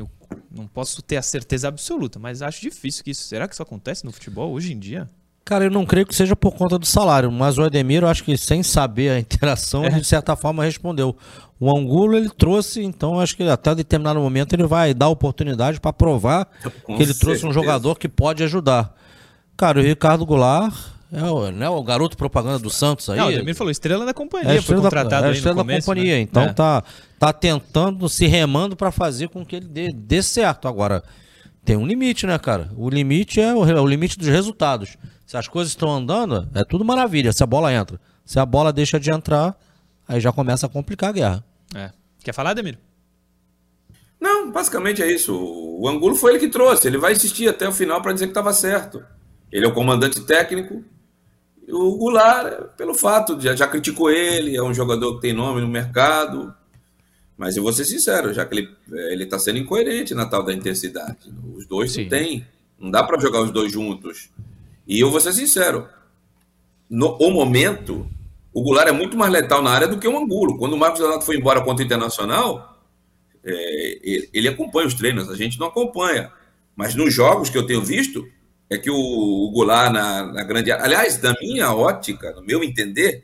tenho- 0.00 0.10
não 0.54 0.66
posso 0.66 1.00
ter 1.02 1.16
a 1.16 1.22
certeza 1.22 1.68
absoluta, 1.68 2.18
mas 2.18 2.42
acho 2.42 2.60
difícil 2.60 3.02
que 3.02 3.10
isso. 3.10 3.24
Será 3.24 3.48
que 3.48 3.54
isso 3.54 3.62
acontece 3.62 4.04
no 4.04 4.12
futebol 4.12 4.52
hoje 4.52 4.72
em 4.72 4.78
dia? 4.78 5.08
Cara, 5.44 5.64
eu 5.64 5.70
não 5.70 5.86
creio 5.86 6.04
que 6.06 6.14
seja 6.14 6.34
por 6.34 6.52
conta 6.54 6.76
do 6.78 6.84
salário, 6.84 7.30
mas 7.30 7.56
o 7.56 7.64
Edemir, 7.64 8.02
eu 8.02 8.08
acho 8.08 8.24
que 8.24 8.36
sem 8.36 8.62
saber 8.64 9.10
a 9.10 9.18
interação, 9.20 9.84
É. 9.84 9.88
ele, 9.88 10.00
de 10.00 10.06
certa 10.06 10.34
forma 10.36 10.64
respondeu. 10.64 11.16
O 11.58 11.70
Angulo 11.74 12.16
ele 12.16 12.28
trouxe, 12.28 12.82
então 12.82 13.14
eu 13.14 13.20
acho 13.20 13.36
que 13.36 13.42
até 13.44 13.74
determinado 13.74 14.20
momento 14.20 14.52
ele 14.54 14.66
vai 14.66 14.92
dar 14.92 15.08
oportunidade 15.08 15.80
para 15.80 15.92
provar 15.92 16.46
Com 16.82 16.96
que 16.96 17.02
ele 17.02 17.14
trouxe 17.14 17.38
um 17.46 17.48
certeza. 17.48 17.54
jogador 17.54 17.98
que 17.98 18.08
pode 18.08 18.42
ajudar. 18.42 18.94
Cara, 19.56 19.78
o 19.80 19.82
Ricardo 19.82 20.26
Goulart 20.26 20.74
é 21.16 21.24
o, 21.24 21.50
né, 21.50 21.66
o 21.68 21.82
garoto 21.82 22.14
propaganda 22.14 22.58
do 22.58 22.68
Santos 22.68 23.08
aí. 23.08 23.16
Não, 23.16 23.28
o 23.28 23.32
Demir 23.32 23.54
falou 23.54 23.70
estrela 23.70 24.04
da 24.04 24.12
companhia, 24.12 24.50
É 24.50 24.52
foi 24.54 24.58
estrela, 24.60 24.82
da, 24.82 24.88
contratado 24.90 25.14
é 25.14 25.28
a 25.28 25.28
aí 25.28 25.32
no 25.32 25.36
estrela 25.36 25.56
da 25.56 25.62
começo, 25.62 25.86
companhia, 25.86 26.14
né? 26.16 26.20
então 26.20 26.42
É. 26.42 26.52
tá, 26.52 26.84
tá 27.18 27.32
tentando, 27.32 28.06
se 28.08 28.26
remando 28.26 28.76
para 28.76 28.92
fazer 28.92 29.28
com 29.28 29.44
que 29.44 29.56
ele 29.56 29.66
dê, 29.66 29.90
dê 29.92 30.22
certo. 30.22 30.68
Agora, 30.68 31.02
tem 31.64 31.74
um 31.74 31.86
limite, 31.86 32.26
né, 32.26 32.38
cara? 32.38 32.70
O 32.76 32.90
limite 32.90 33.40
é 33.40 33.54
o, 33.54 33.60
o 33.60 33.86
limite 33.86 34.18
dos 34.18 34.28
resultados. 34.28 34.98
Se 35.26 35.36
as 35.36 35.48
coisas 35.48 35.72
estão 35.72 35.90
andando, 35.90 36.48
é 36.54 36.62
tudo 36.64 36.84
maravilha, 36.84 37.32
se 37.32 37.42
a 37.42 37.46
bola 37.46 37.72
entra. 37.72 37.98
Se 38.24 38.38
a 38.38 38.44
bola 38.44 38.72
deixa 38.72 39.00
de 39.00 39.10
entrar, 39.10 39.56
aí 40.06 40.20
já 40.20 40.30
começa 40.32 40.66
a 40.66 40.68
complicar 40.68 41.08
a 41.08 41.12
guerra. 41.12 41.44
É. 41.74 41.90
Quer 42.22 42.32
falar, 42.32 42.52
Demir? 42.52 42.78
Não, 44.20 44.50
basicamente 44.50 45.02
é 45.02 45.10
isso. 45.10 45.34
O 45.34 45.88
Angulo 45.88 46.14
foi 46.14 46.32
ele 46.32 46.40
que 46.40 46.48
trouxe. 46.48 46.88
Ele 46.88 46.98
vai 46.98 47.12
insistir 47.12 47.48
até 47.48 47.68
o 47.68 47.72
final 47.72 48.02
para 48.02 48.12
dizer 48.12 48.26
que 48.26 48.32
estava 48.32 48.52
certo. 48.52 49.02
Ele 49.50 49.64
é 49.64 49.68
o 49.68 49.74
comandante 49.74 50.20
técnico. 50.22 50.84
O 51.68 51.96
Goulart, 51.96 52.76
pelo 52.76 52.94
fato 52.94 53.40
já, 53.40 53.54
já 53.56 53.66
criticou 53.66 54.10
ele, 54.10 54.56
é 54.56 54.62
um 54.62 54.72
jogador 54.72 55.16
que 55.16 55.22
tem 55.22 55.32
nome 55.32 55.60
no 55.60 55.68
mercado. 55.68 56.54
Mas 57.36 57.56
eu 57.56 57.62
vou 57.62 57.72
ser 57.72 57.84
sincero, 57.84 58.32
já 58.32 58.46
que 58.46 58.54
ele 58.54 58.76
ele 59.10 59.24
está 59.24 59.38
sendo 59.38 59.58
incoerente 59.58 60.14
na 60.14 60.26
tal 60.26 60.42
da 60.42 60.52
intensidade. 60.52 61.32
Os 61.54 61.66
dois 61.66 61.92
Sim. 61.92 62.02
não 62.02 62.08
tem. 62.08 62.46
Não 62.78 62.90
dá 62.90 63.02
para 63.02 63.20
jogar 63.20 63.42
os 63.42 63.50
dois 63.50 63.72
juntos. 63.72 64.30
E 64.86 65.00
eu 65.00 65.10
vou 65.10 65.20
ser 65.20 65.32
sincero. 65.32 65.88
No 66.88 67.16
o 67.20 67.30
momento, 67.30 68.08
o 68.52 68.62
Goulart 68.62 68.88
é 68.88 68.92
muito 68.92 69.16
mais 69.16 69.32
letal 69.32 69.60
na 69.62 69.70
área 69.70 69.88
do 69.88 69.98
que 69.98 70.06
o 70.06 70.16
Angulo. 70.16 70.56
Quando 70.56 70.74
o 70.74 70.78
Marcos 70.78 71.00
Leonardo 71.00 71.24
foi 71.24 71.36
embora 71.36 71.62
contra 71.62 71.82
o 71.82 71.86
Internacional, 71.86 72.80
é, 73.44 73.98
ele, 74.02 74.30
ele 74.32 74.48
acompanha 74.48 74.86
os 74.86 74.94
treinos, 74.94 75.28
a 75.28 75.34
gente 75.34 75.58
não 75.58 75.66
acompanha. 75.66 76.30
Mas 76.76 76.94
nos 76.94 77.12
jogos 77.12 77.50
que 77.50 77.58
eu 77.58 77.66
tenho 77.66 77.82
visto, 77.82 78.26
é 78.68 78.78
que 78.78 78.90
o, 78.90 78.96
o 78.96 79.50
Goulart 79.50 79.92
na, 79.92 80.32
na 80.32 80.44
grande 80.44 80.70
área. 80.72 80.84
Aliás, 80.84 81.18
da 81.18 81.34
minha 81.40 81.72
ótica, 81.72 82.32
no 82.32 82.42
meu 82.42 82.62
entender, 82.64 83.22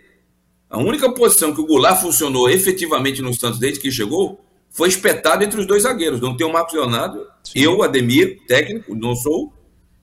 a 0.71 0.79
única 0.79 1.11
posição 1.13 1.55
que 1.55 1.61
o 1.61 1.67
Goulart 1.67 2.01
funcionou 2.01 2.49
efetivamente 2.49 3.21
no 3.21 3.35
Santos 3.35 3.59
desde 3.59 3.81
que 3.81 3.91
chegou 3.91 4.41
foi 4.71 4.89
espetado 4.89 5.45
entre 5.45 5.61
os 5.61 5.67
dois 5.67 5.83
zagueiros. 5.83 6.21
Não 6.21 6.37
tem 6.37 6.47
o 6.47 6.53
Marcos 6.53 6.75
Leonardo. 6.75 7.27
Eu, 7.55 7.83
Ademir, 7.83 8.41
técnico, 8.47 8.95
não 8.95 9.15
sou, 9.15 9.53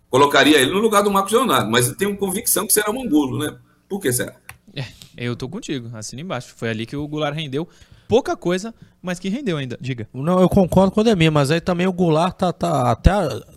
colocaria 0.09 0.59
ele 0.59 0.71
no 0.71 0.79
lugar 0.79 1.01
do 1.01 1.09
Marcos 1.09 1.31
Leonardo, 1.33 1.71
mas 1.71 1.87
eu 1.87 1.95
tenho 1.95 2.15
convicção 2.15 2.67
que 2.67 2.73
será 2.73 2.91
o 2.91 3.01
Angulo, 3.01 3.39
né? 3.39 3.57
Por 3.87 3.99
que 3.99 4.13
será? 4.13 4.35
É, 4.75 4.85
eu 5.17 5.35
tô 5.35 5.49
contigo, 5.49 5.89
assina 5.93 6.21
embaixo. 6.21 6.53
Foi 6.55 6.69
ali 6.69 6.85
que 6.85 6.95
o 6.95 7.07
Goulart 7.07 7.35
rendeu 7.35 7.67
pouca 8.07 8.35
coisa, 8.37 8.73
mas 9.01 9.19
que 9.19 9.29
rendeu 9.29 9.57
ainda. 9.57 9.77
Diga. 9.81 10.07
Não, 10.13 10.39
eu 10.39 10.49
concordo 10.49 10.91
com 10.91 11.01
o 11.01 11.03
Demir, 11.03 11.31
mas 11.31 11.49
aí 11.51 11.61
também 11.61 11.87
o 11.87 11.93
Goulart 11.93 12.35
tá, 12.35 12.53
tá- 12.53 12.91
até 12.91 13.11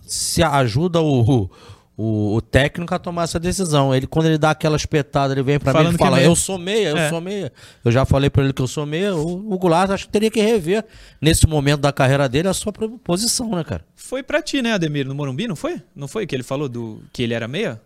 se 0.06 0.42
ajuda 0.42 1.00
o, 1.00 1.50
o, 1.96 2.34
o 2.36 2.40
técnico 2.40 2.94
a 2.94 2.98
tomar 2.98 3.24
essa 3.24 3.38
decisão. 3.38 3.94
Ele, 3.94 4.06
quando 4.06 4.26
ele 4.26 4.38
dá 4.38 4.50
aquela 4.50 4.76
espetada, 4.76 5.34
ele 5.34 5.42
vem 5.42 5.58
pra 5.58 5.72
mim 5.74 5.90
e 5.90 5.94
é 5.94 5.98
fala: 5.98 6.16
meia. 6.16 6.26
Eu 6.26 6.34
sou 6.36 6.58
meia, 6.58 6.88
eu 6.88 6.96
É. 6.96 7.08
sou 7.10 7.20
meia. 7.20 7.52
Eu 7.84 7.92
já 7.92 8.04
falei 8.04 8.30
pra 8.30 8.42
ele 8.44 8.52
que 8.52 8.62
eu 8.62 8.66
sou 8.66 8.86
meia. 8.86 9.14
O, 9.14 9.52
o 9.52 9.58
Goulart 9.58 9.90
acho 9.90 10.06
que 10.06 10.12
teria 10.12 10.30
que 10.30 10.40
rever, 10.40 10.84
nesse 11.20 11.46
momento 11.46 11.80
da 11.80 11.92
carreira 11.92 12.28
dele, 12.28 12.48
a 12.48 12.54
sua 12.54 12.72
posição, 12.72 13.50
né, 13.50 13.62
cara? 13.64 13.84
Foi 13.94 14.22
pra 14.22 14.40
ti, 14.42 14.62
né, 14.62 14.72
Ademir, 14.72 15.06
no 15.06 15.14
Morumbi, 15.14 15.46
não 15.46 15.56
foi? 15.56 15.80
Não 15.94 16.08
foi 16.08 16.26
que 16.26 16.34
ele 16.34 16.42
falou 16.42 16.68
do 16.68 17.02
que 17.12 17.22
ele 17.22 17.34
era 17.34 17.46
meia? 17.46 17.80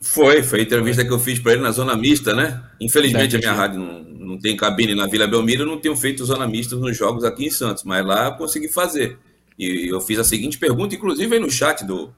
Foi, 0.00 0.42
foi 0.42 0.60
a 0.60 0.62
entrevista 0.62 1.04
que 1.04 1.10
eu 1.10 1.18
fiz 1.18 1.38
para 1.38 1.52
ele 1.54 1.62
na 1.62 1.70
Zona 1.70 1.96
Mista, 1.96 2.34
né? 2.34 2.62
Infelizmente 2.80 3.36
a 3.36 3.38
minha 3.38 3.52
rádio 3.54 3.80
não, 3.80 4.02
não 4.02 4.38
tem 4.38 4.54
cabine 4.54 4.94
na 4.94 5.06
Vila 5.06 5.26
Belmiro, 5.26 5.62
eu 5.62 5.66
não 5.66 5.78
tenho 5.80 5.96
feito 5.96 6.24
Zona 6.24 6.46
Mista 6.46 6.76
nos 6.76 6.94
jogos 6.96 7.24
aqui 7.24 7.46
em 7.46 7.50
Santos, 7.50 7.84
mas 7.84 8.04
lá 8.04 8.26
eu 8.26 8.32
consegui 8.34 8.68
fazer. 8.68 9.18
E 9.58 9.88
eu 9.90 10.00
fiz 10.02 10.18
a 10.18 10.24
seguinte 10.24 10.58
pergunta, 10.58 10.94
inclusive 10.94 11.34
aí 11.34 11.40
no 11.40 11.50
chat 11.50 11.84
do, 11.86 12.12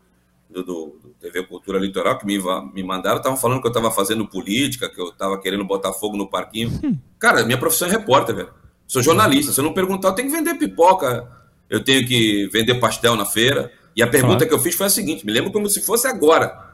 do, 0.62 0.98
do- 1.02 1.16
TV 1.20 1.42
Cultura 1.44 1.78
Litoral, 1.78 2.18
que 2.18 2.26
me, 2.26 2.38
me 2.72 2.82
mandaram, 2.82 3.16
estavam 3.18 3.36
falando 3.38 3.60
que 3.60 3.66
eu 3.66 3.70
estava 3.70 3.90
fazendo 3.90 4.26
política, 4.26 4.88
que 4.88 5.00
eu 5.00 5.08
estava 5.08 5.40
querendo 5.40 5.64
botar 5.64 5.92
fogo 5.92 6.16
no 6.16 6.28
parquinho. 6.28 6.70
Cara, 7.18 7.44
minha 7.44 7.58
profissão 7.58 7.88
é 7.88 7.90
repórter, 7.90 8.34
velho. 8.36 8.50
Sou 8.86 9.02
jornalista. 9.02 9.52
Se 9.52 9.58
eu 9.60 9.64
não 9.64 9.72
perguntar, 9.72 10.08
eu 10.08 10.12
tenho 10.14 10.30
que 10.30 10.36
vender 10.36 10.54
pipoca, 10.54 11.26
eu 11.68 11.82
tenho 11.82 12.06
que 12.06 12.48
vender 12.52 12.74
pastel 12.76 13.16
na 13.16 13.24
feira. 13.26 13.72
E 13.96 14.02
a 14.02 14.06
pergunta 14.06 14.36
Claro. 14.44 14.48
que 14.48 14.54
eu 14.54 14.58
fiz 14.60 14.74
foi 14.74 14.86
a 14.86 14.90
seguinte: 14.90 15.24
me 15.26 15.32
lembro 15.32 15.50
como 15.50 15.68
se 15.68 15.80
fosse 15.80 16.06
agora. 16.06 16.64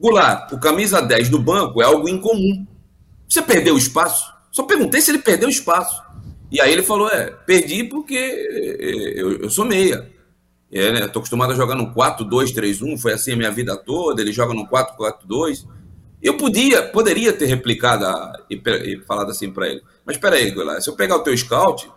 Goulart, 0.00 0.52
o 0.52 0.58
camisa 0.58 1.00
10 1.02 1.28
do 1.28 1.38
banco 1.38 1.82
é 1.82 1.84
algo 1.84 2.08
incomum. 2.08 2.66
Você 3.28 3.42
perdeu 3.42 3.76
espaço? 3.76 4.32
Só 4.52 4.62
perguntei 4.62 5.00
se 5.00 5.10
ele 5.10 5.18
perdeu 5.18 5.48
espaço. 5.48 6.02
E 6.50 6.60
aí 6.60 6.72
ele 6.72 6.82
falou: 6.82 7.08
é, 7.10 7.30
perdi 7.46 7.84
porque 7.84 8.16
é, 8.16 9.20
eu, 9.20 9.32
eu 9.42 9.50
sou 9.50 9.64
meia. 9.64 10.10
É, 10.76 10.90
né, 10.92 11.06
tô 11.06 11.20
acostumado 11.20 11.52
a 11.52 11.56
jogar 11.56 11.76
no 11.76 11.94
4-2-3-1, 11.94 12.98
foi 12.98 13.12
assim 13.12 13.32
a 13.32 13.36
minha 13.36 13.50
vida 13.50 13.76
toda. 13.76 14.20
Ele 14.20 14.32
joga 14.32 14.52
no 14.52 14.66
4-4-2. 14.66 15.64
Eu 16.20 16.36
podia, 16.36 16.82
poderia 16.82 17.32
ter 17.32 17.46
replicado 17.46 18.04
a- 18.06 18.32
e, 18.50 18.56
e 18.56 19.00
falado 19.06 19.30
assim 19.30 19.52
para 19.52 19.68
ele. 19.68 19.82
Mas 20.04 20.16
espera 20.16 20.36
aí, 20.36 20.50
Goulart, 20.50 20.82
se 20.82 20.90
eu 20.90 20.96
pegar 20.96 21.16
o 21.16 21.20
teu 21.22 21.36
scout, 21.36 21.88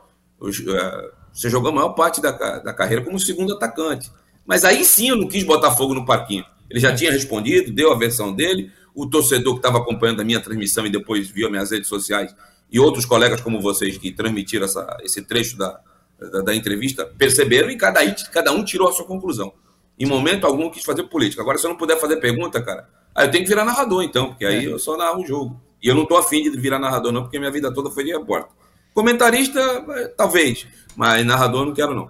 eh, 0.41 1.11
você 1.33 1.49
jogou 1.49 1.71
a 1.71 1.73
maior 1.73 1.89
parte 1.89 2.21
da, 2.21 2.31
da 2.31 2.73
carreira 2.73 3.03
como 3.03 3.19
segundo 3.19 3.53
atacante. 3.53 4.11
Mas 4.45 4.63
aí 4.63 4.83
sim 4.85 5.09
eu 5.09 5.15
não 5.17 5.27
quis 5.27 5.43
botar 5.43 5.71
fogo 5.71 5.93
no 5.93 6.05
parquinho. 6.05 6.45
Ele 6.69 6.79
já 6.79 6.93
tinha 6.93 7.11
respondido, 7.11 7.71
deu 7.71 7.91
a 7.91 7.97
versão 7.97 8.33
dele. 8.33 8.71
O 8.93 9.07
torcedor 9.07 9.53
que 9.53 9.59
estava 9.59 9.77
acompanhando 9.79 10.21
a 10.21 10.25
minha 10.25 10.39
transmissão 10.39 10.85
e 10.85 10.89
depois 10.89 11.27
viu 11.29 11.45
as 11.47 11.51
minhas 11.51 11.71
redes 11.71 11.87
sociais 11.87 12.35
e 12.71 12.79
outros 12.79 13.05
colegas 13.05 13.41
como 13.41 13.61
vocês 13.61 13.97
que 13.97 14.11
transmitiram 14.11 14.65
essa- 14.65 14.97
esse 15.01 15.21
trecho 15.21 15.57
da, 15.57 15.79
da, 16.19 16.41
da 16.41 16.55
entrevista 16.55 17.05
perceberam 17.05 17.69
e 17.69 17.77
cada, 17.77 17.99
cada 18.31 18.51
um 18.51 18.63
tirou 18.63 18.89
a 18.89 18.91
sua 18.91 19.05
conclusão. 19.05 19.53
Em 19.99 20.05
momento 20.05 20.45
algum 20.45 20.63
eu 20.63 20.71
quis 20.71 20.83
fazer 20.83 21.03
política. 21.03 21.41
Agora, 21.41 21.57
se 21.57 21.65
eu 21.65 21.69
não 21.69 21.77
puder 21.77 21.99
fazer 21.99 22.17
pergunta, 22.17 22.61
cara, 22.61 22.87
aí 23.15 23.27
eu 23.27 23.31
tenho 23.31 23.43
que 23.43 23.49
virar 23.49 23.65
narrador, 23.65 24.03
então, 24.03 24.29
porque 24.29 24.45
aí 24.45 24.65
eu 24.65 24.77
só 24.77 24.95
narro 24.95 25.23
o 25.23 25.25
jogo. 25.25 25.59
E 25.81 25.87
eu 25.87 25.95
não 25.95 26.05
tô 26.05 26.17
afim 26.17 26.43
de 26.43 26.51
virar 26.59 26.79
narrador, 26.79 27.11
não, 27.11 27.23
porque 27.23 27.39
minha 27.39 27.51
vida 27.51 27.73
toda 27.73 27.89
foi 27.89 28.03
de 28.03 28.11
repórter. 28.11 28.51
Comentarista, 28.93 29.59
eh, 29.59 30.07
talvez, 30.15 30.67
mas 30.95 31.25
narrador 31.25 31.65
não 31.65 31.73
quero 31.73 31.93
não. 31.93 32.09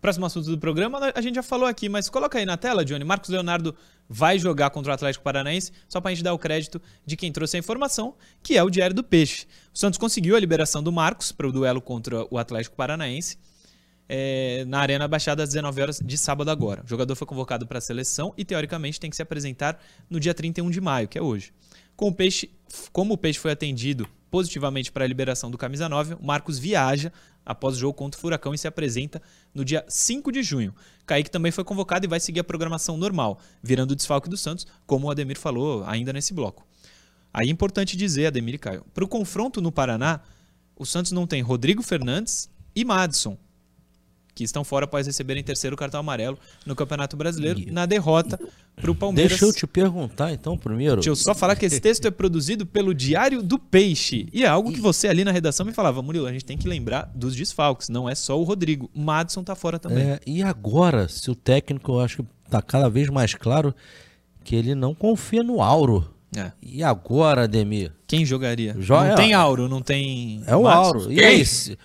Próximo 0.00 0.26
assunto 0.26 0.50
do 0.50 0.58
programa, 0.58 1.12
a 1.14 1.20
gente 1.20 1.34
já 1.34 1.42
falou 1.42 1.68
aqui, 1.68 1.88
mas 1.88 2.08
coloca 2.08 2.38
aí 2.38 2.46
na 2.46 2.56
tela, 2.56 2.84
Johnny. 2.84 3.04
Marcos 3.04 3.28
Leonardo 3.28 3.74
vai 4.12 4.40
jogar 4.40 4.70
contra 4.70 4.90
o 4.90 4.94
Atlético 4.94 5.22
Paranaense, 5.22 5.70
só 5.88 6.00
para 6.00 6.10
a 6.10 6.14
gente 6.14 6.24
dar 6.24 6.34
o 6.34 6.38
crédito 6.38 6.82
de 7.06 7.16
quem 7.16 7.30
trouxe 7.30 7.56
a 7.56 7.60
informação, 7.60 8.16
que 8.42 8.58
é 8.58 8.62
o 8.62 8.68
Diário 8.68 8.94
do 8.94 9.04
Peixe. 9.04 9.46
O 9.72 9.78
Santos 9.78 9.98
conseguiu 9.98 10.34
a 10.34 10.40
liberação 10.40 10.82
do 10.82 10.90
Marcos 10.90 11.30
para 11.30 11.46
o 11.46 11.52
duelo 11.52 11.80
contra 11.80 12.26
o 12.28 12.36
Atlético 12.36 12.74
Paranaense 12.74 13.38
é, 14.08 14.64
na 14.66 14.80
Arena 14.80 15.06
Baixada 15.06 15.44
às 15.44 15.50
19 15.50 15.80
horas 15.80 16.00
de 16.04 16.18
sábado 16.18 16.50
agora. 16.50 16.82
O 16.84 16.88
jogador 16.88 17.14
foi 17.14 17.24
convocado 17.24 17.64
para 17.68 17.78
a 17.78 17.80
seleção 17.80 18.34
e, 18.36 18.44
teoricamente, 18.44 18.98
tem 18.98 19.08
que 19.08 19.14
se 19.14 19.22
apresentar 19.22 19.80
no 20.10 20.18
dia 20.18 20.34
31 20.34 20.68
de 20.68 20.80
maio, 20.80 21.06
que 21.06 21.16
é 21.16 21.22
hoje. 21.22 21.52
Com 21.94 22.08
o 22.08 22.12
Peixe, 22.12 22.50
como 22.92 23.14
o 23.14 23.18
Peixe 23.18 23.38
foi 23.38 23.52
atendido 23.52 24.08
positivamente 24.30 24.92
para 24.92 25.04
a 25.04 25.08
liberação 25.08 25.50
do 25.50 25.58
Camisa 25.58 25.88
9, 25.88 26.14
o 26.14 26.24
Marcos 26.24 26.58
viaja 26.58 27.12
após 27.44 27.76
o 27.76 27.78
jogo 27.78 27.94
contra 27.94 28.16
o 28.16 28.20
Furacão 28.20 28.54
e 28.54 28.58
se 28.58 28.68
apresenta 28.68 29.20
no 29.52 29.64
dia 29.64 29.84
5 29.88 30.30
de 30.30 30.42
junho. 30.42 30.74
Kaique 31.04 31.30
também 31.30 31.50
foi 31.50 31.64
convocado 31.64 32.06
e 32.06 32.08
vai 32.08 32.20
seguir 32.20 32.40
a 32.40 32.44
programação 32.44 32.96
normal, 32.96 33.40
virando 33.62 33.90
o 33.92 33.96
desfalque 33.96 34.28
do 34.28 34.36
Santos, 34.36 34.66
como 34.86 35.08
o 35.08 35.10
Ademir 35.10 35.38
falou 35.38 35.84
ainda 35.84 36.12
nesse 36.12 36.32
bloco. 36.32 36.64
Aí 37.32 37.48
é 37.48 37.50
importante 37.50 37.96
dizer, 37.96 38.26
Ademir 38.26 38.54
e 38.54 38.58
Caio, 38.58 38.84
para 38.94 39.04
o 39.04 39.08
confronto 39.08 39.60
no 39.60 39.72
Paraná, 39.72 40.20
o 40.76 40.86
Santos 40.86 41.12
não 41.12 41.26
tem 41.26 41.42
Rodrigo 41.42 41.82
Fernandes 41.82 42.48
e 42.74 42.84
Madison, 42.84 43.36
que 44.40 44.44
estão 44.44 44.64
fora 44.64 44.84
após 44.84 45.06
receberem 45.06 45.42
terceiro 45.44 45.76
cartão 45.76 46.00
amarelo 46.00 46.38
no 46.64 46.74
Campeonato 46.74 47.16
Brasileiro, 47.16 47.60
na 47.70 47.84
derrota 47.84 48.40
para 48.74 48.90
o 48.90 48.94
Palmeiras. 48.94 49.32
Deixa 49.32 49.44
eu 49.44 49.52
te 49.52 49.66
perguntar 49.66 50.32
então 50.32 50.56
primeiro. 50.56 50.96
Deixa 50.96 51.10
eu 51.10 51.16
só 51.16 51.34
falar 51.34 51.56
que 51.56 51.66
esse 51.66 51.78
texto 51.80 52.06
é 52.06 52.10
produzido 52.10 52.64
pelo 52.64 52.94
Diário 52.94 53.42
do 53.42 53.58
Peixe. 53.58 54.26
E 54.32 54.42
é 54.44 54.48
algo 54.48 54.72
que 54.72 54.80
você 54.80 55.08
ali 55.08 55.24
na 55.24 55.30
redação 55.30 55.66
me 55.66 55.72
falava, 55.72 56.00
Murilo, 56.02 56.26
a 56.26 56.32
gente 56.32 56.44
tem 56.44 56.56
que 56.56 56.66
lembrar 56.66 57.10
dos 57.14 57.36
desfalques, 57.36 57.88
não 57.90 58.08
é 58.08 58.14
só 58.14 58.40
o 58.40 58.42
Rodrigo. 58.42 58.90
O 58.94 59.00
Madison 59.00 59.44
tá 59.44 59.54
fora 59.54 59.78
também. 59.78 60.02
É, 60.04 60.20
e 60.26 60.42
agora, 60.42 61.06
se 61.08 61.30
o 61.30 61.34
técnico, 61.34 61.92
eu 61.92 62.00
acho 62.00 62.22
que 62.22 62.28
tá 62.48 62.62
cada 62.62 62.88
vez 62.88 63.08
mais 63.10 63.34
claro 63.34 63.74
que 64.42 64.56
ele 64.56 64.74
não 64.74 64.94
confia 64.94 65.42
no 65.42 65.60
Auro. 65.62 66.14
É. 66.36 66.52
E 66.62 66.82
agora, 66.82 67.42
Ademir? 67.42 67.92
Quem 68.06 68.24
jogaria? 68.24 68.74
Jo- 68.78 68.94
não 68.94 69.04
é. 69.04 69.14
tem 69.16 69.34
Auro, 69.34 69.68
não 69.68 69.82
tem. 69.82 70.42
É 70.46 70.54
o 70.54 70.62
Madison. 70.62 70.84
Auro. 70.84 71.12
E 71.12 71.20
aí? 71.22 71.44
se- 71.44 71.76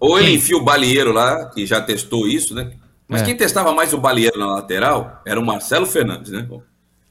Ou 0.00 0.18
ele 0.18 0.32
enfia 0.34 0.56
o 0.56 0.64
Balieiro 0.64 1.12
lá, 1.12 1.46
que 1.50 1.64
já 1.66 1.80
testou 1.80 2.26
isso, 2.26 2.54
né? 2.54 2.72
Mas 3.08 3.22
É. 3.22 3.24
quem 3.26 3.36
testava 3.36 3.72
mais 3.72 3.92
o 3.92 3.98
Balieiro 3.98 4.38
na 4.38 4.46
lateral 4.46 5.22
era 5.26 5.38
o 5.38 5.44
Marcelo 5.44 5.86
Fernandes, 5.86 6.30
né? 6.32 6.48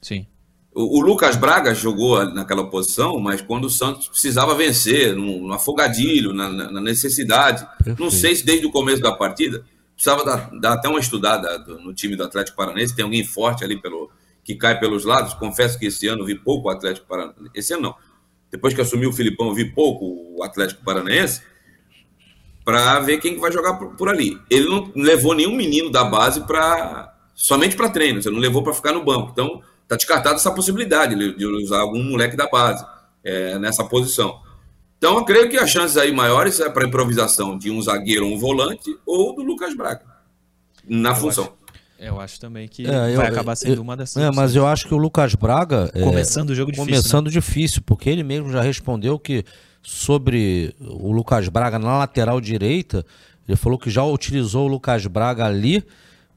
Sim. 0.02 0.26
O, 0.74 0.98
o 0.98 1.00
Lucas 1.00 1.36
Braga 1.36 1.72
jogou 1.74 2.24
naquela 2.34 2.68
posição, 2.68 3.18
mas 3.20 3.40
quando 3.40 3.66
o 3.66 3.70
Santos 3.70 4.08
precisava 4.08 4.54
vencer, 4.56 5.14
no, 5.14 5.46
no 5.46 5.52
afogadilho, 5.54 6.32
na, 6.32 6.48
na- 6.50 6.80
necessidade. 6.80 7.64
Perfeito. 7.78 8.02
Não 8.02 8.10
sei 8.10 8.34
se 8.34 8.44
desde 8.44 8.66
o 8.66 8.70
começo 8.72 9.00
da 9.00 9.12
partida, 9.12 9.64
precisava 9.94 10.24
dar, 10.24 10.50
dar 10.60 10.72
até 10.72 10.88
uma 10.88 10.98
estudada 10.98 11.58
do- 11.60 11.78
no 11.80 11.94
time 11.94 12.16
do 12.16 12.24
Atlético 12.24 12.56
Paranaense, 12.56 12.94
tem 12.94 13.04
alguém 13.04 13.24
forte 13.24 13.62
ali 13.64 13.80
pelo 13.80 14.10
que 14.42 14.56
cai 14.56 14.78
pelos 14.78 15.04
lados. 15.04 15.32
Confesso 15.34 15.78
que 15.78 15.86
esse 15.86 16.06
ano 16.08 16.24
vi 16.24 16.34
pouco 16.34 16.68
o 16.68 16.70
Atlético 16.72 17.06
Paranaense. 17.06 17.50
Esse 17.54 17.72
ano 17.72 17.82
não. 17.82 17.94
Depois 18.50 18.74
que 18.74 18.80
assumiu 18.80 19.10
o 19.10 19.12
Filipão, 19.12 19.54
vi 19.54 19.64
pouco 19.72 20.04
o 20.36 20.42
Atlético 20.42 20.84
Paranaense 20.84 21.40
para 22.64 22.98
ver 23.00 23.18
quem 23.18 23.34
que 23.34 23.40
vai 23.40 23.52
jogar 23.52 23.74
por, 23.74 23.94
por 23.94 24.08
ali. 24.08 24.38
Ele 24.50 24.68
não 24.68 24.90
levou 24.94 25.34
nenhum 25.34 25.54
menino 25.54 25.90
da 25.90 26.04
base 26.04 26.40
para 26.42 27.12
somente 27.34 27.76
para 27.76 27.88
treinos, 27.90 28.24
ele 28.26 28.34
não 28.34 28.40
levou 28.42 28.62
para 28.62 28.72
ficar 28.72 28.92
no 28.92 29.04
banco. 29.04 29.30
Então, 29.32 29.60
tá 29.86 29.96
descartada 29.96 30.36
essa 30.36 30.50
possibilidade 30.50 31.14
de 31.36 31.44
usar 31.46 31.80
algum 31.80 32.02
moleque 32.02 32.36
da 32.36 32.48
base 32.48 32.84
é, 33.22 33.58
nessa 33.58 33.84
posição. 33.84 34.40
Então, 34.96 35.18
eu 35.18 35.24
creio 35.24 35.50
que 35.50 35.58
as 35.58 35.68
chances 35.68 35.96
aí 35.98 36.10
maiores 36.12 36.58
é 36.60 36.70
para 36.70 36.86
improvisação 36.86 37.58
de 37.58 37.70
um 37.70 37.82
zagueiro 37.82 38.26
ou 38.26 38.34
um 38.34 38.38
volante 38.38 38.96
ou 39.04 39.34
do 39.34 39.42
Lucas 39.42 39.74
Braga 39.76 40.02
na 40.88 41.14
função. 41.14 41.52
Eu 41.98 42.20
acho 42.20 42.40
também 42.40 42.66
que 42.68 42.86
É, 42.86 43.12
eu- 43.12 43.16
vai 43.16 43.28
acabar 43.28 43.54
sendo 43.56 43.74
eu- 43.76 43.82
uma 43.82 43.96
dessas. 43.96 44.22
É, 44.22 44.30
mas 44.30 44.54
eu 44.56 44.66
acho 44.66 44.86
que 44.86 44.94
o 44.94 44.98
Lucas 44.98 45.34
Braga. 45.34 45.90
é, 45.94 46.02
Começando 46.02 46.50
o 46.50 46.54
jogo 46.54 46.70
difícil. 46.72 46.90
né? 46.92 46.98
começando 46.98 47.30
difícil, 47.30 47.82
porque 47.84 48.08
ele 48.10 48.22
mesmo 48.22 48.50
já 48.50 48.60
respondeu 48.62 49.18
que 49.18 49.44
sobre 49.84 50.74
o 50.80 51.12
Lucas 51.12 51.48
Braga 51.48 51.78
na 51.78 51.98
lateral 51.98 52.40
direita, 52.40 53.04
ele 53.46 53.56
falou 53.56 53.78
que 53.78 53.90
já 53.90 54.02
utilizou 54.02 54.64
o 54.64 54.68
Lucas 54.68 55.06
Braga 55.06 55.44
ali 55.44 55.84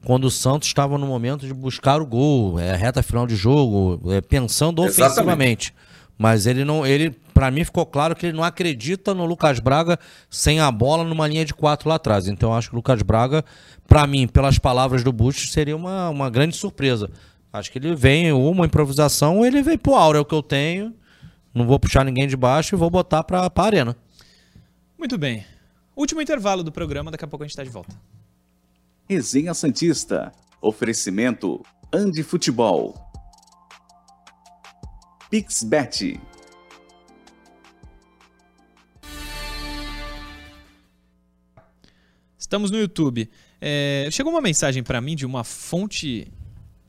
quando 0.04 0.24
o 0.24 0.30
Santos 0.30 0.68
estava 0.68 0.96
no 0.96 1.06
momento 1.06 1.46
de 1.46 1.52
buscar 1.52 2.00
o 2.00 2.06
gol, 2.06 2.60
é, 2.60 2.76
reta 2.76 3.02
final 3.02 3.26
de 3.26 3.34
jogo, 3.34 4.12
é, 4.12 4.20
pensando 4.20 4.84
Exatamente. 4.84 5.02
ofensivamente. 5.02 5.74
Mas 6.16 6.46
ele 6.46 6.64
não, 6.64 6.86
ele, 6.86 7.10
para 7.32 7.50
mim 7.50 7.64
ficou 7.64 7.86
claro 7.86 8.14
que 8.14 8.26
ele 8.26 8.36
não 8.36 8.44
acredita 8.44 9.14
no 9.14 9.24
Lucas 9.24 9.60
Braga 9.60 9.98
sem 10.28 10.60
a 10.60 10.70
bola 10.70 11.04
numa 11.04 11.26
linha 11.26 11.44
de 11.44 11.54
quatro 11.54 11.88
lá 11.88 11.94
atrás. 11.94 12.28
Então 12.28 12.50
eu 12.50 12.56
acho 12.56 12.68
que 12.68 12.74
o 12.74 12.78
Lucas 12.78 13.02
Braga, 13.02 13.44
para 13.86 14.06
mim, 14.06 14.26
pelas 14.26 14.58
palavras 14.58 15.02
do 15.02 15.12
Bush, 15.12 15.50
seria 15.50 15.76
uma, 15.76 16.10
uma 16.10 16.28
grande 16.28 16.56
surpresa. 16.56 17.08
Acho 17.52 17.72
que 17.72 17.78
ele 17.78 17.94
vem 17.94 18.32
uma 18.32 18.66
improvisação 18.66 19.44
ele 19.44 19.62
vem 19.62 19.78
pro 19.78 19.94
Aura, 19.94 20.18
é 20.18 20.20
o 20.20 20.24
que 20.24 20.34
eu 20.34 20.42
tenho. 20.42 20.92
Não 21.58 21.66
vou 21.66 21.78
puxar 21.80 22.04
ninguém 22.04 22.28
de 22.28 22.36
baixo 22.36 22.76
e 22.76 22.78
vou 22.78 22.88
botar 22.88 23.24
pra, 23.24 23.50
pra 23.50 23.64
arena. 23.64 23.96
Muito 24.96 25.18
bem. 25.18 25.44
Último 25.96 26.22
intervalo 26.22 26.62
do 26.62 26.70
programa, 26.70 27.10
daqui 27.10 27.24
a 27.24 27.28
pouco 27.28 27.42
a 27.44 27.46
gente 27.48 27.56
tá 27.56 27.64
de 27.64 27.68
volta. 27.70 28.00
Resenha 29.08 29.52
Santista. 29.54 30.32
Oferecimento 30.62 31.60
Andi 31.92 32.22
Futebol. 32.22 32.94
Pixbet. 35.28 36.20
Estamos 42.38 42.70
no 42.70 42.78
YouTube. 42.78 43.28
É, 43.60 44.08
chegou 44.10 44.32
uma 44.32 44.40
mensagem 44.40 44.82
para 44.82 45.00
mim 45.00 45.16
de 45.16 45.26
uma 45.26 45.44
fonte 45.44 46.28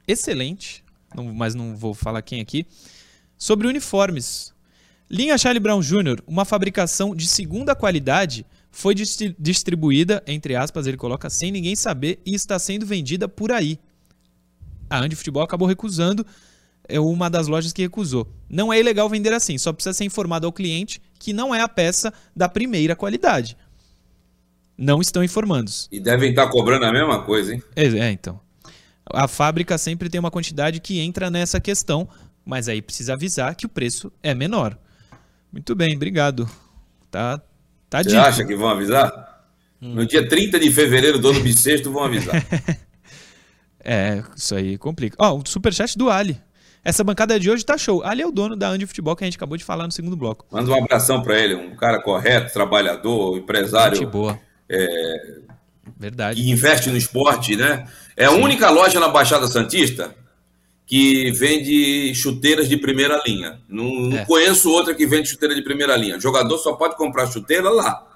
excelente, 0.07 0.84
não- 1.15 1.34
mas 1.34 1.55
não 1.55 1.76
vou 1.76 1.93
falar 1.93 2.22
quem 2.22 2.39
aqui, 2.41 2.65
sobre 3.38 3.67
uniformes. 3.67 4.53
Linha 5.10 5.38
Charlie 5.38 5.60
Brown 5.60 5.82
Jr., 5.82 6.22
uma 6.28 6.45
fabricação 6.45 7.16
de 7.16 7.28
segunda 7.28 7.76
qualidade, 7.76 8.45
foi 8.72 8.93
distri- 8.93 9.36
distribuída, 9.39 10.24
entre 10.28 10.55
aspas, 10.55 10.86
ele 10.86 10.97
coloca, 10.97 11.30
sem 11.30 11.51
ninguém 11.51 11.76
saber 11.76 12.20
e 12.26 12.36
está 12.36 12.60
sendo 12.60 12.86
vendida 12.86 13.28
por 13.28 13.51
aí. 13.51 13.80
A 14.89 14.99
Andy 14.99 15.16
Futebol 15.16 15.41
acabou 15.41 15.68
recusando, 15.68 16.26
é 16.88 16.99
uma 16.99 17.30
das 17.30 17.47
lojas 17.47 17.74
que 17.74 17.82
recusou. 17.82 18.32
Não 18.47 18.72
é 18.72 18.80
ilegal 18.80 19.10
vender 19.10 19.34
assim, 19.34 19.57
só 19.57 19.74
precisa 19.74 19.93
ser 19.93 20.05
informado 20.05 20.45
ao 20.45 20.53
cliente 20.53 21.01
que 21.18 21.34
não 21.34 21.53
é 21.53 21.62
a 21.62 21.68
peça 21.68 22.14
da 22.36 22.47
primeira 22.47 22.95
qualidade. 22.95 23.57
Não 24.78 25.01
estão 25.01 25.24
informando. 25.24 25.70
E 25.91 25.99
devem 25.99 26.30
estar 26.30 26.47
cobrando 26.49 26.86
a 26.86 26.91
mesma 26.93 27.24
coisa, 27.24 27.53
hein? 27.53 27.62
É, 27.76 27.86
é, 27.86 28.12
então. 28.12 28.39
A 29.12 29.28
fábrica 29.28 29.78
sempre 29.78 30.07
tem 30.07 30.20
uma 30.20 30.32
quantidade 30.32 30.80
que 30.80 30.99
entra 30.99 31.30
nessa 31.30 31.60
questão, 31.60 32.07
mas 32.45 32.70
aí 32.70 32.82
precisa 32.82 33.14
avisar 33.14 33.55
que 33.55 33.66
o 33.66 33.70
preço 33.70 34.12
é 34.24 34.34
menor. 34.34 34.78
Muito 35.52 35.76
bem, 35.76 35.95
obrigado. 35.95 36.50
Tá, 37.10 37.41
tá 37.89 38.04
Você 38.04 38.10
dito. 38.10 38.20
acha 38.20 38.45
que 38.45 38.56
vão 38.56 38.70
avisar? 38.70 39.43
No 39.82 40.06
dia 40.06 40.28
30 40.28 40.60
de 40.60 40.70
fevereiro 40.72 41.18
do 41.20 41.30
ano 41.30 41.39
bissexto 41.41 41.91
vão 41.91 42.04
avisar. 42.04 42.36
É, 43.82 44.22
isso 44.36 44.54
aí 44.56 44.78
complica. 44.78 45.16
Ó, 45.18 45.38
o 45.38 45.43
superchat 45.47 45.97
do 45.97 46.10
Ali. 46.10 46.39
Essa 46.84 47.02
bancada 47.02 47.39
de 47.39 47.50
hoje 47.50 47.64
tá 47.66 47.78
show. 47.78 48.04
Ali 48.04 48.22
é 48.22 48.28
o 48.28 48.32
dono 48.32 48.56
da 48.56 48.68
Andy 48.68 48.86
Futebol 48.86 49.16
que 49.16 49.24
a 49.24 49.28
gente 49.28 49.38
acabou 49.38 49.58
de 49.58 49.64
falar 49.64 49.86
no 49.86 49.91
segundo 49.91 50.18
bloco. 50.18 50.45
Manda 50.52 50.70
um 50.70 50.84
abração 50.84 51.24
para 51.24 51.39
ele, 51.39 51.56
um 51.56 51.76
cara 51.78 52.02
correto, 52.02 52.52
trabalhador, 52.54 53.36
Gente 53.36 53.43
empresário 53.43 54.08
boa. 54.10 54.38
Verdade. 55.97 56.41
que 56.41 56.50
investe 56.50 56.89
no 56.89 56.97
esporte, 56.97 57.56
né? 57.56 57.88
É 58.16 58.26
a 58.26 58.32
única 58.32 58.70
loja 58.70 59.00
na 59.00 59.08
Baixada 59.08 59.47
Santista 59.47 60.14
que 60.90 61.30
vende 61.34 62.16
chuteiras 62.16 62.68
de 62.68 62.76
primeira 62.76 63.22
linha. 63.24 63.60
Não, 63.70 63.86
não 64.10 64.18
É. 64.18 64.26
conheço 64.26 64.72
outra 64.72 64.96
que 64.96 65.06
vende 65.06 65.30
chuteira 65.30 65.54
de 65.54 65.62
primeira 65.62 65.96
linha. 65.96 66.18
O 66.18 66.20
jogador 66.20 66.58
só 66.58 66.74
pode 66.74 66.98
comprar 66.98 67.28
chuteira 67.28 67.70
lá. 67.70 68.08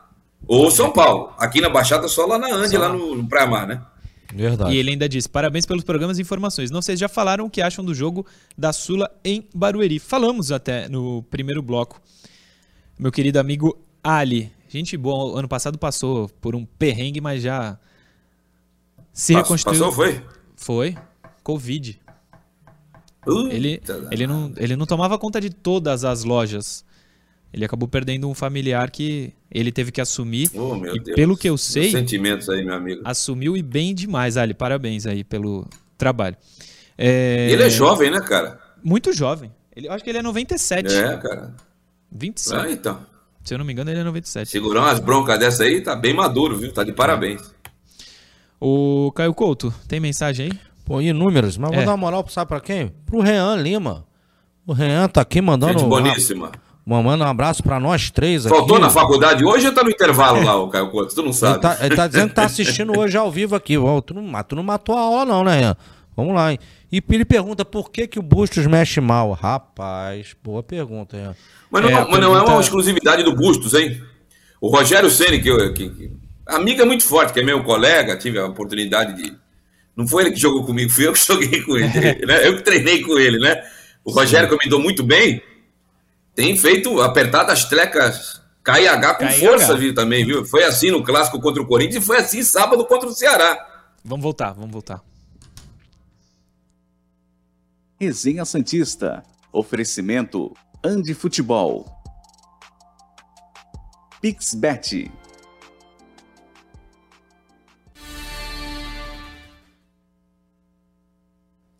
Ou 0.48 0.72
São 0.72 0.92
Paulo. 0.92 1.32
Aqui 1.38 1.62
na 1.62 1.70
Baixada, 1.70 2.08
só 2.08 2.26
lá 2.26 2.40
na 2.40 2.52
Ande, 2.52 2.76
lá 2.76 2.90
no, 2.92 3.14
no 3.14 3.30
Praia 3.30 3.46
Mar, 3.48 3.68
né? 3.68 3.80
Verdade. 4.34 4.74
E 4.74 4.78
ele 4.80 4.90
ainda 4.90 5.08
diz: 5.08 5.28
parabéns 5.28 5.68
pelos 5.68 5.84
programas 5.84 6.18
e 6.18 6.24
informações. 6.24 6.72
Não 6.72 6.82
sei 6.82 6.96
se 6.96 7.02
já 7.02 7.08
falaram 7.08 7.46
o 7.46 7.50
que 7.50 7.62
acham 7.62 7.86
do 7.86 7.94
jogo 7.94 8.26
da 8.58 8.74
Sula 8.74 9.08
em 9.24 9.48
Barueri. 9.54 10.00
Falamos 10.00 10.52
até 10.52 10.90
no 10.90 11.22
primeiro 11.30 11.62
bloco. 11.62 12.02
Meu 12.98 13.12
querido 13.12 13.40
amigo 13.40 13.78
Ali. 14.04 14.52
Gente 14.68 14.98
boa, 14.98 15.38
ano 15.38 15.48
passado 15.48 15.78
passou 15.78 16.28
por 16.42 16.56
um 16.56 16.66
perrengue, 16.66 17.22
mas 17.22 17.44
já 17.44 17.78
se 19.14 19.34
Passou, 19.34 19.44
reconstruiu. 19.56 19.80
passou, 19.80 19.92
foi? 19.94 20.22
Foi. 20.56 20.98
Covid. 21.44 22.02
Ele, 23.28 23.82
ele, 24.12 24.28
não, 24.28 24.52
ele 24.58 24.76
não 24.76 24.86
tomava 24.86 25.18
conta 25.18 25.40
de 25.40 25.50
todas 25.50 26.04
as 26.04 26.24
lojas. 26.24 26.84
Ele 27.54 27.64
acabou 27.64 27.88
perdendo 27.88 28.28
um 28.28 28.34
familiar 28.34 28.90
que 28.90 29.32
ele 29.52 29.72
teve 29.72 29.92
que 29.92 30.02
assumir. 30.02 30.50
Oh, 30.56 30.74
meu 30.76 30.96
e 30.96 31.00
Deus. 31.00 31.16
pelo 31.16 31.38
que 31.38 31.48
eu 31.48 31.52
Meus 31.54 31.62
sei, 31.62 31.92
sentimentos 31.92 32.50
aí, 32.50 32.66
meu 32.66 32.74
amigo. 32.74 33.02
assumiu 33.06 33.56
e 33.56 33.62
bem 33.62 33.94
demais, 33.94 34.38
Ali. 34.38 34.54
Parabéns 34.56 35.06
aí 35.06 35.24
pelo 35.24 35.68
trabalho. 35.98 36.36
É, 36.98 37.50
Ele 37.52 37.62
é 37.64 37.70
jovem, 37.70 38.10
né, 38.10 38.20
cara? 38.22 38.60
Muito 38.84 39.14
jovem. 39.14 39.52
Ele, 39.76 39.88
eu 39.88 39.92
acho 39.92 40.04
que 40.04 40.10
ele 40.10 40.18
é 40.18 40.22
97. 40.24 40.94
É, 40.94 41.18
cara. 41.18 41.56
27. 42.12 42.60
Ah, 42.60 42.72
então. 42.72 43.06
Se 43.44 43.54
eu 43.54 43.58
não 43.58 43.66
me 43.66 43.74
engano, 43.74 43.92
ele 43.92 44.00
é 44.00 44.04
97. 44.04 44.50
Segurar 44.50 44.82
umas 44.82 45.00
broncas 45.00 45.38
dessa 45.40 45.64
aí, 45.64 45.82
tá 45.82 45.96
bem 45.96 46.14
maduro, 46.14 46.58
viu? 46.58 46.72
Tá 46.74 46.84
de 46.84 46.92
parabéns. 46.94 47.42
O 48.60 49.12
Caio 49.14 49.34
Couto, 49.34 49.74
tem 49.88 50.00
mensagem 50.00 50.52
aí? 50.52 50.60
Pô, 50.86 51.00
inúmeros. 51.02 51.58
Mas 51.58 51.72
É. 51.72 51.76
vou 51.78 51.86
dar 51.86 51.92
uma 51.92 51.98
moral, 51.98 52.26
sabe 52.30 52.48
pra 52.50 52.60
quem? 52.60 52.92
Pro 53.06 53.22
Rean 53.22 53.56
Lima. 53.56 54.06
O 54.66 54.74
Rean 54.74 55.08
tá 55.08 55.22
aqui 55.22 55.42
mandando. 55.42 55.74
Gente 55.74 55.86
um- 55.86 55.90
boníssima. 55.90 56.52
Mandando 56.86 57.24
um 57.24 57.28
abraço 57.28 57.64
pra 57.64 57.80
nós 57.80 58.12
três 58.12 58.46
aqui. 58.46 58.54
Faltou 58.56 58.78
na 58.78 58.90
faculdade 58.90 59.46
hoje 59.46 59.68
ou 59.68 59.74
tá 59.74 59.84
no 59.84 59.90
intervalo 59.90 60.44
lá, 60.44 60.56
o 60.62 60.68
Caio 60.68 60.90
Couto? 60.92 61.16
Tu 61.16 61.22
não 61.22 61.28
Ele 61.30 61.34
sabe. 61.34 61.62
tá, 61.62 61.78
ele 61.80 61.96
tá 61.96 62.08
dizendo 62.08 62.30
que 62.30 62.36
tá 62.36 62.44
assistindo 62.44 62.98
hoje 63.00 63.16
ao 63.18 63.32
vivo 63.32 63.56
aqui. 63.56 63.78
Ó, 63.78 64.02
tu, 64.02 64.14
não, 64.14 64.44
tu 64.44 64.56
não 64.56 64.64
matou 64.64 64.98
a 64.98 65.00
aula, 65.02 65.24
não, 65.26 65.44
né, 65.46 65.60
Rean? 65.62 65.78
Vamos 66.16 66.36
lá, 66.36 66.52
hein? 66.52 66.60
E 66.92 67.02
ele 67.10 67.24
pergunta 67.26 67.64
por 67.64 67.90
que, 67.90 68.06
que 68.06 68.20
o 68.20 68.22
Bustos 68.22 68.68
mexe 68.68 69.00
mal. 69.00 69.32
Rapaz, 69.32 70.36
boa 70.44 70.62
pergunta, 70.62 71.16
Rean. 71.16 71.36
Mas 71.72 71.82
não 71.84 71.90
É, 71.90 71.94
é, 71.94 71.96
a 71.96 72.00
mas 72.02 72.10
não 72.20 72.32
é 72.32 72.32
pergunta- 72.34 72.52
uma 72.52 72.62
exclusividade 72.62 73.24
do 73.24 73.34
Bustos, 73.36 73.74
hein? 73.74 74.02
O 74.60 74.68
Rogério 74.70 75.10
Ceni 75.10 75.42
que, 75.42 75.48
eu- 75.50 75.74
que, 75.74 75.90
que 75.90 76.12
amiga 76.46 76.86
muito 76.86 77.04
forte, 77.06 77.32
que 77.34 77.40
é 77.40 77.44
meu 77.44 77.64
colega, 77.64 78.18
tive 78.18 78.38
a 78.40 78.46
oportunidade 78.46 79.14
de. 79.24 79.34
Não 79.96 80.08
foi 80.08 80.24
ele 80.24 80.32
que 80.32 80.40
jogou 80.40 80.66
comigo, 80.66 80.92
fui 80.92 81.08
eu 81.08 81.14
que 81.14 81.20
joguei 81.26 81.62
com 81.62 81.78
ele. 81.78 82.26
né? 82.26 82.48
Eu 82.48 82.56
que 82.58 82.64
treinei 82.64 83.02
com 83.02 83.18
ele, 83.18 83.38
né? 83.40 83.64
O 84.04 84.12
Rogério, 84.12 84.48
que 84.48 84.54
eu 84.54 84.60
me 84.64 84.70
dou 84.70 84.80
muito 84.82 85.04
bem, 85.04 85.42
tem 86.36 86.58
feito 86.58 87.02
apertado 87.02 87.52
as 87.52 87.66
trecas 87.66 88.42
KH 88.64 89.16
com 89.18 89.26
KH. 89.28 89.34
força, 89.40 89.78
viu, 89.78 89.94
também, 89.94 90.26
viu? 90.26 90.46
Foi 90.46 90.64
assim 90.64 90.90
no 90.92 91.04
clássico 91.04 91.40
contra 91.40 91.62
o 91.62 91.66
Corinthians 91.68 92.04
e 92.04 92.06
foi 92.08 92.18
assim 92.18 92.42
sábado 92.44 92.86
contra 92.86 93.08
o 93.08 93.14
Ceará. 93.14 93.70
Vamos 94.04 94.24
voltar, 94.24 94.52
vamos 94.54 94.72
voltar. 94.72 95.02
Resenha 98.00 98.44
Santista. 98.46 99.24
Oferecimento 99.52 100.52
Andi 100.84 101.14
Futebol. 101.14 101.86
Pixbet. 104.20 105.12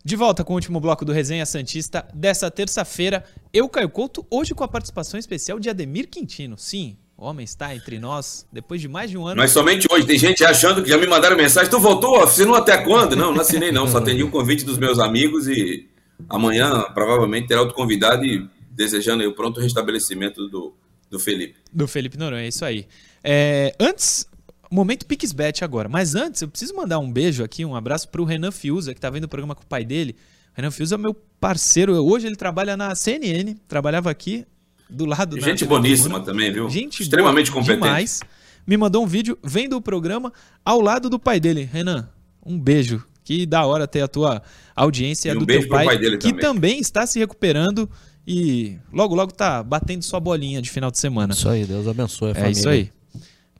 De 0.06 0.16
volta 0.16 0.44
com 0.44 0.52
o 0.52 0.56
último 0.56 0.78
bloco 0.80 1.02
do 1.02 1.12
Resenha 1.12 1.46
Santista 1.46 2.06
dessa 2.12 2.50
terça-feira. 2.50 3.24
Eu, 3.50 3.66
Caio 3.70 3.88
Couto, 3.88 4.26
hoje 4.30 4.54
com 4.54 4.62
a 4.62 4.68
participação 4.68 5.18
especial 5.18 5.58
de 5.58 5.70
Ademir 5.70 6.10
Quintino. 6.10 6.58
Sim, 6.58 6.98
o 7.16 7.24
homem 7.24 7.42
está 7.42 7.74
entre 7.74 7.98
nós 7.98 8.46
depois 8.52 8.82
de 8.82 8.86
mais 8.86 9.10
de 9.10 9.16
um 9.16 9.26
ano. 9.26 9.38
Mas 9.38 9.52
somente 9.52 9.86
hoje. 9.90 10.06
Tem 10.06 10.18
gente 10.18 10.44
achando 10.44 10.82
que 10.82 10.90
já 10.90 10.98
me 10.98 11.06
mandaram 11.06 11.38
mensagem. 11.38 11.70
Tu 11.70 11.80
voltou? 11.80 12.22
Assinou 12.22 12.54
até 12.54 12.76
quando? 12.84 13.16
Não, 13.16 13.32
não 13.32 13.40
assinei 13.40 13.72
não. 13.72 13.88
Só 13.88 13.96
atendi 13.96 14.22
um 14.22 14.30
convite 14.30 14.62
dos 14.62 14.76
meus 14.76 14.98
amigos 14.98 15.48
e 15.48 15.88
amanhã 16.28 16.82
provavelmente 16.92 17.48
terá 17.48 17.62
outro 17.62 17.74
convidado 17.74 18.26
e 18.26 18.46
desejando 18.70 19.22
aí 19.22 19.26
o 19.26 19.34
pronto 19.34 19.58
restabelecimento 19.58 20.46
do, 20.48 20.74
do 21.10 21.18
Felipe. 21.18 21.56
Do 21.72 21.88
Felipe 21.88 22.18
Noronha, 22.18 22.44
é 22.44 22.48
isso 22.48 22.62
aí. 22.62 22.86
É, 23.22 23.74
antes, 23.80 24.28
momento 24.74 25.06
Pixbet 25.06 25.62
agora. 25.64 25.88
Mas 25.88 26.14
antes, 26.14 26.42
eu 26.42 26.48
preciso 26.48 26.74
mandar 26.74 26.98
um 26.98 27.10
beijo 27.10 27.42
aqui, 27.44 27.64
um 27.64 27.74
abraço 27.76 28.08
pro 28.08 28.24
Renan 28.24 28.50
Fiuza, 28.50 28.94
que 28.94 29.00
tá 29.00 29.08
vendo 29.10 29.24
o 29.24 29.28
programa 29.28 29.54
com 29.54 29.62
o 29.62 29.66
pai 29.66 29.84
dele. 29.84 30.16
O 30.52 30.56
Renan 30.56 30.70
Fiuza 30.70 30.94
é 30.94 30.98
meu 30.98 31.14
parceiro. 31.40 31.94
Hoje 32.04 32.26
ele 32.26 32.36
trabalha 32.36 32.76
na 32.76 32.94
CNN, 32.94 33.54
trabalhava 33.68 34.10
aqui 34.10 34.44
do 34.88 35.04
lado 35.06 35.36
da 35.36 35.42
Gente 35.42 35.60
TV 35.60 35.68
boníssima 35.68 36.20
Tribuna. 36.20 36.24
também, 36.24 36.52
viu? 36.52 36.68
Gente 36.70 37.02
Extremamente 37.02 37.50
boa 37.50 37.62
competente. 37.62 37.82
demais. 37.84 38.20
Me 38.66 38.76
mandou 38.76 39.02
um 39.04 39.06
vídeo 39.06 39.38
vendo 39.42 39.76
o 39.76 39.80
programa 39.80 40.32
ao 40.64 40.80
lado 40.80 41.10
do 41.10 41.18
pai 41.18 41.38
dele. 41.40 41.68
Renan, 41.70 42.08
um 42.44 42.58
beijo. 42.58 43.02
Que 43.22 43.46
da 43.46 43.64
hora 43.64 43.86
ter 43.88 44.02
a 44.02 44.08
tua 44.08 44.42
audiência 44.76 45.30
E 45.32 45.36
um 45.36 45.38
do 45.38 45.46
beijo 45.46 45.62
teu 45.62 45.68
pro 45.70 45.76
pai, 45.78 45.86
pai 45.86 45.98
dele 45.98 46.18
que 46.18 46.28
também. 46.28 46.40
também 46.42 46.78
está 46.78 47.06
se 47.06 47.18
recuperando 47.18 47.88
e 48.26 48.76
logo 48.92 49.14
logo 49.14 49.32
tá 49.32 49.62
batendo 49.62 50.02
sua 50.02 50.20
bolinha 50.20 50.60
de 50.60 50.68
final 50.70 50.90
de 50.90 50.98
semana. 50.98 51.32
Isso 51.32 51.48
aí, 51.48 51.64
Deus 51.64 51.88
abençoe 51.88 52.28
a 52.28 52.30
É 52.32 52.34
família. 52.34 52.52
isso 52.58 52.68
aí. 52.68 52.92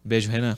Beijo, 0.04 0.30
Renan. 0.30 0.56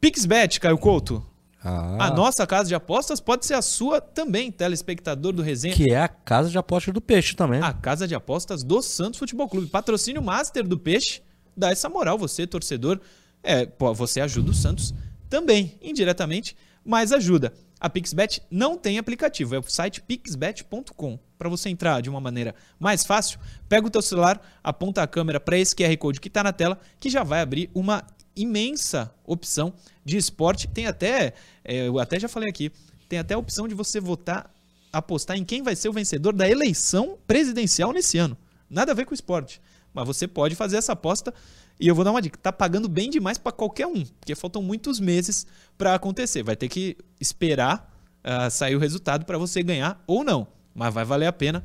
Pixbet, 0.00 0.60
Caio 0.60 0.78
Couto. 0.78 1.24
Ah, 1.62 2.06
A 2.06 2.10
nossa 2.10 2.46
casa 2.46 2.68
de 2.68 2.74
apostas 2.74 3.20
pode 3.20 3.44
ser 3.44 3.54
a 3.54 3.62
sua 3.62 4.00
também, 4.00 4.50
telespectador 4.50 5.32
do 5.32 5.42
Resenha. 5.42 5.74
Que 5.74 5.92
é 5.92 6.00
a 6.00 6.08
casa 6.08 6.48
de 6.50 6.56
apostas 6.56 6.94
do 6.94 7.00
peixe 7.00 7.34
também. 7.34 7.60
A 7.60 7.72
casa 7.72 8.06
de 8.06 8.14
apostas 8.14 8.62
do 8.62 8.80
Santos 8.80 9.18
Futebol 9.18 9.48
Clube. 9.48 9.66
Patrocínio 9.66 10.22
master 10.22 10.66
do 10.66 10.78
Peixe. 10.78 11.20
Dá 11.56 11.70
essa 11.70 11.88
moral, 11.88 12.16
você, 12.16 12.46
torcedor. 12.46 13.00
É, 13.42 13.66
pô, 13.66 13.92
você 13.92 14.20
ajuda 14.20 14.52
o 14.52 14.54
Santos 14.54 14.94
também, 15.28 15.76
indiretamente, 15.82 16.56
mas 16.84 17.12
ajuda. 17.12 17.52
A 17.80 17.88
Pixbet 17.88 18.42
não 18.50 18.76
tem 18.76 18.98
aplicativo, 18.98 19.54
é 19.54 19.58
o 19.58 19.62
site 19.62 20.00
pixbet.com. 20.00 21.18
Para 21.38 21.48
você 21.48 21.68
entrar 21.68 22.00
de 22.02 22.10
uma 22.10 22.20
maneira 22.20 22.54
mais 22.78 23.04
fácil, 23.04 23.38
pega 23.68 23.86
o 23.86 23.90
teu 23.90 24.02
celular, 24.02 24.40
aponta 24.62 25.02
a 25.02 25.06
câmera 25.06 25.38
para 25.38 25.56
esse 25.56 25.74
QR 25.76 25.96
Code 25.96 26.20
que 26.20 26.26
está 26.26 26.42
na 26.42 26.52
tela, 26.52 26.80
que 26.98 27.08
já 27.08 27.22
vai 27.22 27.40
abrir 27.40 27.70
uma 27.72 28.04
imensa 28.40 29.12
opção 29.24 29.72
de 30.04 30.16
esporte. 30.16 30.68
Tem 30.68 30.86
até, 30.86 31.34
é, 31.64 31.88
eu 31.88 31.98
até 31.98 32.18
já 32.18 32.28
falei 32.28 32.48
aqui, 32.48 32.70
tem 33.08 33.18
até 33.18 33.34
a 33.34 33.38
opção 33.38 33.66
de 33.66 33.74
você 33.74 34.00
votar, 34.00 34.52
apostar 34.92 35.36
em 35.36 35.44
quem 35.44 35.62
vai 35.62 35.74
ser 35.76 35.88
o 35.88 35.92
vencedor 35.92 36.32
da 36.32 36.48
eleição 36.48 37.18
presidencial 37.26 37.92
nesse 37.92 38.18
ano. 38.18 38.36
Nada 38.68 38.92
a 38.92 38.94
ver 38.94 39.04
com 39.04 39.14
esporte. 39.14 39.60
Mas 39.92 40.06
você 40.06 40.28
pode 40.28 40.54
fazer 40.54 40.76
essa 40.76 40.92
aposta 40.92 41.32
e 41.80 41.86
eu 41.86 41.94
vou 41.94 42.04
dar 42.04 42.10
uma 42.10 42.20
dica, 42.20 42.38
tá 42.38 42.52
pagando 42.52 42.88
bem 42.88 43.08
demais 43.08 43.38
para 43.38 43.52
qualquer 43.52 43.86
um, 43.86 44.04
porque 44.20 44.34
faltam 44.34 44.60
muitos 44.60 44.98
meses 44.98 45.46
para 45.76 45.94
acontecer. 45.94 46.42
Vai 46.42 46.56
ter 46.56 46.68
que 46.68 46.96
esperar 47.20 47.94
ah, 48.22 48.50
sair 48.50 48.74
o 48.74 48.78
resultado 48.78 49.24
para 49.24 49.38
você 49.38 49.62
ganhar 49.62 50.02
ou 50.06 50.24
não, 50.24 50.46
mas 50.74 50.92
vai 50.92 51.04
valer 51.04 51.26
a 51.26 51.32
pena 51.32 51.64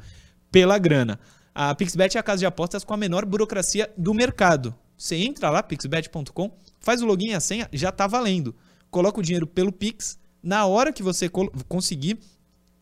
pela 0.51 0.78
grana. 0.78 1.19
A 1.53 1.74
Pixbet 1.76 2.15
é 2.15 2.19
a 2.19 2.24
casa 2.24 2.39
de 2.39 2.45
apostas 2.45 2.84
com 2.84 2.93
a 2.93 2.97
menor 2.97 3.26
burocracia 3.26 3.91
do 3.97 4.13
mercado. 4.13 4.74
Você 5.04 5.18
entra 5.18 5.49
lá, 5.49 5.62
pixbet.com, 5.62 6.58
faz 6.80 7.01
o 7.01 7.06
login 7.06 7.32
e 7.32 7.34
a 7.34 7.41
senha, 7.41 7.68
já 7.74 7.91
tá 7.91 8.08
valendo. 8.08 8.56
Coloca 8.89 9.20
o 9.20 9.22
dinheiro 9.22 9.45
pelo 9.45 9.70
Pix, 9.70 10.18
na 10.41 10.66
hora 10.66 10.93
que 10.93 11.04
você 11.04 11.30
conseguir 11.68 12.20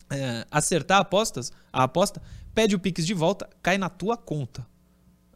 é, 0.07 0.45
acertar 0.51 0.99
apostas, 0.99 1.51
a 1.73 1.81
aposta, 1.81 2.21
pede 2.53 2.75
o 2.75 2.79
Pix 2.79 3.07
de 3.07 3.15
volta, 3.15 3.49
cai 3.63 3.79
na 3.79 3.89
tua 3.89 4.15
conta. 4.15 4.67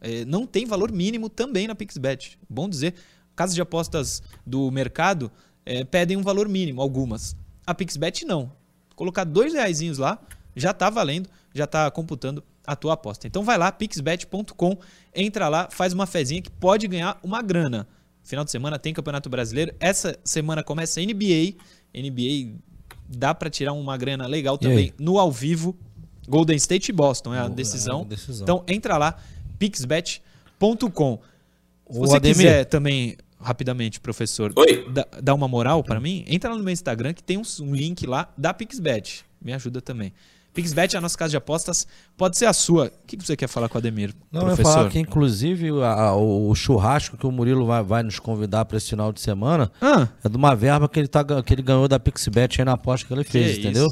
É, 0.00 0.24
não 0.26 0.46
tem 0.46 0.64
valor 0.64 0.92
mínimo 0.92 1.28
também 1.28 1.66
na 1.66 1.74
PixBet. 1.74 2.38
Bom 2.48 2.68
dizer, 2.68 2.94
casas 3.34 3.56
de 3.56 3.60
apostas 3.60 4.22
do 4.46 4.70
mercado 4.70 5.32
é, 5.64 5.82
pedem 5.82 6.16
um 6.16 6.22
valor 6.22 6.48
mínimo, 6.48 6.80
algumas. 6.80 7.36
A 7.66 7.74
PixBet 7.74 8.24
não. 8.24 8.52
Colocar 8.94 9.24
dois 9.24 9.54
reaisinhos 9.54 9.98
lá, 9.98 10.20
já 10.54 10.72
tá 10.72 10.88
valendo, 10.88 11.28
já 11.52 11.66
tá 11.66 11.90
computando 11.90 12.44
a 12.66 12.74
tua 12.76 12.94
aposta. 12.94 13.26
Então 13.26 13.42
vai 13.42 13.56
lá, 13.56 13.70
pixbet.com, 13.72 14.76
entra 15.14 15.48
lá, 15.48 15.68
faz 15.70 15.92
uma 15.92 16.06
fezinha 16.06 16.42
que 16.42 16.50
pode 16.50 16.86
ganhar 16.88 17.18
uma 17.22 17.40
grana. 17.42 17.86
Final 18.22 18.44
de 18.44 18.50
semana 18.50 18.78
tem 18.78 18.92
Campeonato 18.92 19.28
Brasileiro. 19.30 19.72
Essa 19.78 20.18
semana 20.24 20.62
começa 20.64 20.98
a 21.00 21.04
NBA. 21.04 21.54
NBA 21.94 22.58
dá 23.08 23.32
pra 23.32 23.48
tirar 23.48 23.72
uma 23.72 23.96
grana 23.96 24.26
legal 24.26 24.58
também 24.58 24.92
no 24.98 25.18
ao 25.18 25.30
vivo. 25.30 25.76
Golden 26.28 26.56
State 26.56 26.88
e 26.88 26.92
Boston 26.92 27.32
é 27.32 27.38
a 27.38 27.42
É 27.42 27.46
a 27.46 27.48
decisão. 27.48 28.04
decisão. 28.04 28.42
Então 28.42 28.64
entra 28.66 28.96
lá, 28.98 29.16
pixbet.com. 29.60 31.18
Se 31.88 31.98
você 31.98 32.16
Ademir. 32.16 32.36
quiser 32.36 32.64
também, 32.64 33.16
rapidamente, 33.40 34.00
professor, 34.00 34.52
dar 35.22 35.34
uma 35.34 35.46
moral 35.46 35.84
pra 35.84 36.00
mim, 36.00 36.24
entra 36.26 36.50
lá 36.50 36.56
no 36.56 36.64
meu 36.64 36.72
Instagram 36.72 37.12
que 37.14 37.22
tem 37.22 37.38
um, 37.38 37.42
um 37.60 37.74
link 37.74 38.04
lá 38.06 38.28
da 38.36 38.52
Pixbet. 38.52 39.24
Me 39.40 39.52
ajuda 39.52 39.80
também. 39.80 40.12
Pixbet 40.56 40.94
é 40.94 40.98
a 40.98 41.00
nossa 41.00 41.16
casa 41.16 41.30
de 41.30 41.36
apostas, 41.36 41.86
pode 42.16 42.36
ser 42.36 42.46
a 42.46 42.52
sua. 42.52 42.86
O 42.86 43.06
que 43.06 43.16
que 43.16 43.24
você 43.24 43.36
quer 43.36 43.46
falar 43.46 43.68
com 43.68 43.76
o 43.76 43.78
Ademir, 43.78 44.12
Não, 44.32 44.40
eu 44.40 44.48
ia 44.48 44.54
professor? 44.54 44.72
falar 44.78 44.90
que, 44.90 44.98
inclusive, 44.98 45.70
a- 45.82 45.92
a- 45.92 46.16
o, 46.16 46.52
churrasco 46.54 47.16
que 47.16 47.26
o 47.26 47.30
Murilo 47.30 47.64
vai, 47.66 47.82
vai 47.82 48.02
nos 48.02 48.18
convidar 48.18 48.64
para 48.64 48.76
esse 48.78 48.88
final 48.90 49.12
de 49.12 49.20
semana 49.20 49.70
Ah, 49.80 50.08
é 50.24 50.28
de 50.28 50.36
uma 50.36 50.56
verba 50.56 50.88
que 50.88 50.98
ele, 50.98 51.08
tá, 51.08 51.22
que 51.42 51.54
ele 51.54 51.62
ganhou 51.62 51.86
da 51.86 52.00
Pixbet 52.00 52.60
aí 52.60 52.64
na 52.64 52.72
aposta 52.72 53.06
que 53.06 53.12
ele 53.12 53.22
fez, 53.24 53.52
isso. 53.52 53.60
entendeu? 53.60 53.88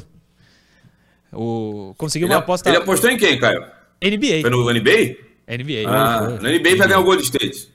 o... 1.33 1.93
conseguiu 1.97 2.27
Ele, 2.27 2.33
uma 2.35 2.39
aposta 2.39 2.69
ele 2.69 2.77
apostou 2.77 3.09
em 3.09 3.17
quem, 3.17 3.37
Caio? 3.39 3.61
NBA. 4.01 4.41
Foi 4.41 4.49
no 4.49 4.63
NBA? 4.71 5.17
NBA. 5.47 5.87
Ah, 5.87 6.21
no 6.41 6.49
NBA 6.49 6.75
vai 6.77 6.87
ganhar 6.87 6.99
o 6.99 7.03
Gold 7.03 7.23
State. 7.23 7.69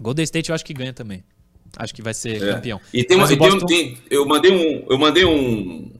Golden 0.00 0.24
State 0.24 0.48
eu 0.50 0.54
acho 0.54 0.64
que 0.64 0.74
ganha 0.74 0.92
também. 0.92 1.24
Acho 1.76 1.94
que 1.94 2.02
vai 2.02 2.14
ser 2.14 2.42
É. 2.42 2.52
campeão. 2.54 2.80
E 2.92 3.04
tem, 3.04 3.16
uma, 3.16 3.26
Boston- 3.36 3.66
tem- 3.66 3.98
eu 4.10 4.26
mandei 4.26 4.50
um, 4.52 4.86
eu 4.90 4.98
mandei 4.98 5.24
um, 5.24 5.92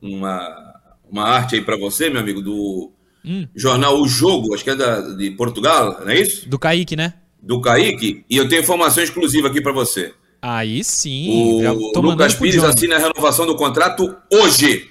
uma, 0.00 0.69
uma 1.10 1.24
arte 1.24 1.56
aí 1.56 1.62
pra 1.62 1.76
você, 1.76 2.08
meu 2.10 2.20
amigo, 2.20 2.40
do 2.40 2.92
Hum. 3.24 3.46
jornal 3.54 4.00
O 4.00 4.08
Jogo, 4.08 4.54
acho 4.54 4.64
que 4.64 4.70
é 4.70 4.76
da, 4.76 5.00
de 5.14 5.30
Portugal, 5.32 6.00
não 6.00 6.08
é 6.10 6.20
isso? 6.20 6.48
Do 6.48 6.58
Kaique, 6.58 6.96
né? 6.96 7.14
Do 7.42 7.60
Kaique, 7.60 8.24
e 8.30 8.36
eu 8.36 8.48
tenho 8.48 8.62
informação 8.62 9.02
exclusiva 9.02 9.48
aqui 9.48 9.60
pra 9.60 9.72
você. 9.72 10.14
Aí 10.42 10.82
sim. 10.82 11.28
O 11.68 12.00
Lucas 12.00 12.34
Pires 12.34 12.64
assina 12.64 12.96
a 12.96 12.98
renovação 12.98 13.46
do 13.46 13.56
contrato 13.56 14.16
hoje, 14.32 14.90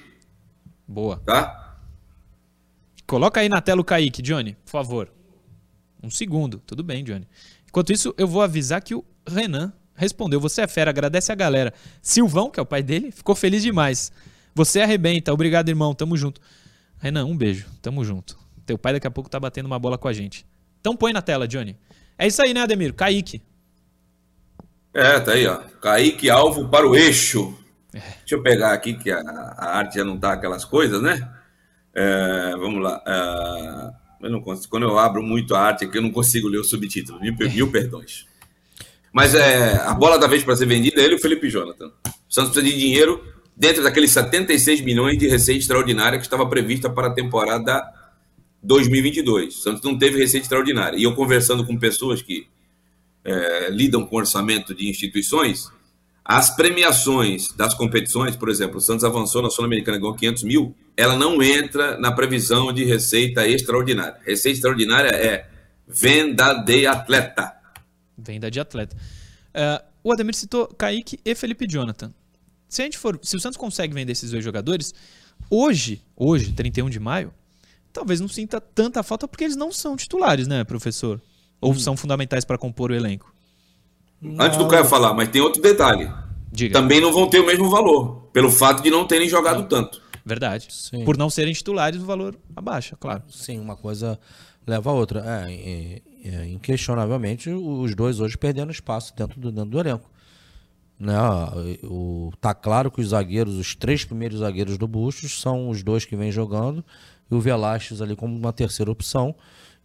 Boa. 0.87 1.21
tá? 1.25 1.77
Coloca 3.07 3.39
aí 3.39 3.49
na 3.49 3.59
tela 3.61 3.81
o 3.81 3.83
Kaique, 3.83 4.21
Johnny, 4.21 4.55
por 4.63 4.71
favor. 4.71 5.11
Um 6.03 6.09
segundo. 6.11 6.61
Tudo 6.65 6.83
bem, 6.83 7.03
Johnny. 7.03 7.27
Enquanto 7.67 7.91
isso, 7.91 8.13
eu 8.17 8.27
vou 8.27 8.41
avisar 8.41 8.81
que 8.81 8.93
o 8.93 9.03
Renan 9.27 9.73
respondeu. 9.95 10.39
Você 10.39 10.61
é 10.61 10.67
fera, 10.67 10.91
agradece 10.91 11.31
a 11.31 11.35
galera. 11.35 11.73
Silvão, 12.01 12.49
que 12.49 12.59
é 12.59 12.63
o 12.63 12.65
pai 12.65 12.81
dele, 12.83 13.11
ficou 13.11 13.35
feliz 13.35 13.63
demais. 13.63 14.11
Você 14.59 14.81
arrebenta. 14.81 15.31
Obrigado, 15.31 15.69
irmão. 15.69 15.93
Tamo 15.95 16.17
junto. 16.17 16.41
Renan, 16.97 17.23
um 17.23 17.37
beijo. 17.37 17.65
Tamo 17.81 18.03
junto. 18.03 18.37
Teu 18.65 18.77
pai 18.77 18.91
daqui 18.91 19.07
a 19.07 19.11
pouco 19.11 19.29
tá 19.29 19.39
batendo 19.39 19.67
uma 19.67 19.79
bola 19.79 19.97
com 19.97 20.09
a 20.09 20.11
gente. 20.11 20.45
Então 20.81 20.97
põe 20.97 21.13
na 21.13 21.21
tela, 21.21 21.47
Johnny. 21.47 21.77
É 22.17 22.27
isso 22.27 22.41
aí, 22.41 22.53
né, 22.53 22.59
Ademir? 22.59 22.93
Kaique. 22.93 23.41
É, 24.93 25.17
tá 25.21 25.31
aí, 25.31 25.47
ó. 25.47 25.59
Kaique 25.79 26.29
alvo 26.29 26.67
para 26.67 26.85
o 26.85 26.93
eixo. 26.93 27.57
Deixa 27.93 28.35
eu 28.35 28.43
pegar 28.43 28.73
aqui 28.73 28.95
que 28.95 29.09
a, 29.09 29.21
a 29.21 29.77
arte 29.77 29.95
já 29.95 30.03
não 30.03 30.17
tá 30.17 30.33
aquelas 30.33 30.65
coisas, 30.65 31.01
né? 31.01 31.25
É, 31.95 32.51
vamos 32.57 32.83
lá. 32.83 33.01
É, 33.07 34.25
eu 34.25 34.29
não 34.29 34.41
consigo, 34.41 34.69
quando 34.69 34.83
eu 34.83 34.99
abro 34.99 35.23
muito 35.23 35.55
a 35.55 35.61
arte 35.61 35.85
aqui, 35.85 35.97
eu 35.97 36.01
não 36.01 36.11
consigo 36.11 36.49
ler 36.49 36.59
o 36.59 36.65
subtítulo. 36.65 37.17
Mil, 37.21 37.33
mil 37.33 37.71
perdões. 37.71 38.25
Mas 39.13 39.33
é, 39.33 39.75
a 39.75 39.93
bola 39.93 40.19
da 40.19 40.27
vez 40.27 40.43
para 40.43 40.57
ser 40.57 40.65
vendida 40.65 40.99
é 40.99 41.05
ele 41.05 41.13
e 41.13 41.17
o 41.17 41.21
Felipe 41.21 41.49
Jonathan. 41.49 41.87
O 41.87 42.33
Santos 42.33 42.51
precisa 42.51 42.73
de 42.73 42.77
dinheiro 42.77 43.38
dentro 43.59 43.83
daqueles 43.83 44.11
76 44.11 44.79
milhões 44.79 45.17
de 45.17 45.27
receita 45.27 45.59
extraordinária 45.59 46.17
que 46.17 46.23
estava 46.23 46.47
prevista 46.47 46.89
para 46.89 47.07
a 47.07 47.13
temporada 47.13 47.83
2022. 48.63 49.57
O 49.57 49.61
Santos 49.61 49.83
não 49.83 49.97
teve 49.97 50.17
receita 50.17 50.45
extraordinária. 50.45 50.97
E 50.97 51.03
eu 51.03 51.13
conversando 51.13 51.65
com 51.65 51.77
pessoas 51.77 52.21
que 52.21 52.47
é, 53.25 53.69
lidam 53.69 54.05
com 54.05 54.15
orçamento 54.15 54.73
de 54.73 54.89
instituições, 54.89 55.69
as 56.23 56.55
premiações 56.55 57.51
das 57.51 57.73
competições, 57.73 58.37
por 58.37 58.49
exemplo, 58.49 58.77
o 58.77 58.81
Santos 58.81 59.03
avançou 59.03 59.41
na 59.41 59.49
Sul-Americana 59.49 59.97
ganhou 59.97 60.15
500 60.15 60.43
mil, 60.43 60.75
ela 60.95 61.17
não 61.17 61.43
entra 61.43 61.97
na 61.99 62.11
previsão 62.13 62.71
de 62.71 62.85
receita 62.85 63.45
extraordinária. 63.45 64.15
Receita 64.25 64.57
extraordinária 64.57 65.09
é 65.09 65.49
venda 65.85 66.53
de 66.53 66.87
atleta. 66.87 67.53
Venda 68.17 68.49
de 68.49 68.59
atleta. 68.59 68.95
Uh, 69.49 69.83
o 70.03 70.13
Ademir 70.13 70.35
citou 70.35 70.67
Kaique 70.67 71.19
e 71.25 71.35
Felipe 71.35 71.67
Jonathan. 71.67 72.13
Se, 72.69 72.83
a 72.83 72.85
gente 72.85 72.97
for, 72.97 73.19
se 73.21 73.35
o 73.35 73.39
Santos 73.39 73.57
consegue 73.57 73.93
vender 73.93 74.11
esses 74.11 74.29
dois 74.31 74.43
jogadores, 74.43 74.93
hoje, 75.49 76.01
hoje, 76.15 76.53
31 76.53 76.89
de 76.89 76.99
maio, 76.99 77.33
talvez 77.91 78.21
não 78.21 78.27
sinta 78.27 78.61
tanta 78.61 79.01
falta 79.01 79.27
porque 79.27 79.43
eles 79.43 79.55
não 79.55 79.71
são 79.71 79.97
titulares, 79.97 80.47
né, 80.47 80.63
professor? 80.63 81.19
Ou 81.59 81.71
hum. 81.71 81.79
são 81.79 81.97
fundamentais 81.97 82.45
para 82.45 82.57
compor 82.57 82.91
o 82.91 82.95
elenco? 82.95 83.33
Antes 84.37 84.57
do 84.57 84.67
Caio 84.67 84.85
falar, 84.85 85.13
mas 85.13 85.29
tem 85.29 85.41
outro 85.41 85.61
detalhe. 85.61 86.11
Diga. 86.51 86.79
Também 86.79 87.01
não 87.01 87.11
vão 87.11 87.29
ter 87.29 87.39
o 87.39 87.45
mesmo 87.45 87.69
valor, 87.69 88.29
pelo 88.33 88.51
fato 88.51 88.83
de 88.83 88.89
não 88.89 89.07
terem 89.07 89.27
jogado 89.27 89.61
não. 89.61 89.67
tanto. 89.67 90.01
Verdade. 90.25 90.67
Sim. 90.69 91.03
Por 91.05 91.17
não 91.17 91.29
serem 91.29 91.53
titulares, 91.53 92.01
o 92.01 92.05
valor 92.05 92.37
abaixa, 92.55 92.95
claro. 92.99 93.23
Sim, 93.29 93.59
uma 93.59 93.75
coisa 93.75 94.19
leva 94.67 94.89
a 94.89 94.93
outra. 94.93 95.23
É, 95.47 95.53
é, 95.53 96.01
é, 96.23 96.45
inquestionavelmente, 96.47 97.49
os 97.49 97.95
dois 97.95 98.19
hoje 98.19 98.37
perdendo 98.37 98.71
espaço 98.71 99.13
dentro 99.15 99.39
do, 99.39 99.51
dentro 99.51 99.71
do 99.71 99.79
elenco. 99.79 100.09
Né? 100.99 101.15
O, 101.83 102.31
tá 102.41 102.53
claro 102.53 102.91
que 102.91 102.99
os 102.99 103.09
zagueiros, 103.09 103.55
os 103.55 103.73
três 103.73 104.03
primeiros 104.03 104.39
zagueiros 104.39 104.77
do 104.77 104.87
Bustos, 104.87 105.39
são 105.39 105.69
os 105.69 105.81
dois 105.81 106.03
que 106.03 106.15
vêm 106.15 106.31
jogando, 106.31 106.83
e 107.31 107.35
o 107.35 107.39
Velasquez 107.39 108.01
ali 108.01 108.15
como 108.15 108.35
uma 108.35 108.51
terceira 108.51 108.91
opção. 108.91 109.33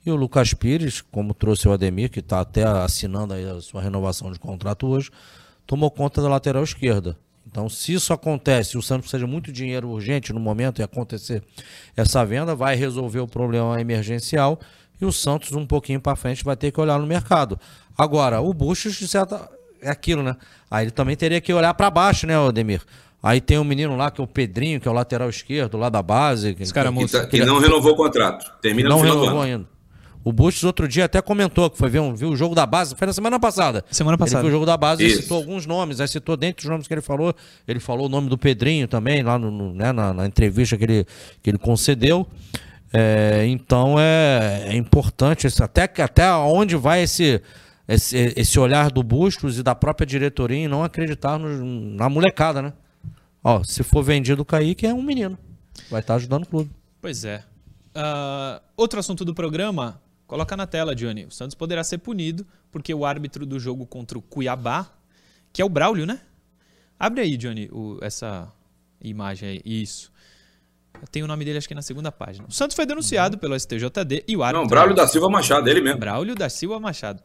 E 0.05 0.11
o 0.11 0.17
Lucas 0.17 0.53
Pires, 0.53 1.01
como 1.01 1.33
trouxe 1.33 1.67
o 1.69 1.73
Ademir, 1.73 2.11
que 2.11 2.21
está 2.21 2.41
até 2.41 2.65
assinando 2.65 3.33
a 3.33 3.61
sua 3.61 3.81
renovação 3.81 4.31
de 4.33 4.39
contrato 4.39 4.87
hoje, 4.87 5.11
tomou 5.67 5.91
conta 5.91 6.21
da 6.21 6.29
lateral 6.29 6.62
esquerda. 6.62 7.17
Então, 7.47 7.69
se 7.69 7.93
isso 7.93 8.12
acontece, 8.12 8.77
o 8.77 8.83
Santos 8.83 9.03
precisa 9.09 9.25
de 9.25 9.31
muito 9.31 9.53
dinheiro 9.53 9.89
urgente 9.89 10.33
no 10.33 10.41
momento 10.41 10.81
e 10.81 10.83
acontecer 10.83 11.43
essa 11.97 12.25
venda, 12.25 12.55
vai 12.55 12.75
resolver 12.75 13.21
o 13.21 13.29
problema 13.29 13.81
emergencial 13.81 14.59
e 15.01 15.05
o 15.05 15.12
Santos, 15.12 15.53
um 15.53 15.67
pouquinho 15.67 16.01
para 16.01 16.17
frente, 16.17 16.45
vai 16.45 16.57
ter 16.57 16.73
que 16.73 16.81
olhar 16.81 16.99
no 16.99 17.07
mercado. 17.07 17.59
Agora, 17.97 18.41
o 18.41 18.53
Buxos, 18.53 18.95
de 18.95 19.07
certa. 19.07 19.49
É 19.85 19.91
aquilo, 19.91 20.22
né? 20.22 20.37
Aí 20.70 20.85
ele 20.85 20.91
também 20.91 21.14
teria 21.14 21.41
que 21.41 21.53
olhar 21.53 21.74
para 21.74 21.91
baixo, 21.91 22.26
né, 22.26 22.37
Ademir? 22.37 22.80
Aí 23.22 23.41
tem 23.41 23.59
um 23.59 23.64
menino 23.64 23.97
lá 23.97 24.11
que 24.11 24.20
é 24.20 24.24
o 24.24 24.26
Pedrinho, 24.26 24.80
que 24.80 24.87
é 24.87 24.91
o 24.91 24.95
lateral 24.95 25.30
esquerdo 25.30 25.78
lá 25.78 25.89
da 25.89 26.03
base. 26.03 26.57
Esse 26.61 26.74
cara 26.74 26.93
que, 26.93 27.07
que, 27.07 27.26
que, 27.26 27.45
não 27.45 27.59
renovou 27.59 27.93
o 27.93 27.97
contrato. 27.97 28.53
Termina 28.61 28.89
não 28.89 28.99
no 28.99 29.03
final 29.03 29.20
renovou 29.20 29.43
ainda. 29.43 29.74
O 30.24 30.32
Bustos 30.32 30.64
outro 30.64 30.89
dia 30.89 31.05
até 31.05 31.20
comentou 31.20 31.68
que 31.68 31.76
foi 31.76 31.91
ver 31.91 32.01
um, 32.01 32.14
viu 32.14 32.30
o 32.30 32.37
jogo 32.37 32.55
da 32.55 32.64
base, 32.64 32.95
foi 32.97 33.07
na 33.07 33.12
semana 33.12 33.39
passada. 33.39 33.85
Semana 33.91 34.16
passada. 34.16 34.39
Ele 34.39 34.49
viu 34.49 34.49
o 34.49 34.53
jogo 34.53 34.66
da 34.66 34.76
base 34.76 35.05
e 35.05 35.11
citou 35.11 35.37
alguns 35.37 35.66
nomes, 35.66 36.01
aí 36.01 36.09
citou 36.09 36.35
dentre 36.35 36.64
os 36.64 36.70
nomes 36.70 36.89
que 36.89 36.95
ele 36.95 37.03
falou, 37.03 37.35
ele 37.68 37.78
falou 37.78 38.07
o 38.07 38.09
nome 38.09 38.30
do 38.30 38.39
Pedrinho 38.39 38.89
também, 38.89 39.22
lá 39.22 39.39
no, 39.39 39.51
no 39.51 39.74
né, 39.74 39.93
na, 39.93 40.14
na, 40.14 40.26
entrevista 40.26 40.78
que 40.78 40.85
ele, 40.85 41.07
que 41.43 41.51
ele 41.51 41.59
concedeu. 41.59 42.26
É, 42.91 43.45
então 43.49 43.97
é, 43.99 44.68
é 44.68 44.76
importante, 44.76 45.47
até, 45.62 45.82
até 45.82 46.32
onde 46.32 46.74
vai 46.74 47.03
esse, 47.03 47.43
esse, 47.87 48.32
esse 48.37 48.59
olhar 48.59 48.91
do 48.91 49.03
Bustos 49.03 49.59
e 49.59 49.62
da 49.62 49.74
própria 49.74 50.07
diretoria 50.07 50.59
em 50.59 50.68
não 50.68 50.82
acreditar 50.82 51.39
no, 51.39 51.49
na 51.95 52.09
molecada, 52.09 52.62
né? 52.62 52.72
Ó, 53.43 53.62
se 53.62 53.82
for 53.82 54.03
vendido 54.03 54.43
o 54.43 54.45
Kaique, 54.45 54.87
é 54.87 54.95
um 54.95 55.03
menino. 55.03 55.39
Vai 55.91 56.01
estar 56.01 56.14
ajudando 56.14 56.45
o 56.45 56.49
clube. 56.49 56.70
Pois 57.01 57.24
é. 57.24 57.45
Uh, 57.95 58.61
outro 58.76 58.99
assunto 58.99 59.24
do 59.24 59.35
programa, 59.35 60.01
Coloca 60.26 60.57
na 60.57 60.66
tela, 60.66 60.95
Johnny. 60.95 61.26
O 61.26 61.30
Santos 61.30 61.55
poderá 61.55 61.85
ser 61.85 61.99
punido 61.99 62.47
porque 62.72 62.93
o 62.95 63.05
árbitro 63.05 63.45
do 63.45 63.61
jogo 63.61 63.87
contra 63.87 64.18
o 64.18 64.22
Cuiabá, 64.22 64.91
que 65.53 65.61
é 65.61 65.64
o 65.64 65.68
Braulio, 65.68 66.07
né? 66.07 66.20
Abre 66.99 67.20
aí, 67.20 67.37
Johnny, 67.37 67.68
o, 67.70 67.99
essa 68.03 68.51
imagem 69.01 69.49
aí. 69.51 69.61
Isso. 69.64 70.12
Tem 71.11 71.22
o 71.22 71.26
nome 71.26 71.45
dele, 71.45 71.59
acho 71.59 71.68
que 71.68 71.74
na 71.74 71.82
segunda 71.82 72.11
página. 72.11 72.47
O 72.49 72.53
Santos 72.53 72.74
foi 72.74 72.87
denunciado 72.87 73.37
pelo 73.37 73.59
STJD 73.59 74.24
e 74.26 74.37
o 74.37 74.43
árbitro. 74.43 74.62
Não, 74.62 74.68
Braulio 74.68 74.97
da 74.97 75.07
Silva 75.07 75.28
Machado, 75.28 75.68
ele 75.68 75.80
mesmo. 75.80 76.01
Braulio 76.01 76.35
da 76.35 76.49
Silva 76.49 76.80
Machado. 76.80 77.22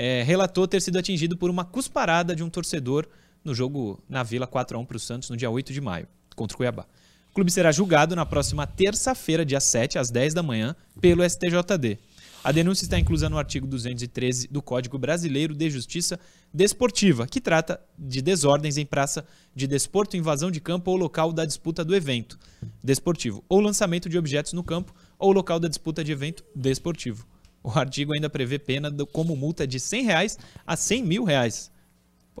É, 0.00 0.22
relatou 0.22 0.68
ter 0.68 0.80
sido 0.80 0.96
atingido 0.96 1.36
por 1.36 1.50
uma 1.50 1.64
cusparada 1.64 2.36
de 2.36 2.44
um 2.44 2.48
torcedor 2.48 3.04
no 3.44 3.52
jogo 3.52 4.00
na 4.08 4.22
Vila 4.22 4.46
4x1 4.46 4.86
para 4.86 4.96
o 4.96 5.00
Santos 5.00 5.28
no 5.28 5.36
dia 5.36 5.50
8 5.50 5.72
de 5.72 5.80
maio, 5.80 6.06
contra 6.36 6.54
o 6.54 6.56
Cuiabá. 6.56 6.86
O 7.28 7.34
clube 7.34 7.50
será 7.50 7.72
julgado 7.72 8.14
na 8.14 8.24
próxima 8.24 8.64
terça-feira, 8.64 9.44
dia 9.44 9.58
7, 9.58 9.98
às 9.98 10.08
10 10.08 10.34
da 10.34 10.42
manhã, 10.42 10.76
pelo 11.00 11.28
STJD. 11.28 11.98
A 12.44 12.52
denúncia 12.52 12.84
está 12.84 12.96
inclusa 12.96 13.28
no 13.28 13.38
artigo 13.38 13.66
213 13.66 14.46
do 14.46 14.62
Código 14.62 14.96
Brasileiro 14.96 15.52
de 15.52 15.68
Justiça 15.68 16.20
Desportiva, 16.54 17.26
que 17.26 17.40
trata 17.40 17.80
de 17.98 18.22
desordens 18.22 18.76
em 18.76 18.86
praça 18.86 19.26
de 19.52 19.66
desporto, 19.66 20.16
invasão 20.16 20.48
de 20.48 20.60
campo 20.60 20.92
ou 20.92 20.96
local 20.96 21.32
da 21.32 21.44
disputa 21.44 21.84
do 21.84 21.92
evento 21.92 22.38
desportivo, 22.84 23.44
ou 23.48 23.58
lançamento 23.58 24.08
de 24.08 24.16
objetos 24.16 24.52
no 24.52 24.62
campo 24.62 24.94
ou 25.18 25.32
local 25.32 25.58
da 25.58 25.66
disputa 25.66 26.04
de 26.04 26.12
evento 26.12 26.44
desportivo. 26.54 27.26
O 27.68 27.78
artigo 27.78 28.14
ainda 28.14 28.30
prevê 28.30 28.58
pena 28.58 28.90
do, 28.90 29.06
como 29.06 29.36
multa 29.36 29.66
de 29.66 29.78
100 29.78 30.04
reais 30.04 30.38
a 30.66 30.74
100 30.74 31.04
mil 31.04 31.24
reais. 31.24 31.70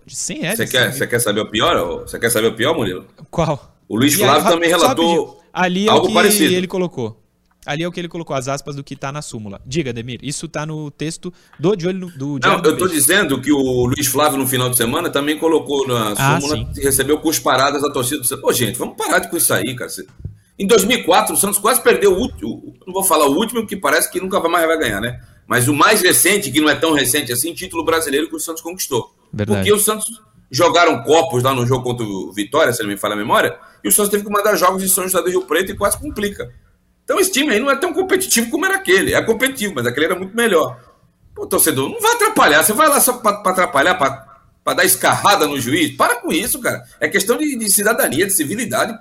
De 0.06 0.16
100 0.16 0.40
reais? 0.40 0.56
Você 0.58 0.66
quer, 0.66 1.08
quer 1.08 1.18
saber 1.18 1.40
o 1.40 1.50
pior? 1.50 2.00
Você 2.00 2.18
quer 2.18 2.30
saber 2.30 2.46
o 2.46 2.54
pior, 2.54 2.74
Murilo? 2.74 3.06
Qual? 3.30 3.76
O 3.86 3.96
Luiz 3.96 4.14
Flávio 4.14 4.46
aí, 4.46 4.52
também 4.54 4.68
relatou 4.70 5.42
ali 5.52 5.86
é 5.86 5.90
algo 5.90 6.12
parecido. 6.14 6.54
ele 6.54 6.66
colocou. 6.66 7.22
Ali 7.66 7.82
é 7.82 7.88
o 7.88 7.92
que 7.92 8.00
ele 8.00 8.08
colocou, 8.08 8.34
as 8.34 8.48
aspas 8.48 8.76
do 8.76 8.82
que 8.82 8.94
está 8.94 9.12
na 9.12 9.20
súmula. 9.20 9.60
Diga, 9.66 9.92
Demir, 9.92 10.20
isso 10.22 10.46
está 10.46 10.64
no 10.64 10.90
texto 10.90 11.30
do 11.58 11.76
de 11.76 11.86
olho 11.86 12.06
do 12.16 12.38
Não, 12.38 12.62
eu 12.62 12.72
estou 12.72 12.88
dizendo 12.88 13.38
que 13.42 13.52
o 13.52 13.84
Luiz 13.84 14.06
Flávio, 14.06 14.38
no 14.38 14.46
final 14.46 14.70
de 14.70 14.78
semana, 14.78 15.10
também 15.10 15.38
colocou 15.38 15.86
na 15.86 16.14
ah, 16.16 16.40
súmula 16.40 16.70
e 16.74 16.80
recebeu 16.80 17.18
cusparadas 17.20 17.82
da 17.82 17.90
torcida. 17.90 18.22
Pô, 18.38 18.50
gente, 18.50 18.78
vamos 18.78 18.96
parar 18.96 19.28
com 19.28 19.36
isso 19.36 19.52
aí, 19.52 19.76
cara. 19.76 19.90
Em 20.58 20.66
2004, 20.66 21.34
o 21.34 21.36
Santos 21.36 21.58
quase 21.58 21.82
perdeu 21.82 22.12
o 22.12 22.18
último, 22.18 22.74
não 22.86 22.92
vou 22.92 23.04
falar 23.04 23.26
o 23.26 23.34
último, 23.34 23.66
que 23.66 23.76
parece 23.76 24.10
que 24.10 24.20
nunca 24.20 24.40
mais 24.40 24.66
vai 24.66 24.78
ganhar, 24.78 25.00
né? 25.00 25.20
Mas 25.46 25.68
o 25.68 25.74
mais 25.74 26.02
recente, 26.02 26.50
que 26.50 26.60
não 26.60 26.68
é 26.68 26.74
tão 26.74 26.92
recente 26.92 27.32
assim, 27.32 27.54
título 27.54 27.84
brasileiro 27.84 28.28
que 28.28 28.36
o 28.36 28.40
Santos 28.40 28.62
conquistou. 28.62 29.14
Verdade. 29.32 29.60
Porque 29.60 29.72
o 29.72 29.78
Santos 29.78 30.20
jogaram 30.50 31.02
copos 31.02 31.42
lá 31.42 31.54
no 31.54 31.66
jogo 31.66 31.84
contra 31.84 32.04
o 32.04 32.32
Vitória, 32.32 32.72
se 32.72 32.82
não 32.82 32.88
me 32.88 32.96
falha 32.96 33.14
a 33.14 33.16
memória, 33.16 33.56
e 33.82 33.88
o 33.88 33.92
Santos 33.92 34.10
teve 34.10 34.24
que 34.24 34.30
mandar 34.30 34.56
jogos 34.56 34.82
em 34.82 34.88
São 34.88 35.04
José 35.04 35.22
do 35.22 35.30
Rio 35.30 35.42
Preto 35.42 35.72
e 35.72 35.76
quase 35.76 35.98
complica. 35.98 36.52
Então 37.04 37.18
esse 37.18 37.32
time 37.32 37.52
aí 37.52 37.60
não 37.60 37.70
é 37.70 37.76
tão 37.76 37.94
competitivo 37.94 38.50
como 38.50 38.66
era 38.66 38.76
aquele. 38.76 39.14
É 39.14 39.22
competitivo, 39.22 39.74
mas 39.74 39.86
aquele 39.86 40.06
era 40.06 40.14
muito 40.14 40.36
melhor. 40.36 40.78
Pô, 41.34 41.46
torcedor, 41.46 41.88
não 41.88 42.00
vai 42.00 42.12
atrapalhar. 42.12 42.62
Você 42.62 42.72
vai 42.74 42.88
lá 42.88 43.00
só 43.00 43.14
para 43.14 43.50
atrapalhar, 43.50 43.94
para 43.94 44.74
dar 44.74 44.84
escarrada 44.84 45.46
no 45.46 45.58
juiz? 45.58 45.96
Para 45.96 46.16
com 46.16 46.30
isso, 46.30 46.60
cara. 46.60 46.84
É 47.00 47.08
questão 47.08 47.38
de, 47.38 47.56
de 47.56 47.70
cidadania, 47.70 48.26
de 48.26 48.32
civilidade. 48.32 48.92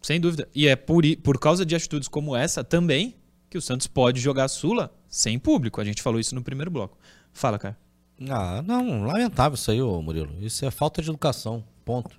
Sem 0.00 0.20
dúvida. 0.20 0.48
E 0.54 0.66
é 0.66 0.76
por, 0.76 1.04
por 1.22 1.38
causa 1.38 1.64
de 1.64 1.74
atitudes 1.74 2.08
como 2.08 2.34
essa 2.34 2.64
também 2.64 3.16
que 3.48 3.58
o 3.58 3.62
Santos 3.62 3.86
pode 3.86 4.20
jogar 4.20 4.44
a 4.44 4.48
Sula 4.48 4.92
sem 5.08 5.38
público. 5.38 5.80
A 5.80 5.84
gente 5.84 6.02
falou 6.02 6.20
isso 6.20 6.34
no 6.34 6.42
primeiro 6.42 6.70
bloco. 6.70 6.96
Fala, 7.32 7.58
cara. 7.58 7.76
Ah, 8.28 8.62
não, 8.62 9.04
lamentável 9.04 9.54
isso 9.54 9.70
aí, 9.70 9.80
ô 9.80 10.00
Murilo. 10.00 10.32
Isso 10.40 10.64
é 10.64 10.70
falta 10.70 11.02
de 11.02 11.08
educação. 11.08 11.64
Ponto. 11.84 12.18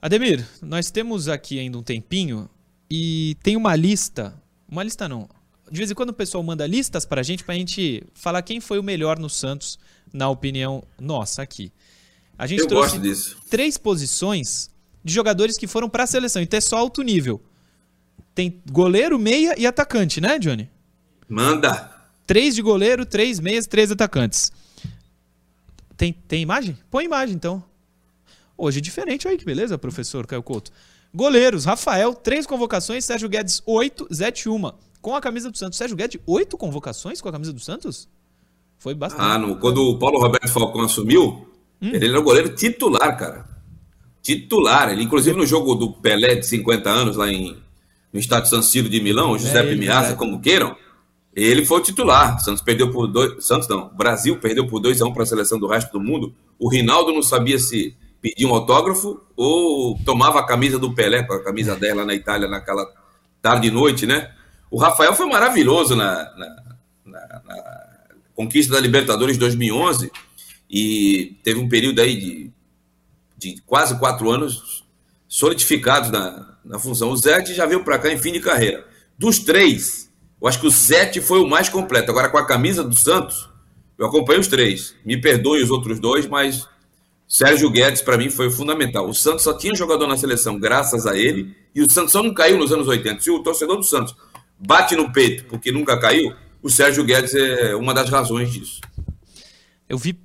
Ademir, 0.00 0.46
nós 0.62 0.90
temos 0.90 1.28
aqui 1.28 1.58
ainda 1.58 1.76
um 1.76 1.82
tempinho 1.82 2.48
e 2.90 3.36
tem 3.42 3.56
uma 3.56 3.74
lista. 3.74 4.40
Uma 4.68 4.82
lista 4.82 5.08
não. 5.08 5.28
De 5.70 5.76
vez 5.76 5.90
em 5.90 5.94
quando 5.94 6.10
o 6.10 6.14
pessoal 6.14 6.42
manda 6.42 6.66
listas 6.66 7.04
pra 7.04 7.22
gente 7.22 7.44
pra 7.44 7.54
gente 7.54 8.02
falar 8.14 8.42
quem 8.42 8.60
foi 8.60 8.78
o 8.78 8.82
melhor 8.82 9.18
no 9.18 9.28
Santos, 9.28 9.78
na 10.12 10.30
opinião 10.30 10.82
nossa 10.98 11.42
aqui. 11.42 11.72
A 12.38 12.46
gente 12.46 12.60
Eu 12.60 12.68
trouxe 12.68 12.98
três 13.50 13.76
posições 13.76 14.70
de 15.08 15.14
jogadores 15.14 15.56
que 15.56 15.66
foram 15.66 15.88
para 15.88 16.04
a 16.04 16.06
seleção. 16.06 16.40
Então 16.40 16.56
é 16.58 16.60
só 16.60 16.76
alto 16.76 17.02
nível. 17.02 17.40
Tem 18.34 18.62
goleiro, 18.70 19.18
meia 19.18 19.54
e 19.58 19.66
atacante, 19.66 20.20
né, 20.20 20.38
Johnny? 20.38 20.70
Manda. 21.28 21.90
Três 22.26 22.54
de 22.54 22.62
goleiro, 22.62 23.04
três 23.04 23.40
meias, 23.40 23.66
três 23.66 23.90
atacantes. 23.90 24.52
Tem, 25.96 26.12
tem 26.12 26.42
imagem? 26.42 26.78
Põe 26.90 27.04
imagem, 27.06 27.34
então. 27.34 27.64
Hoje 28.56 28.78
é 28.78 28.82
diferente 28.82 29.26
aí, 29.26 29.36
que 29.36 29.44
beleza, 29.44 29.76
professor 29.78 30.26
Caio 30.26 30.42
Couto. 30.42 30.70
Goleiros, 31.12 31.64
Rafael, 31.64 32.14
três 32.14 32.46
convocações, 32.46 33.04
Sérgio 33.04 33.28
Guedes, 33.28 33.62
oito, 33.66 34.06
Zete, 34.12 34.48
uma. 34.48 34.74
Com 35.00 35.14
a 35.16 35.20
camisa 35.20 35.50
do 35.50 35.56
Santos. 35.56 35.78
Sérgio 35.78 35.96
Guedes, 35.96 36.20
oito 36.26 36.56
convocações 36.56 37.20
com 37.20 37.28
a 37.28 37.32
camisa 37.32 37.52
do 37.52 37.60
Santos? 37.60 38.08
Foi 38.78 38.94
bastante. 38.94 39.22
Ah, 39.22 39.38
no, 39.38 39.56
quando 39.56 39.78
o 39.82 39.98
Paulo 39.98 40.20
Roberto 40.20 40.48
Falcão 40.48 40.82
assumiu, 40.82 41.46
Hum. 41.80 41.90
ele 41.94 42.08
era 42.08 42.18
o 42.18 42.22
goleiro 42.22 42.54
titular, 42.54 43.16
cara. 43.16 43.48
Titular. 44.22 44.90
Ele, 44.90 45.02
inclusive, 45.04 45.36
no 45.36 45.46
jogo 45.46 45.74
do 45.74 45.92
Pelé 45.92 46.34
de 46.36 46.46
50 46.46 46.88
anos, 46.90 47.16
lá 47.16 47.30
em, 47.30 47.56
no 48.12 48.18
estádio 48.20 48.48
San 48.50 48.62
Siro 48.62 48.88
de 48.88 49.00
Milão, 49.00 49.32
o 49.32 49.38
Giuseppe 49.38 49.72
É, 49.72 49.74
Miazza, 49.74 50.00
verdade. 50.00 50.18
como 50.18 50.40
queiram, 50.40 50.76
ele 51.34 51.64
foi 51.64 51.78
o 51.78 51.82
titular. 51.82 52.38
Santos 52.40 52.62
perdeu 52.62 52.90
por 52.90 53.06
dois. 53.06 53.44
Santos 53.46 53.68
não. 53.68 53.88
Brasil 53.94 54.38
perdeu 54.38 54.66
por 54.66 54.80
2 54.80 55.00
a 55.00 55.06
1 55.06 55.12
para 55.12 55.22
a 55.22 55.26
seleção 55.26 55.58
do 55.58 55.66
resto 55.68 55.92
do 55.92 56.00
mundo. 56.00 56.34
O 56.58 56.68
Rinaldo 56.68 57.12
não 57.12 57.22
sabia 57.22 57.58
se 57.58 57.94
pedia 58.20 58.48
um 58.48 58.54
autógrafo 58.54 59.20
ou 59.36 59.96
tomava 60.04 60.40
a 60.40 60.46
camisa 60.46 60.78
do 60.78 60.92
Pelé, 60.92 61.22
com 61.22 61.32
a 61.34 61.42
camisa 61.44 61.76
10 61.76 61.96
lá 61.96 62.04
na 62.04 62.14
Itália, 62.14 62.48
naquela 62.48 62.84
tarde 63.40 63.68
e 63.68 63.70
noite, 63.70 64.04
né? 64.06 64.32
O 64.70 64.76
Rafael 64.78 65.14
foi 65.14 65.26
maravilhoso 65.26 65.94
na, 65.94 66.24
na- 66.36 66.62
na- 67.06 67.42
na 67.46 67.78
conquista 68.34 68.72
da 68.74 68.80
Libertadores 68.80 69.34
de 69.36 69.40
2011 69.40 70.10
e 70.68 71.36
teve 71.44 71.60
um 71.60 71.68
período 71.68 72.00
aí 72.00 72.16
de, 72.16 72.50
de 73.38 73.62
quase 73.64 73.98
quatro 73.98 74.30
anos 74.30 74.84
solidificados 75.28 76.10
na, 76.10 76.56
na 76.64 76.78
função. 76.78 77.10
O 77.10 77.16
Zete 77.16 77.54
já 77.54 77.64
veio 77.64 77.84
para 77.84 77.98
cá 77.98 78.12
em 78.12 78.18
fim 78.18 78.32
de 78.32 78.40
carreira. 78.40 78.84
Dos 79.16 79.38
três, 79.38 80.10
eu 80.40 80.48
acho 80.48 80.60
que 80.60 80.66
o 80.66 80.70
Zete 80.70 81.20
foi 81.20 81.40
o 81.40 81.48
mais 81.48 81.68
completo. 81.68 82.10
Agora, 82.10 82.28
com 82.28 82.38
a 82.38 82.46
camisa 82.46 82.82
do 82.82 82.96
Santos, 82.96 83.48
eu 83.96 84.06
acompanho 84.06 84.40
os 84.40 84.48
três. 84.48 84.94
Me 85.04 85.20
perdoe 85.20 85.62
os 85.62 85.70
outros 85.70 86.00
dois, 86.00 86.26
mas 86.26 86.66
Sérgio 87.26 87.70
Guedes, 87.70 88.02
para 88.02 88.16
mim, 88.16 88.30
foi 88.30 88.50
fundamental. 88.50 89.08
O 89.08 89.14
Santos 89.14 89.44
só 89.44 89.56
tinha 89.56 89.74
jogador 89.74 90.06
na 90.06 90.16
seleção 90.16 90.58
graças 90.58 91.06
a 91.06 91.16
ele, 91.16 91.54
e 91.74 91.82
o 91.82 91.90
Santos 91.90 92.12
só 92.12 92.22
não 92.22 92.34
caiu 92.34 92.58
nos 92.58 92.72
anos 92.72 92.88
80. 92.88 93.20
Se 93.20 93.30
o 93.30 93.42
torcedor 93.42 93.76
do 93.76 93.84
Santos 93.84 94.16
bate 94.58 94.96
no 94.96 95.12
peito 95.12 95.44
porque 95.44 95.70
nunca 95.70 95.98
caiu, 95.98 96.34
o 96.62 96.70
Sérgio 96.70 97.04
Guedes 97.04 97.34
é 97.34 97.76
uma 97.76 97.94
das 97.94 98.08
razões 98.08 98.52
disso. 98.52 98.80
Eu 99.88 99.98
vi, 99.98 100.18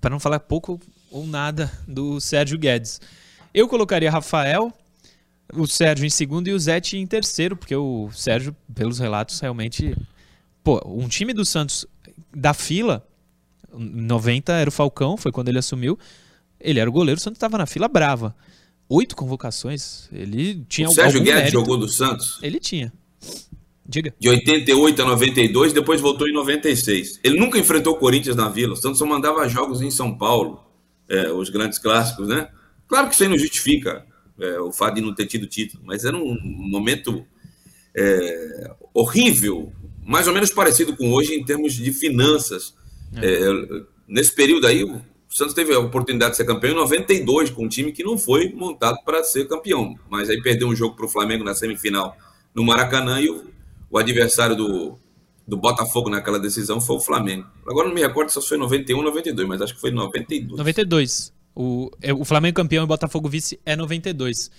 para 0.00 0.10
não 0.10 0.20
falar 0.20 0.38
pouco 0.40 0.80
ou 1.14 1.24
nada, 1.24 1.70
do 1.86 2.18
Sérgio 2.20 2.58
Guedes. 2.58 3.00
Eu 3.54 3.68
colocaria 3.68 4.10
Rafael, 4.10 4.72
o 5.52 5.64
Sérgio 5.64 6.04
em 6.04 6.10
segundo 6.10 6.48
e 6.48 6.52
o 6.52 6.58
Zete 6.58 6.96
em 6.96 7.06
terceiro, 7.06 7.56
porque 7.56 7.74
o 7.76 8.10
Sérgio, 8.12 8.54
pelos 8.74 8.98
relatos, 8.98 9.38
realmente. 9.38 9.96
Pô, 10.64 10.82
um 10.84 11.06
time 11.06 11.32
do 11.32 11.44
Santos 11.44 11.86
da 12.34 12.52
fila, 12.52 13.06
em 13.72 14.02
90 14.02 14.52
era 14.54 14.68
o 14.68 14.72
Falcão, 14.72 15.16
foi 15.16 15.30
quando 15.30 15.50
ele 15.50 15.58
assumiu. 15.58 15.96
Ele 16.58 16.80
era 16.80 16.90
o 16.90 16.92
goleiro, 16.92 17.20
o 17.20 17.22
Santos 17.22 17.36
estava 17.36 17.56
na 17.56 17.66
fila 17.66 17.86
brava. 17.86 18.34
Oito 18.88 19.14
convocações. 19.14 20.08
Ele 20.12 20.64
tinha 20.68 20.88
o 20.88 20.92
Sérgio 20.92 21.20
Guedes 21.20 21.34
mérito. 21.34 21.52
jogou 21.52 21.78
do 21.78 21.88
Santos 21.88 22.40
Ele 22.42 22.58
tinha. 22.58 22.92
Diga. 23.86 24.12
de 24.18 24.28
88 24.28 25.02
a 25.02 25.04
92, 25.04 25.72
depois 25.72 26.00
voltou 26.00 26.26
em 26.26 26.32
96. 26.32 27.20
Ele 27.22 27.38
nunca 27.38 27.56
enfrentou 27.56 27.94
o 27.94 27.98
Corinthians 27.98 28.34
na 28.34 28.48
Vila. 28.48 28.72
O 28.72 28.76
Santos 28.76 28.98
só 28.98 29.06
mandava 29.06 29.46
jogos 29.48 29.80
em 29.80 29.90
São 29.90 30.16
Paulo, 30.16 30.64
é, 31.08 31.30
os 31.30 31.50
grandes 31.50 31.78
clássicos, 31.78 32.28
né? 32.28 32.48
Claro 32.86 33.08
que 33.08 33.14
isso 33.14 33.22
aí 33.22 33.28
não 33.28 33.38
justifica 33.38 34.04
é, 34.38 34.60
o 34.60 34.72
fato 34.72 34.96
de 34.96 35.00
não 35.00 35.14
ter 35.14 35.26
tido 35.26 35.46
título, 35.46 35.82
mas 35.84 36.04
era 36.04 36.16
um 36.16 36.36
momento 36.42 37.24
é, 37.96 38.70
horrível, 38.92 39.72
mais 40.04 40.26
ou 40.26 40.34
menos 40.34 40.50
parecido 40.50 40.96
com 40.96 41.12
hoje 41.12 41.34
em 41.34 41.44
termos 41.44 41.72
de 41.74 41.92
finanças. 41.92 42.74
É, 43.16 43.40
nesse 44.08 44.34
período 44.34 44.66
aí, 44.66 44.82
o 44.82 45.00
Santos 45.28 45.54
teve 45.54 45.72
a 45.72 45.78
oportunidade 45.78 46.32
de 46.32 46.36
ser 46.36 46.44
campeão 46.44 46.72
em 46.72 46.76
92, 46.76 47.50
com 47.50 47.64
um 47.64 47.68
time 47.68 47.92
que 47.92 48.04
não 48.04 48.18
foi 48.18 48.52
montado 48.52 48.98
para 49.04 49.22
ser 49.22 49.48
campeão, 49.48 49.98
mas 50.10 50.28
aí 50.28 50.40
perdeu 50.42 50.68
um 50.68 50.74
jogo 50.74 50.96
para 50.96 51.06
o 51.06 51.08
Flamengo 51.08 51.44
na 51.44 51.54
semifinal 51.54 52.16
no 52.54 52.64
Maracanã 52.64 53.20
e 53.20 53.28
o, 53.28 53.44
o 53.90 53.98
adversário 53.98 54.54
do, 54.54 54.98
do 55.46 55.56
Botafogo 55.56 56.08
naquela 56.08 56.38
decisão 56.38 56.80
foi 56.80 56.96
o 56.96 57.00
Flamengo. 57.00 57.46
Agora 57.68 57.88
não 57.88 57.94
me 57.94 58.00
recordo 58.00 58.30
se 58.30 58.40
foi 58.40 58.56
91 58.58 58.96
ou 58.96 59.04
92, 59.04 59.48
mas 59.48 59.60
acho 59.60 59.74
que 59.74 59.80
foi 59.80 59.90
92. 59.90 60.58
92. 60.58 61.32
O, 61.54 61.90
é, 62.00 62.12
o 62.12 62.24
Flamengo 62.24 62.56
campeão 62.56 62.82
e 62.82 62.84
o 62.84 62.88
Botafogo 62.88 63.28
vice 63.28 63.60
é 63.64 63.76
92. 63.76 64.50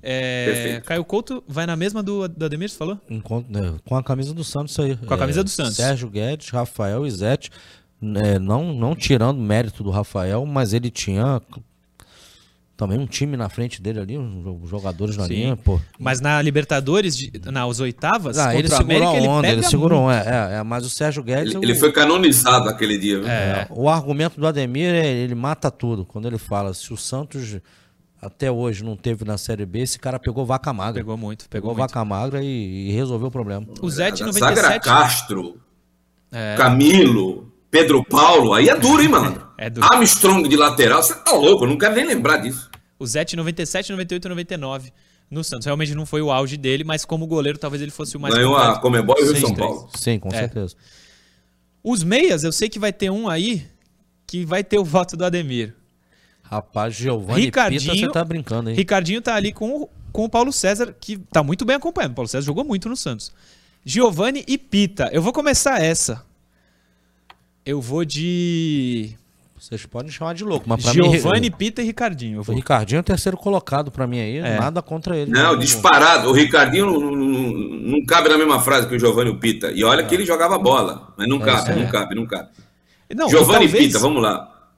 É, 0.00 0.44
Perfeito. 0.46 0.84
Caio 0.84 1.04
Couto 1.04 1.42
vai 1.48 1.66
na 1.66 1.74
mesma 1.74 2.02
do, 2.02 2.28
do 2.28 2.44
Ademir, 2.44 2.68
você 2.68 2.76
falou? 2.76 3.00
Né, 3.48 3.74
com 3.84 3.96
a 3.96 4.02
camisa 4.02 4.32
do 4.32 4.44
Santos. 4.44 4.76
Com 5.06 5.14
a 5.14 5.18
camisa 5.18 5.42
do 5.42 5.50
Santos. 5.50 5.74
Sérgio 5.76 6.08
Guedes, 6.08 6.50
Rafael 6.50 7.04
e 7.04 7.10
Zete. 7.10 7.50
né, 8.00 8.38
não, 8.38 8.72
não 8.72 8.94
tirando 8.94 9.40
mérito 9.40 9.82
do 9.82 9.90
Rafael, 9.90 10.46
mas 10.46 10.72
ele 10.72 10.90
tinha 10.90 11.42
também 12.78 12.96
um 12.96 13.06
time 13.06 13.36
na 13.36 13.48
frente 13.48 13.82
dele 13.82 13.98
ali, 13.98 14.16
os 14.16 14.70
jogadores 14.70 15.16
na 15.16 15.24
Sim. 15.26 15.34
linha, 15.34 15.56
pô. 15.56 15.80
Mas 15.98 16.20
na 16.20 16.40
Libertadores, 16.40 17.16
de, 17.16 17.32
nas 17.50 17.80
oitavas, 17.80 18.38
Ah, 18.38 18.54
ele 18.54 18.68
segurou 18.68 18.84
América, 18.84 19.10
a 19.10 19.16
ele 19.18 19.26
onda, 19.28 19.48
ele 19.48 19.62
segurou, 19.64 20.02
muito. 20.04 20.14
é, 20.28 20.52
é, 20.54 20.58
é, 20.58 20.62
mas 20.62 20.86
o 20.86 20.88
Sérgio 20.88 21.22
Guedes... 21.24 21.48
Ele, 21.54 21.58
o- 21.58 21.64
ele 21.64 21.74
foi 21.74 21.90
canonizado 21.90 22.68
aquele 22.68 22.96
dia. 22.96 23.18
viu? 23.18 23.28
É. 23.28 23.66
O 23.68 23.88
argumento 23.88 24.40
do 24.40 24.46
Ademir 24.46 24.94
é 24.94 25.06
ele 25.08 25.34
mata 25.34 25.70
tudo. 25.72 26.04
Quando 26.06 26.28
ele 26.28 26.38
fala, 26.38 26.72
se 26.72 26.92
o 26.92 26.96
Santos 26.96 27.58
até 28.22 28.48
hoje 28.50 28.84
não 28.84 28.96
teve 28.96 29.24
na 29.24 29.36
Série 29.36 29.66
B, 29.66 29.80
esse 29.80 29.98
cara 29.98 30.18
pegou 30.20 30.46
vaca 30.46 30.72
magra. 30.72 31.00
Pegou 31.00 31.16
muito, 31.16 31.48
Pegou, 31.48 31.70
pegou 31.70 31.76
muito. 31.76 31.90
vaca 31.90 32.04
magra 32.04 32.42
e, 32.44 32.90
e 32.90 32.92
resolveu 32.92 33.26
o 33.26 33.30
problema. 33.30 33.66
O 33.82 33.90
zaga 33.90 34.16
era 34.16 34.26
97... 34.26 34.84
Castro, 34.84 35.56
É, 36.30 36.54
Camilo, 36.56 37.47
Pedro 37.70 38.02
Paulo, 38.04 38.54
aí 38.54 38.68
é 38.68 38.76
duro, 38.76 39.02
hein, 39.02 39.08
mano? 39.08 39.46
É 39.60 39.68
duro. 39.68 39.88
Armstrong 39.92 40.48
de 40.48 40.56
lateral, 40.56 41.02
você 41.02 41.14
tá 41.16 41.32
louco, 41.32 41.64
eu 41.64 41.68
não 41.68 41.76
quero 41.76 41.96
nem 41.96 42.06
lembrar 42.06 42.36
disso. 42.36 42.70
o 42.96 43.04
Zete 43.04 43.34
97, 43.34 43.90
98 43.90 44.28
99 44.28 44.92
no 45.28 45.42
Santos. 45.42 45.66
Realmente 45.66 45.96
não 45.96 46.06
foi 46.06 46.22
o 46.22 46.30
auge 46.30 46.56
dele, 46.56 46.84
mas 46.84 47.04
como 47.04 47.26
goleiro 47.26 47.58
talvez 47.58 47.82
ele 47.82 47.90
fosse 47.90 48.16
o 48.16 48.20
mais 48.20 48.32
Ganhou 48.34 48.56
a. 48.56 48.78
Comebol 48.78 49.16
e 49.18 49.22
o 49.24 49.36
São. 49.36 49.52
Paulo. 49.54 49.88
Sim, 49.96 50.20
com 50.20 50.28
É. 50.28 50.38
certeza. 50.38 50.76
Os 51.82 52.04
meias, 52.04 52.44
eu 52.44 52.52
sei 52.52 52.68
que 52.68 52.78
vai 52.78 52.92
ter 52.92 53.10
um 53.10 53.28
aí 53.28 53.66
que 54.28 54.44
vai 54.44 54.62
ter 54.62 54.78
o 54.78 54.84
voto 54.84 55.16
do 55.16 55.24
Ademir. 55.24 55.74
Rapaz, 56.42 56.94
Giovanni 56.94 57.42
Ricardinho- 57.46 57.80
Pita, 57.92 58.06
você 58.06 58.12
tá 58.12 58.24
brincando, 58.24 58.70
hein? 58.70 58.76
Ricardinho 58.76 59.20
tá 59.20 59.34
ali 59.34 59.52
com, 59.52 59.82
o- 59.82 59.90
com 60.12 60.24
o 60.24 60.28
Paulo 60.28 60.52
César, 60.52 60.94
que 61.00 61.18
tá 61.18 61.42
muito 61.42 61.64
bem 61.64 61.74
acompanhando. 61.76 62.12
O 62.12 62.14
Paulo 62.14 62.28
César 62.28 62.46
jogou 62.46 62.64
muito 62.64 62.88
no 62.88 62.96
Santos. 62.96 63.32
Giovanni 63.84 64.44
e 64.46 64.56
Pita. 64.56 65.08
Eu 65.12 65.20
vou 65.20 65.32
começar 65.32 65.82
essa. 65.82 66.24
Eu 67.68 67.82
vou 67.82 68.02
de 68.02 69.10
Vocês 69.58 69.84
podem 69.84 70.10
chamar 70.10 70.34
de 70.34 70.42
louco, 70.42 70.66
mas 70.66 70.82
pra 70.82 70.94
mim... 70.94 71.12
Giovanni, 71.18 71.50
Pita 71.50 71.82
e 71.82 71.84
Ricardinho. 71.84 72.38
Eu 72.46 72.52
O. 72.54 72.56
Ricardinho 72.56 72.96
é 72.96 73.00
o 73.00 73.04
terceiro 73.04 73.36
colocado 73.36 73.90
pra 73.90 74.06
mim 74.06 74.18
aí, 74.20 74.38
É. 74.38 74.58
nada 74.58 74.80
contra 74.80 75.14
ele. 75.14 75.30
Não, 75.30 75.52
Não, 75.52 75.58
disparado. 75.58 76.30
O 76.30 76.32
Ricardinho 76.32 76.86
não, 76.86 76.98
não- 76.98 77.16
não- 77.16 77.52
não 77.98 78.06
cabe 78.06 78.30
na 78.30 78.38
mesma 78.38 78.58
frase 78.60 78.88
que 78.88 78.94
o 78.94 78.98
Giovanni 78.98 79.28
e 79.30 79.32
o 79.34 79.38
Pita. 79.38 79.70
E 79.70 79.84
olha 79.84 80.02
que 80.06 80.14
ele 80.14 80.24
jogava 80.24 80.56
bola, 80.58 81.12
mas 81.18 81.28
não 81.28 81.38
cabe, 81.38 81.68
isso 81.70 81.78
não 81.78 81.86
é. 81.86 81.90
cabe, 81.90 82.14
não 82.14 82.26
cabe. 82.26 82.48
Não, 83.14 83.28
Giovanni 83.28 83.66
e 83.66 83.68
talvez- 83.68 83.86
Pita, 83.88 83.98
vamos 83.98 84.22
lá. 84.22 84.70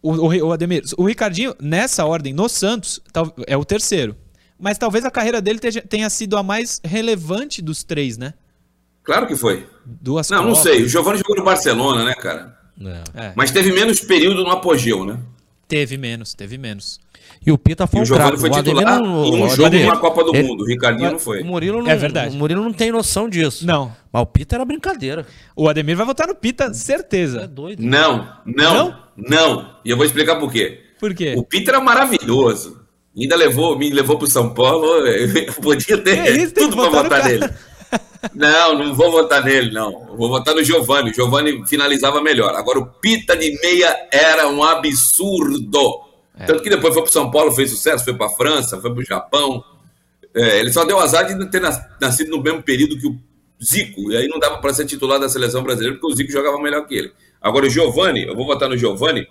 O, 0.00 0.12
o, 0.12 0.46
o 0.48 0.52
Ademir, 0.52 0.82
o 0.96 1.04
Ricardinho, 1.04 1.54
nessa 1.60 2.04
ordem, 2.04 2.32
no 2.32 2.48
Santos, 2.48 3.00
tal- 3.12 3.34
é 3.48 3.56
o 3.56 3.64
terceiro. 3.64 4.14
Mas 4.60 4.78
talvez 4.78 5.04
a 5.04 5.10
carreira 5.10 5.40
dele 5.40 5.58
tenha 5.58 6.08
sido 6.08 6.36
a 6.36 6.42
mais 6.44 6.80
relevante 6.84 7.60
dos 7.60 7.82
três, 7.82 8.16
né? 8.16 8.34
Claro 9.02 9.26
que 9.26 9.34
foi. 9.34 9.66
Duas 9.84 10.28
Não, 10.30 10.38
não 10.44 10.48
Copas. 10.54 10.62
sei. 10.62 10.82
O 10.84 10.88
Giovanni 10.88 11.18
jogou 11.18 11.36
no 11.36 11.44
Barcelona, 11.44 12.04
né, 12.04 12.14
cara? 12.14 12.56
É. 12.80 13.26
É, 13.26 13.32
Mas 13.36 13.50
teve 13.50 13.72
menos 13.72 14.00
período 14.00 14.42
no 14.44 14.50
apogeu, 14.50 15.04
né? 15.04 15.18
teve 15.68 15.96
menos, 15.96 16.34
teve 16.34 16.58
menos. 16.58 17.00
E 17.46 17.50
o 17.50 17.56
Pita 17.56 17.84
E 17.84 17.86
foi 17.86 18.00
o 18.00 18.02
um 18.02 18.06
Giovanni 18.06 18.26
craque. 18.36 18.40
foi 18.42 18.50
O 18.50 18.62
titular 18.62 19.00
não- 19.00 19.24
em 19.24 19.30
um 19.40 19.44
o 19.46 19.48
jogo 19.48 19.64
Ademir- 19.64 19.86
na 19.88 19.96
Copa 19.96 20.22
do 20.22 20.36
ele- 20.36 20.46
Mundo. 20.46 20.64
O 20.64 20.66
Ricardinho 20.66 21.12
não 21.12 21.18
foi. 21.18 21.40
O 21.40 21.46
Murilo 21.46 21.82
não, 21.82 21.90
É 21.90 21.96
verdade. 21.96 22.36
O 22.36 22.38
Murilo 22.38 22.62
não 22.62 22.74
tem 22.74 22.92
noção 22.92 23.26
disso. 23.26 23.66
Não. 23.66 23.90
Mas 24.12 24.22
o 24.22 24.26
Pita 24.26 24.56
era 24.56 24.64
brincadeira. 24.66 25.26
O 25.56 25.66
Ademir 25.70 25.96
vai 25.96 26.04
votar 26.04 26.28
no 26.28 26.34
Pita, 26.34 26.64
É 26.64 26.74
certeza. 26.74 27.48
doido. 27.48 27.82
Não, 27.82 28.28
não, 28.44 28.98
não, 29.16 29.70
E 29.82 29.88
eu 29.90 29.96
vou 29.96 30.04
explicar 30.04 30.36
por 30.38 30.52
quê. 30.52 30.80
Por 31.00 31.14
quê? 31.14 31.34
O 31.38 31.42
Peter 31.42 31.74
era 31.74 31.82
maravilhoso. 31.82 32.82
Ainda 33.18 33.34
levou, 33.36 33.78
me 33.78 33.90
levou 33.90 34.18
para 34.18 34.28
São 34.28 34.52
Paulo. 34.52 34.86
Eu 35.06 35.52
podia 35.54 35.96
ter 35.98 36.22
Que 36.24 36.30
isso, 36.32 36.54
tudo 36.54 36.76
para 36.76 36.90
votar 36.90 37.24
nele. 37.24 37.48
Não, 38.34 38.78
não 38.78 38.94
vou 38.94 39.10
votar 39.10 39.44
nele, 39.44 39.70
não. 39.72 40.06
Eu 40.08 40.16
Vou 40.16 40.28
votar 40.28 40.54
no 40.54 40.62
Giovanni. 40.62 41.10
O 41.10 41.14
Giovanni 41.14 41.66
finalizava 41.66 42.20
melhor. 42.20 42.54
Agora, 42.54 42.78
o 42.78 42.86
Pita 42.86 43.36
de 43.36 43.58
meia 43.60 44.08
era 44.12 44.48
um 44.48 44.62
absurdo. 44.62 46.00
É. 46.38 46.46
Tanto 46.46 46.62
que 46.62 46.70
depois 46.70 46.94
foi 46.94 47.02
para 47.02 47.12
São 47.12 47.30
Paulo, 47.30 47.52
fez 47.52 47.70
sucesso, 47.70 48.04
foi 48.04 48.14
para 48.14 48.30
França, 48.30 48.80
foi 48.80 48.90
para 48.92 49.00
o 49.00 49.04
Japão. 49.04 49.64
É, 50.34 50.60
ele 50.60 50.72
só 50.72 50.84
deu 50.84 50.98
azar 50.98 51.26
de 51.26 51.34
não 51.34 51.48
ter 51.50 51.60
nas- 51.60 51.80
nascido 52.00 52.30
no 52.30 52.42
mesmo 52.42 52.62
período 52.62 52.98
que 52.98 53.06
o 53.06 53.18
Zico. 53.62 54.10
E 54.12 54.16
aí 54.16 54.28
não 54.28 54.38
dava 54.38 54.58
para 54.58 54.72
ser 54.72 54.86
titular 54.86 55.18
da 55.20 55.28
seleção 55.28 55.62
brasileira, 55.62 55.96
porque 55.98 56.12
o 56.12 56.16
Zico 56.16 56.32
jogava 56.32 56.58
melhor 56.60 56.86
que 56.86 56.94
ele. 56.94 57.12
Agora, 57.40 57.66
o 57.66 57.70
Giovanni, 57.70 58.22
eu 58.24 58.34
vou 58.34 58.46
votar 58.46 58.68
no 58.68 58.76
Giovanni, 58.78 59.26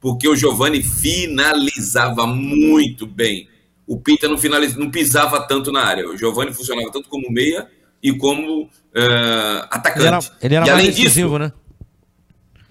porque 0.00 0.28
o 0.28 0.36
Giovanni 0.36 0.82
finalizava 0.82 2.26
muito 2.26 3.06
bem. 3.06 3.48
O 3.86 3.98
Pita 4.00 4.28
não, 4.28 4.38
finaliz... 4.38 4.76
não 4.76 4.90
pisava 4.90 5.40
tanto 5.46 5.72
na 5.72 5.82
área. 5.84 6.08
O 6.08 6.16
Giovanni 6.16 6.52
funcionava 6.52 6.90
tanto 6.90 7.08
como 7.08 7.30
meia 7.30 7.68
e 8.04 8.12
como 8.16 8.68
eh, 8.94 9.66
atacante. 9.70 9.98
Ele 10.00 10.06
era, 10.06 10.18
ele 10.42 10.54
era 10.54 10.66
e 10.66 10.68
mais 10.70 10.80
além 10.80 10.86
decisivo, 10.94 11.38
disso, 11.38 11.38
né? 11.38 11.52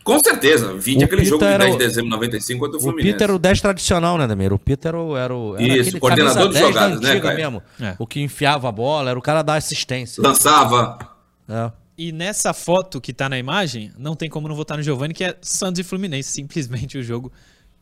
com 0.04 0.20
certeza, 0.20 0.74
vinte 0.74 1.02
O 1.02 1.06
aquele 1.06 1.22
Pita 1.22 1.30
jogo 1.30 1.46
de 1.46 1.52
era 1.52 1.64
10 1.64 1.76
o- 1.76 1.78
de 1.78 1.84
dezembro 1.86 2.04
de 2.10 2.16
95 2.16 2.60
contra 2.60 2.76
o 2.78 2.80
O 2.80 2.84
Fluminense. 2.84 3.14
Pita 3.14 3.24
era 3.24 3.34
o 3.36 3.40
10 3.40 3.62
tradicional, 3.62 4.18
né, 4.18 4.28
Damir? 4.28 4.52
O 4.54 4.60
Pita 4.60 4.90
era 4.90 5.00
o. 5.00 5.16
Era 5.18 5.34
o 5.36 5.56
era 5.56 5.78
Isso, 5.78 5.98
coordenador 6.00 6.48
de 6.50 6.54
10 6.56 6.66
da 6.66 6.68
jogadas, 6.72 7.02
né, 7.02 7.20
Caio? 7.22 7.38
mesmo. 7.38 7.64
É. 7.80 7.96
O 7.98 8.06
que 8.06 8.20
enfiava 8.22 8.68
a 8.68 8.72
bola, 8.72 9.10
era 9.10 9.18
o 9.18 9.22
cara 9.22 9.42
da 9.42 9.56
assistência. 9.56 10.22
Lançava. 10.22 10.98
É. 11.48 11.72
E 11.98 12.12
nessa 12.12 12.54
foto 12.54 13.00
que 13.00 13.14
tá 13.14 13.30
na 13.30 13.38
imagem, 13.38 13.92
não 13.98 14.16
tem 14.16 14.30
como 14.30 14.48
não 14.48 14.56
votar 14.56 14.76
no 14.78 14.84
Giovani, 14.84 15.14
que 15.14 15.24
é 15.24 15.38
Santos 15.42 15.80
e 15.80 15.84
Fluminense, 15.84 16.30
simplesmente 16.34 16.98
o 16.98 17.04
jogo 17.04 17.32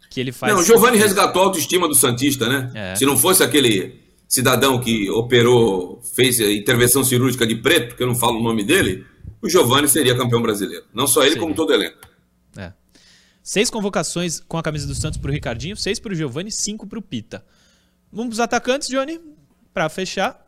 que 0.09 0.19
ele 0.19 0.31
faz. 0.31 0.53
Não, 0.53 0.61
o 0.61 0.63
Giovani 0.63 0.97
resgatou 0.97 1.41
a 1.41 1.45
autoestima 1.45 1.87
do 1.87 1.95
Santista, 1.95 2.47
né? 2.47 2.69
É. 2.75 2.95
Se 2.95 3.05
não 3.05 3.17
fosse 3.17 3.41
aquele 3.41 3.99
cidadão 4.31 4.79
que 4.79 5.09
operou, 5.09 6.01
fez 6.15 6.39
a 6.39 6.49
intervenção 6.51 7.03
cirúrgica 7.03 7.45
de 7.45 7.55
preto, 7.55 7.95
que 7.97 8.01
eu 8.03 8.07
não 8.07 8.15
falo 8.15 8.39
o 8.39 8.43
nome 8.43 8.63
dele, 8.63 9.05
o 9.41 9.49
Giovani 9.49 9.89
seria 9.89 10.15
campeão 10.15 10.41
brasileiro. 10.41 10.85
Não 10.93 11.05
só 11.05 11.21
ele, 11.21 11.31
Seria. 11.31 11.41
como 11.43 11.53
todo 11.53 11.71
o 11.71 11.73
elenco. 11.73 11.97
É. 12.55 12.71
Seis 13.43 13.69
convocações 13.69 14.39
com 14.39 14.57
a 14.57 14.63
camisa 14.63 14.87
do 14.87 14.95
Santos 14.95 15.19
pro 15.19 15.31
Ricardinho, 15.31 15.75
seis 15.75 15.99
pro 15.99 16.15
Giovani, 16.15 16.49
cinco 16.49 16.87
pro 16.87 17.01
Pita. 17.01 17.43
Vamos 18.09 18.29
pros 18.29 18.39
atacantes, 18.39 18.87
Johnny, 18.87 19.19
pra 19.73 19.89
fechar. 19.89 20.47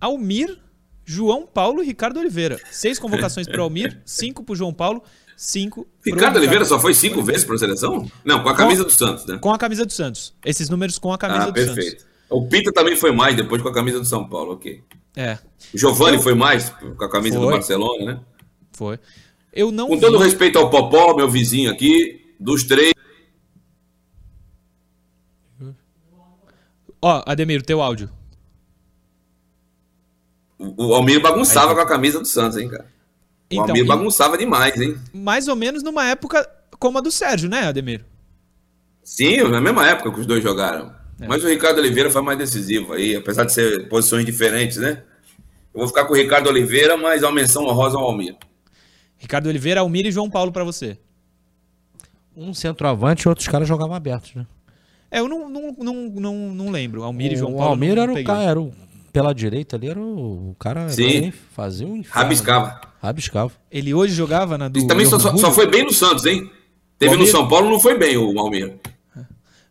Almir, 0.00 0.58
João 1.04 1.46
Paulo 1.46 1.82
e 1.82 1.86
Ricardo 1.86 2.18
Oliveira. 2.18 2.58
Seis 2.72 2.98
convocações 2.98 3.46
pro 3.46 3.62
Almir, 3.62 4.00
cinco 4.06 4.42
pro 4.42 4.56
João 4.56 4.72
Paulo, 4.72 5.02
cinco 5.36 5.86
Ricardo 6.04 6.36
Oliveira 6.38 6.64
só 6.64 6.80
foi 6.80 6.94
cinco 6.94 7.22
vezes 7.22 7.44
para 7.44 7.54
a 7.54 7.58
seleção? 7.58 8.10
Não, 8.24 8.42
com 8.42 8.48
a 8.48 8.56
camisa 8.56 8.82
do 8.84 8.90
Santos, 8.90 9.24
né? 9.26 9.38
Com 9.38 9.52
a 9.52 9.58
camisa 9.58 9.86
do 9.86 9.92
Santos. 9.92 10.34
Esses 10.44 10.68
números 10.68 10.98
com 10.98 11.12
a 11.12 11.18
camisa 11.18 11.42
Ah, 11.42 11.46
do 11.46 11.52
perfeito. 11.52 12.00
Santos. 12.00 12.09
O 12.30 12.46
Pita 12.48 12.72
também 12.72 12.94
foi 12.96 13.10
mais 13.12 13.34
depois 13.36 13.60
com 13.60 13.68
a 13.68 13.74
camisa 13.74 13.98
do 13.98 14.04
São 14.04 14.28
Paulo, 14.28 14.52
ok. 14.52 14.82
É, 15.16 15.36
O 15.74 15.78
Giovani 15.78 16.22
foi 16.22 16.34
mais 16.34 16.70
com 16.70 17.04
a 17.04 17.10
camisa 17.10 17.36
do 17.38 17.44
Foi. 17.44 17.54
Barcelona, 17.54 18.04
né? 18.14 18.20
foi. 18.72 18.98
Eu 19.52 19.72
não 19.72 19.88
Com 19.88 19.98
todo 19.98 20.18
vi- 20.18 20.24
respeito 20.24 20.56
ao 20.58 20.70
Popó, 20.70 21.14
meu 21.16 21.28
vizinho 21.28 21.70
aqui, 21.72 22.34
dos 22.38 22.62
três, 22.64 22.92
Ó, 27.02 27.22
Ademir, 27.26 27.62
teu 27.62 27.80
áudio. 27.80 28.10
o 30.58 30.94
Almir 30.94 31.20
bagunçava 31.22 31.74
com 31.74 31.80
a 31.80 31.86
camisa 31.86 32.20
do 32.20 32.26
Santos, 32.26 32.58
hein, 32.58 32.68
cara? 32.68 32.84
O 32.84 33.54
Então, 33.54 33.68
Almir 33.68 33.86
bagunçava 33.86 34.36
demais, 34.36 34.78
hein? 34.80 34.96
mais 35.12 35.48
ou 35.48 35.56
menos 35.56 35.82
numa 35.82 36.06
época 36.06 36.46
como 36.78 36.98
a 36.98 37.00
do 37.00 37.10
Sérgio, 37.10 37.48
né, 37.48 37.62
Ademir? 37.66 38.04
Sim, 39.02 39.38
na 39.48 39.60
mesma 39.60 39.86
época 39.88 40.12
que 40.12 40.20
os 40.20 40.26
dois 40.26 40.42
jogaram. 40.42 40.94
É. 41.20 41.26
Mas 41.26 41.44
o 41.44 41.48
Ricardo 41.48 41.78
Oliveira 41.78 42.10
foi 42.10 42.22
mais 42.22 42.38
decisivo 42.38 42.92
aí, 42.94 43.14
apesar 43.16 43.44
de 43.44 43.52
ser 43.52 43.88
posições 43.88 44.24
diferentes, 44.24 44.78
né? 44.78 45.02
Eu 45.74 45.80
vou 45.80 45.88
ficar 45.88 46.04
com 46.06 46.14
o 46.14 46.16
Ricardo 46.16 46.48
Oliveira, 46.48 46.96
mas 46.96 47.22
a 47.22 47.30
menção 47.30 47.64
honrosa 47.66 47.96
ao 47.98 48.04
Almir. 48.04 48.36
Ricardo 49.18 49.46
Oliveira, 49.48 49.80
Almir 49.80 50.06
e 50.06 50.10
João 50.10 50.30
Paulo 50.30 50.50
pra 50.50 50.64
você. 50.64 50.98
Um 52.36 52.54
centroavante 52.54 53.26
e 53.26 53.28
outros 53.28 53.46
caras 53.48 53.68
jogavam 53.68 53.94
abertos, 53.94 54.34
né? 54.34 54.46
É, 55.10 55.18
eu 55.20 55.28
não, 55.28 55.48
não, 55.48 55.76
não, 55.78 55.94
não, 56.08 56.34
não 56.54 56.70
lembro. 56.70 57.02
Almir 57.02 57.32
e 57.32 57.36
João 57.36 57.52
o 57.54 57.56
Paulo. 57.56 57.70
Almir 57.72 57.94
não 57.96 58.02
era 58.02 58.12
o 58.12 58.24
cara, 58.24 58.42
era 58.42 58.60
o, 58.60 58.72
pela 59.12 59.34
direita 59.34 59.76
ali, 59.76 59.88
era 59.88 60.00
o, 60.00 60.50
o 60.50 60.56
cara 60.58 60.88
Sim. 60.88 61.20
né, 61.22 61.32
fazia 61.54 61.86
um 61.86 61.96
inferno. 61.96 62.22
Rabiscava. 62.22 62.80
Rabiscava. 63.02 63.52
Ele 63.70 63.92
hoje 63.92 64.14
jogava 64.14 64.56
na 64.56 64.68
do. 64.68 64.78
E 64.78 64.86
também 64.86 65.04
só, 65.06 65.18
só- 65.18 65.52
foi 65.52 65.66
bem 65.68 65.84
no 65.84 65.92
Santos, 65.92 66.24
hein? 66.26 66.50
Teve 66.98 67.12
O 67.12 67.14
no 67.16 67.20
Almir- 67.22 67.32
São 67.32 67.48
Paulo, 67.48 67.68
não 67.70 67.80
foi 67.80 67.98
bem 67.98 68.16
o 68.16 68.38
Almir. 68.38 68.76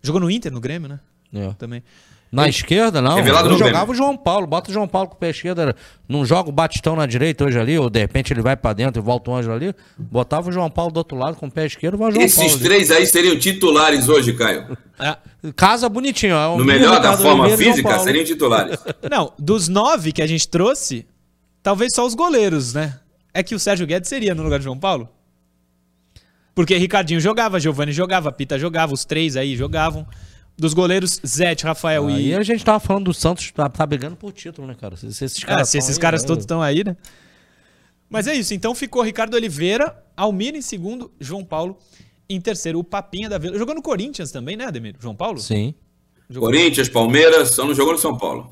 Jogou 0.02 0.20
no 0.22 0.30
Inter, 0.30 0.52
no 0.52 0.60
Grêmio, 0.60 0.88
né? 0.89 1.00
É. 1.34 1.53
Também. 1.57 1.84
Na 2.32 2.47
esquerda, 2.47 3.01
não. 3.01 3.15
Revelado 3.15 3.49
no 3.49 3.57
jogava 3.57 3.91
o 3.91 3.95
João 3.95 4.15
Paulo. 4.15 4.45
Bota 4.45 4.69
o 4.69 4.73
João 4.73 4.88
Paulo 4.88 5.09
com 5.09 5.15
o 5.15 5.17
pé 5.17 5.32
esquerdo. 5.32 5.73
Não 6.07 6.23
joga 6.23 6.49
o 6.49 6.51
Batistão 6.51 6.95
na 6.95 7.07
direita 7.07 7.43
hoje 7.45 7.59
ali, 7.59 7.77
ou 7.80 7.89
de 7.89 7.99
repente 7.99 8.32
ele 8.32 8.41
vai 8.41 8.55
pra 8.55 8.71
dentro 8.71 9.01
e 9.01 9.03
volta 9.03 9.32
o 9.32 9.36
Ângelo 9.36 9.55
ali. 9.55 9.73
Botava 9.97 10.49
o 10.49 10.51
João 10.51 10.69
Paulo 10.69 10.91
do 10.91 10.97
outro 10.97 11.17
lado 11.17 11.38
com 11.38 11.47
o 11.47 11.51
pé 11.51 11.65
esquerdo 11.65 11.97
vai 11.97 12.09
o 12.09 12.11
João 12.11 12.23
Esses 12.23 12.38
Paulo. 12.38 12.59
três 12.59 12.91
aí 12.91 13.07
seriam 13.07 13.38
titulares 13.38 14.07
hoje, 14.07 14.34
Caio. 14.34 14.77
Ah, 14.99 15.17
Casa 15.55 15.89
bonitinho. 15.89 16.36
ó. 16.36 16.45
No 16.49 16.61
Almir, 16.61 16.65
melhor 16.65 17.01
da 17.01 17.17
forma 17.17 17.45
Oliveira 17.45 17.73
física, 17.73 17.99
seriam 17.99 18.23
titulares. 18.23 18.77
não, 19.09 19.34
dos 19.39 19.67
nove 19.67 20.11
que 20.11 20.21
a 20.21 20.27
gente 20.27 20.47
trouxe, 20.47 21.07
talvez 21.63 21.93
só 21.95 22.05
os 22.05 22.13
goleiros, 22.13 22.75
né? 22.75 22.99
É 23.34 23.41
que 23.41 23.55
o 23.55 23.59
Sérgio 23.59 23.88
Guedes 23.88 24.07
seria 24.07 24.36
no 24.36 24.43
lugar 24.43 24.59
de 24.59 24.65
João 24.65 24.77
Paulo? 24.77 25.09
Porque 26.53 26.75
Ricardinho 26.77 27.19
jogava, 27.19 27.59
Giovani 27.59 27.91
jogava, 27.91 28.32
Pita 28.32 28.59
jogava, 28.59 28.93
os 28.93 29.03
três 29.03 29.36
aí 29.36 29.55
jogavam. 29.55 30.05
Dos 30.60 30.74
goleiros, 30.74 31.22
Zete, 31.26 31.64
Rafael 31.64 32.07
Aí 32.07 32.30
e. 32.30 32.36
a 32.36 32.43
gente 32.43 32.64
tava 32.66 32.80
falando 32.80 33.05
do 33.05 33.14
Santos, 33.14 33.49
tá, 33.51 33.70
tá 33.70 33.86
brigando 33.86 34.16
por 34.18 34.34
título, 34.34 34.68
né, 34.68 34.76
cara? 34.80 34.97
Se, 34.97 35.12
se 35.14 35.24
esses 35.26 35.43
Ah, 35.43 35.47
caras 35.47 35.70
se 35.70 35.78
tão 35.78 35.80
esses 35.80 35.95
aí, 35.97 36.01
caras 36.01 36.22
né? 36.22 36.28
todos 36.28 36.43
estão 36.43 36.62
aí, 36.62 36.84
né? 36.84 36.97
Mas 38.10 38.28
é 38.28 38.36
isso. 38.36 38.53
Então 38.53 38.76
ficou 38.76 39.01
Ricardo 39.01 39.36
Oliveira, 39.36 39.95
Almir 40.18 40.55
em 40.55 40.62
segundo, 40.62 41.12
João 41.20 41.45
Paulo 41.45 41.78
em 42.30 42.41
terceiro. 42.41 42.78
O 42.80 42.84
Papinha 42.84 43.30
da 43.30 43.38
Vila. 43.38 43.57
Jogou 43.57 43.74
no 43.74 43.82
Corinthians 43.82 44.32
também, 44.32 44.57
né, 44.57 44.66
Ademir? 44.66 44.95
João 44.99 45.16
Paulo? 45.16 45.39
Sim. 45.39 45.74
Jogou. 46.30 46.49
Corinthians, 46.49 46.89
Palmeiras, 46.89 47.51
só 47.51 47.66
não 47.66 47.74
jogou 47.74 47.93
no 47.93 47.99
São 47.99 48.18
Paulo. 48.18 48.51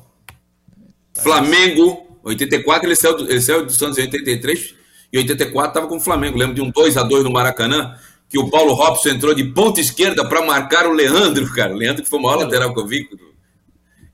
Flamengo, 1.18 2.18
84, 2.22 2.86
ele 2.88 2.96
saiu, 2.96 3.16
do, 3.16 3.30
ele 3.30 3.40
saiu 3.40 3.66
do 3.66 3.72
Santos 3.72 3.98
em 3.98 4.02
83 4.02 4.74
e 5.12 5.18
84 5.18 5.68
estava 5.70 5.86
com 5.86 5.96
o 5.96 6.00
Flamengo. 6.00 6.38
Lembro 6.38 6.54
de 6.54 6.62
um 6.62 6.70
2 6.70 6.96
a 6.96 7.02
2 7.02 7.24
no 7.24 7.30
Maracanã, 7.30 7.96
que 8.28 8.38
o 8.38 8.50
Paulo 8.50 8.74
Robson 8.74 9.10
entrou 9.10 9.34
de 9.34 9.44
ponta 9.44 9.80
esquerda 9.80 10.28
para 10.28 10.44
marcar 10.44 10.86
o 10.86 10.92
Leandro, 10.92 11.50
cara. 11.54 11.74
O 11.74 11.76
Leandro 11.76 12.02
que 12.02 12.08
foi 12.08 12.18
o 12.18 12.22
maior 12.22 12.36
lateral 12.36 12.74
que 12.74 12.80
eu 12.80 12.86
vi. 12.86 13.08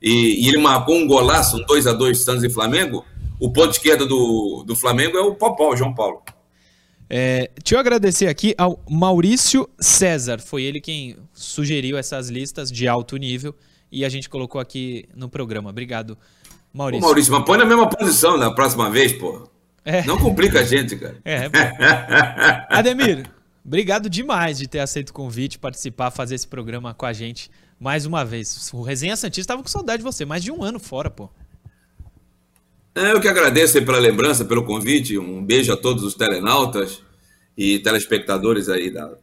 E, 0.01 0.45
e 0.45 0.47
ele 0.47 0.57
marcou 0.57 0.95
um 0.95 1.07
golaço, 1.07 1.57
um 1.57 1.65
2 1.65 1.87
a 1.87 1.93
2 1.93 2.23
Santos 2.23 2.43
e 2.43 2.49
Flamengo. 2.49 3.05
O 3.39 3.51
ponto 3.51 3.71
esquerda 3.71 4.05
do, 4.05 4.63
do 4.65 4.75
Flamengo 4.75 5.17
é 5.17 5.21
o 5.21 5.35
Popó, 5.35 5.75
João 5.75 5.93
Paulo. 5.93 6.21
É, 7.09 7.51
deixa 7.61 7.75
eu 7.75 7.79
agradecer 7.79 8.27
aqui 8.27 8.55
ao 8.57 8.79
Maurício 8.89 9.69
César. 9.79 10.39
Foi 10.39 10.63
ele 10.63 10.79
quem 10.79 11.17
sugeriu 11.33 11.97
essas 11.97 12.29
listas 12.29 12.71
de 12.71 12.87
alto 12.87 13.17
nível 13.17 13.53
e 13.91 14.03
a 14.03 14.09
gente 14.09 14.29
colocou 14.29 14.59
aqui 14.59 15.05
no 15.15 15.29
programa. 15.29 15.69
Obrigado, 15.69 16.17
Ô, 16.73 16.77
Maurício. 16.77 17.05
Maurício, 17.05 17.33
mas 17.33 17.45
põe 17.45 17.57
na 17.57 17.65
mesma 17.65 17.87
posição 17.87 18.37
na 18.37 18.51
próxima 18.51 18.89
vez, 18.89 19.13
pô. 19.13 19.47
É. 19.83 20.03
Não 20.03 20.17
complica 20.17 20.61
a 20.61 20.63
gente, 20.63 20.95
cara. 20.95 21.17
É, 21.23 21.47
pô. 21.47 21.57
Ademir, 22.69 23.29
obrigado 23.65 24.09
demais 24.09 24.57
de 24.57 24.67
ter 24.67 24.79
aceito 24.79 25.09
o 25.09 25.13
convite, 25.13 25.57
participar, 25.57 26.11
fazer 26.11 26.35
esse 26.35 26.47
programa 26.47 26.93
com 26.93 27.05
a 27.05 27.13
gente 27.13 27.49
mais 27.79 28.05
uma 28.05 28.23
vez. 28.23 28.71
O 28.73 28.81
Resenha 28.81 29.15
Santista 29.15 29.41
estava 29.41 29.61
com 29.61 29.67
saudade 29.67 29.97
de 29.97 30.03
você, 30.03 30.25
mais 30.25 30.43
de 30.43 30.51
um 30.51 30.63
ano 30.63 30.79
fora, 30.79 31.09
pô. 31.09 31.29
É, 32.95 33.11
Eu 33.11 33.19
que 33.19 33.27
agradeço 33.27 33.83
pela 33.83 33.99
lembrança, 33.99 34.45
pelo 34.45 34.63
convite. 34.63 35.17
Um 35.17 35.43
beijo 35.43 35.73
a 35.73 35.77
todos 35.77 36.03
os 36.03 36.13
telenautas 36.13 37.03
e 37.57 37.79
telespectadores 37.79 38.69
aí 38.69 38.89
da, 38.89 39.13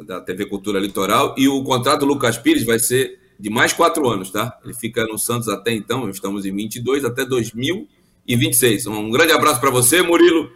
da 0.00 0.20
TV 0.20 0.46
Cultura 0.46 0.80
Litoral. 0.80 1.34
E 1.38 1.46
o 1.46 1.62
contrato 1.62 2.00
do 2.00 2.06
Lucas 2.06 2.36
Pires 2.36 2.64
vai 2.64 2.78
ser 2.78 3.20
de 3.38 3.48
mais 3.48 3.72
quatro 3.72 4.08
anos, 4.08 4.30
tá? 4.30 4.58
Ele 4.64 4.74
fica 4.74 5.04
no 5.04 5.16
Santos 5.18 5.48
até 5.48 5.72
então, 5.72 6.10
estamos 6.10 6.44
em 6.44 6.54
22, 6.54 7.04
até 7.04 7.24
2026. 7.24 8.86
Um 8.88 9.10
grande 9.10 9.32
abraço 9.32 9.60
para 9.60 9.70
você, 9.70 10.02
Murilo, 10.02 10.50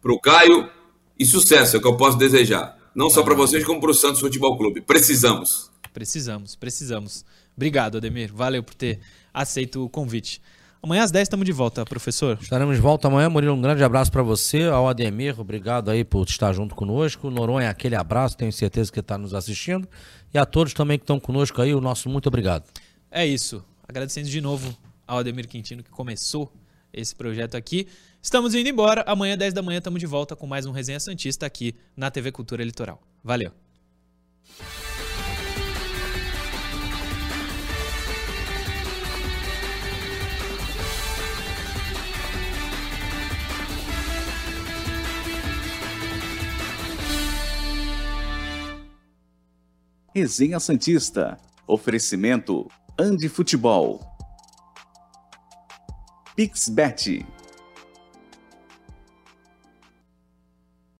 para 0.00 0.12
o 0.12 0.20
Caio 0.20 0.68
e 1.22 1.26
sucesso, 1.26 1.76
é 1.76 1.78
o 1.78 1.82
que 1.82 1.88
eu 1.88 1.96
posso 1.96 2.18
desejar. 2.18 2.76
Não 2.94 3.08
só 3.08 3.22
para 3.22 3.34
vocês, 3.34 3.64
como 3.64 3.80
para 3.80 3.90
o 3.90 3.94
Santos 3.94 4.20
Futebol 4.20 4.56
Clube. 4.58 4.80
Precisamos. 4.82 5.70
Precisamos, 5.92 6.56
precisamos. 6.56 7.24
Obrigado, 7.56 7.98
Ademir. 7.98 8.32
Valeu 8.32 8.62
por 8.62 8.74
ter 8.74 8.98
aceito 9.32 9.84
o 9.84 9.88
convite. 9.88 10.42
Amanhã 10.82 11.04
às 11.04 11.12
10 11.12 11.22
estamos 11.22 11.46
de 11.46 11.52
volta, 11.52 11.84
professor. 11.84 12.36
Estaremos 12.42 12.74
de 12.74 12.82
volta 12.82 13.06
amanhã, 13.06 13.30
Murilo. 13.30 13.54
Um 13.54 13.62
grande 13.62 13.84
abraço 13.84 14.10
pra 14.10 14.22
você, 14.22 14.64
ao 14.64 14.88
Ademir, 14.88 15.40
obrigado 15.40 15.90
aí 15.90 16.02
por 16.02 16.26
estar 16.26 16.52
junto 16.52 16.74
conosco. 16.74 17.30
Noronha, 17.30 17.70
aquele 17.70 17.94
abraço, 17.94 18.36
tenho 18.36 18.52
certeza 18.52 18.90
que 18.90 18.98
está 18.98 19.16
nos 19.16 19.32
assistindo. 19.32 19.88
E 20.34 20.38
a 20.38 20.44
todos 20.44 20.74
também 20.74 20.98
que 20.98 21.04
estão 21.04 21.20
conosco 21.20 21.62
aí, 21.62 21.72
o 21.72 21.80
nosso 21.80 22.08
muito 22.08 22.26
obrigado. 22.26 22.64
É 23.10 23.24
isso. 23.24 23.64
Agradecendo 23.88 24.28
de 24.28 24.40
novo 24.40 24.76
ao 25.06 25.18
Ademir 25.18 25.46
Quintino 25.46 25.84
que 25.84 25.90
começou 25.90 26.52
esse 26.92 27.14
projeto 27.14 27.56
aqui. 27.56 27.86
Estamos 28.24 28.54
indo 28.54 28.68
embora. 28.68 29.02
Amanhã, 29.04 29.36
10 29.36 29.52
da 29.52 29.62
manhã, 29.62 29.78
estamos 29.78 29.98
de 29.98 30.06
volta 30.06 30.36
com 30.36 30.46
mais 30.46 30.64
um 30.64 30.70
Resenha 30.70 31.00
Santista 31.00 31.44
aqui 31.44 31.74
na 31.96 32.08
TV 32.08 32.30
Cultura 32.30 32.62
Litoral. 32.62 33.02
Valeu. 33.22 33.50
Resenha 50.14 50.60
Santista. 50.60 51.36
Oferecimento 51.66 52.70
Andi 52.96 53.28
Futebol. 53.28 54.00
Pixbet. 56.36 57.26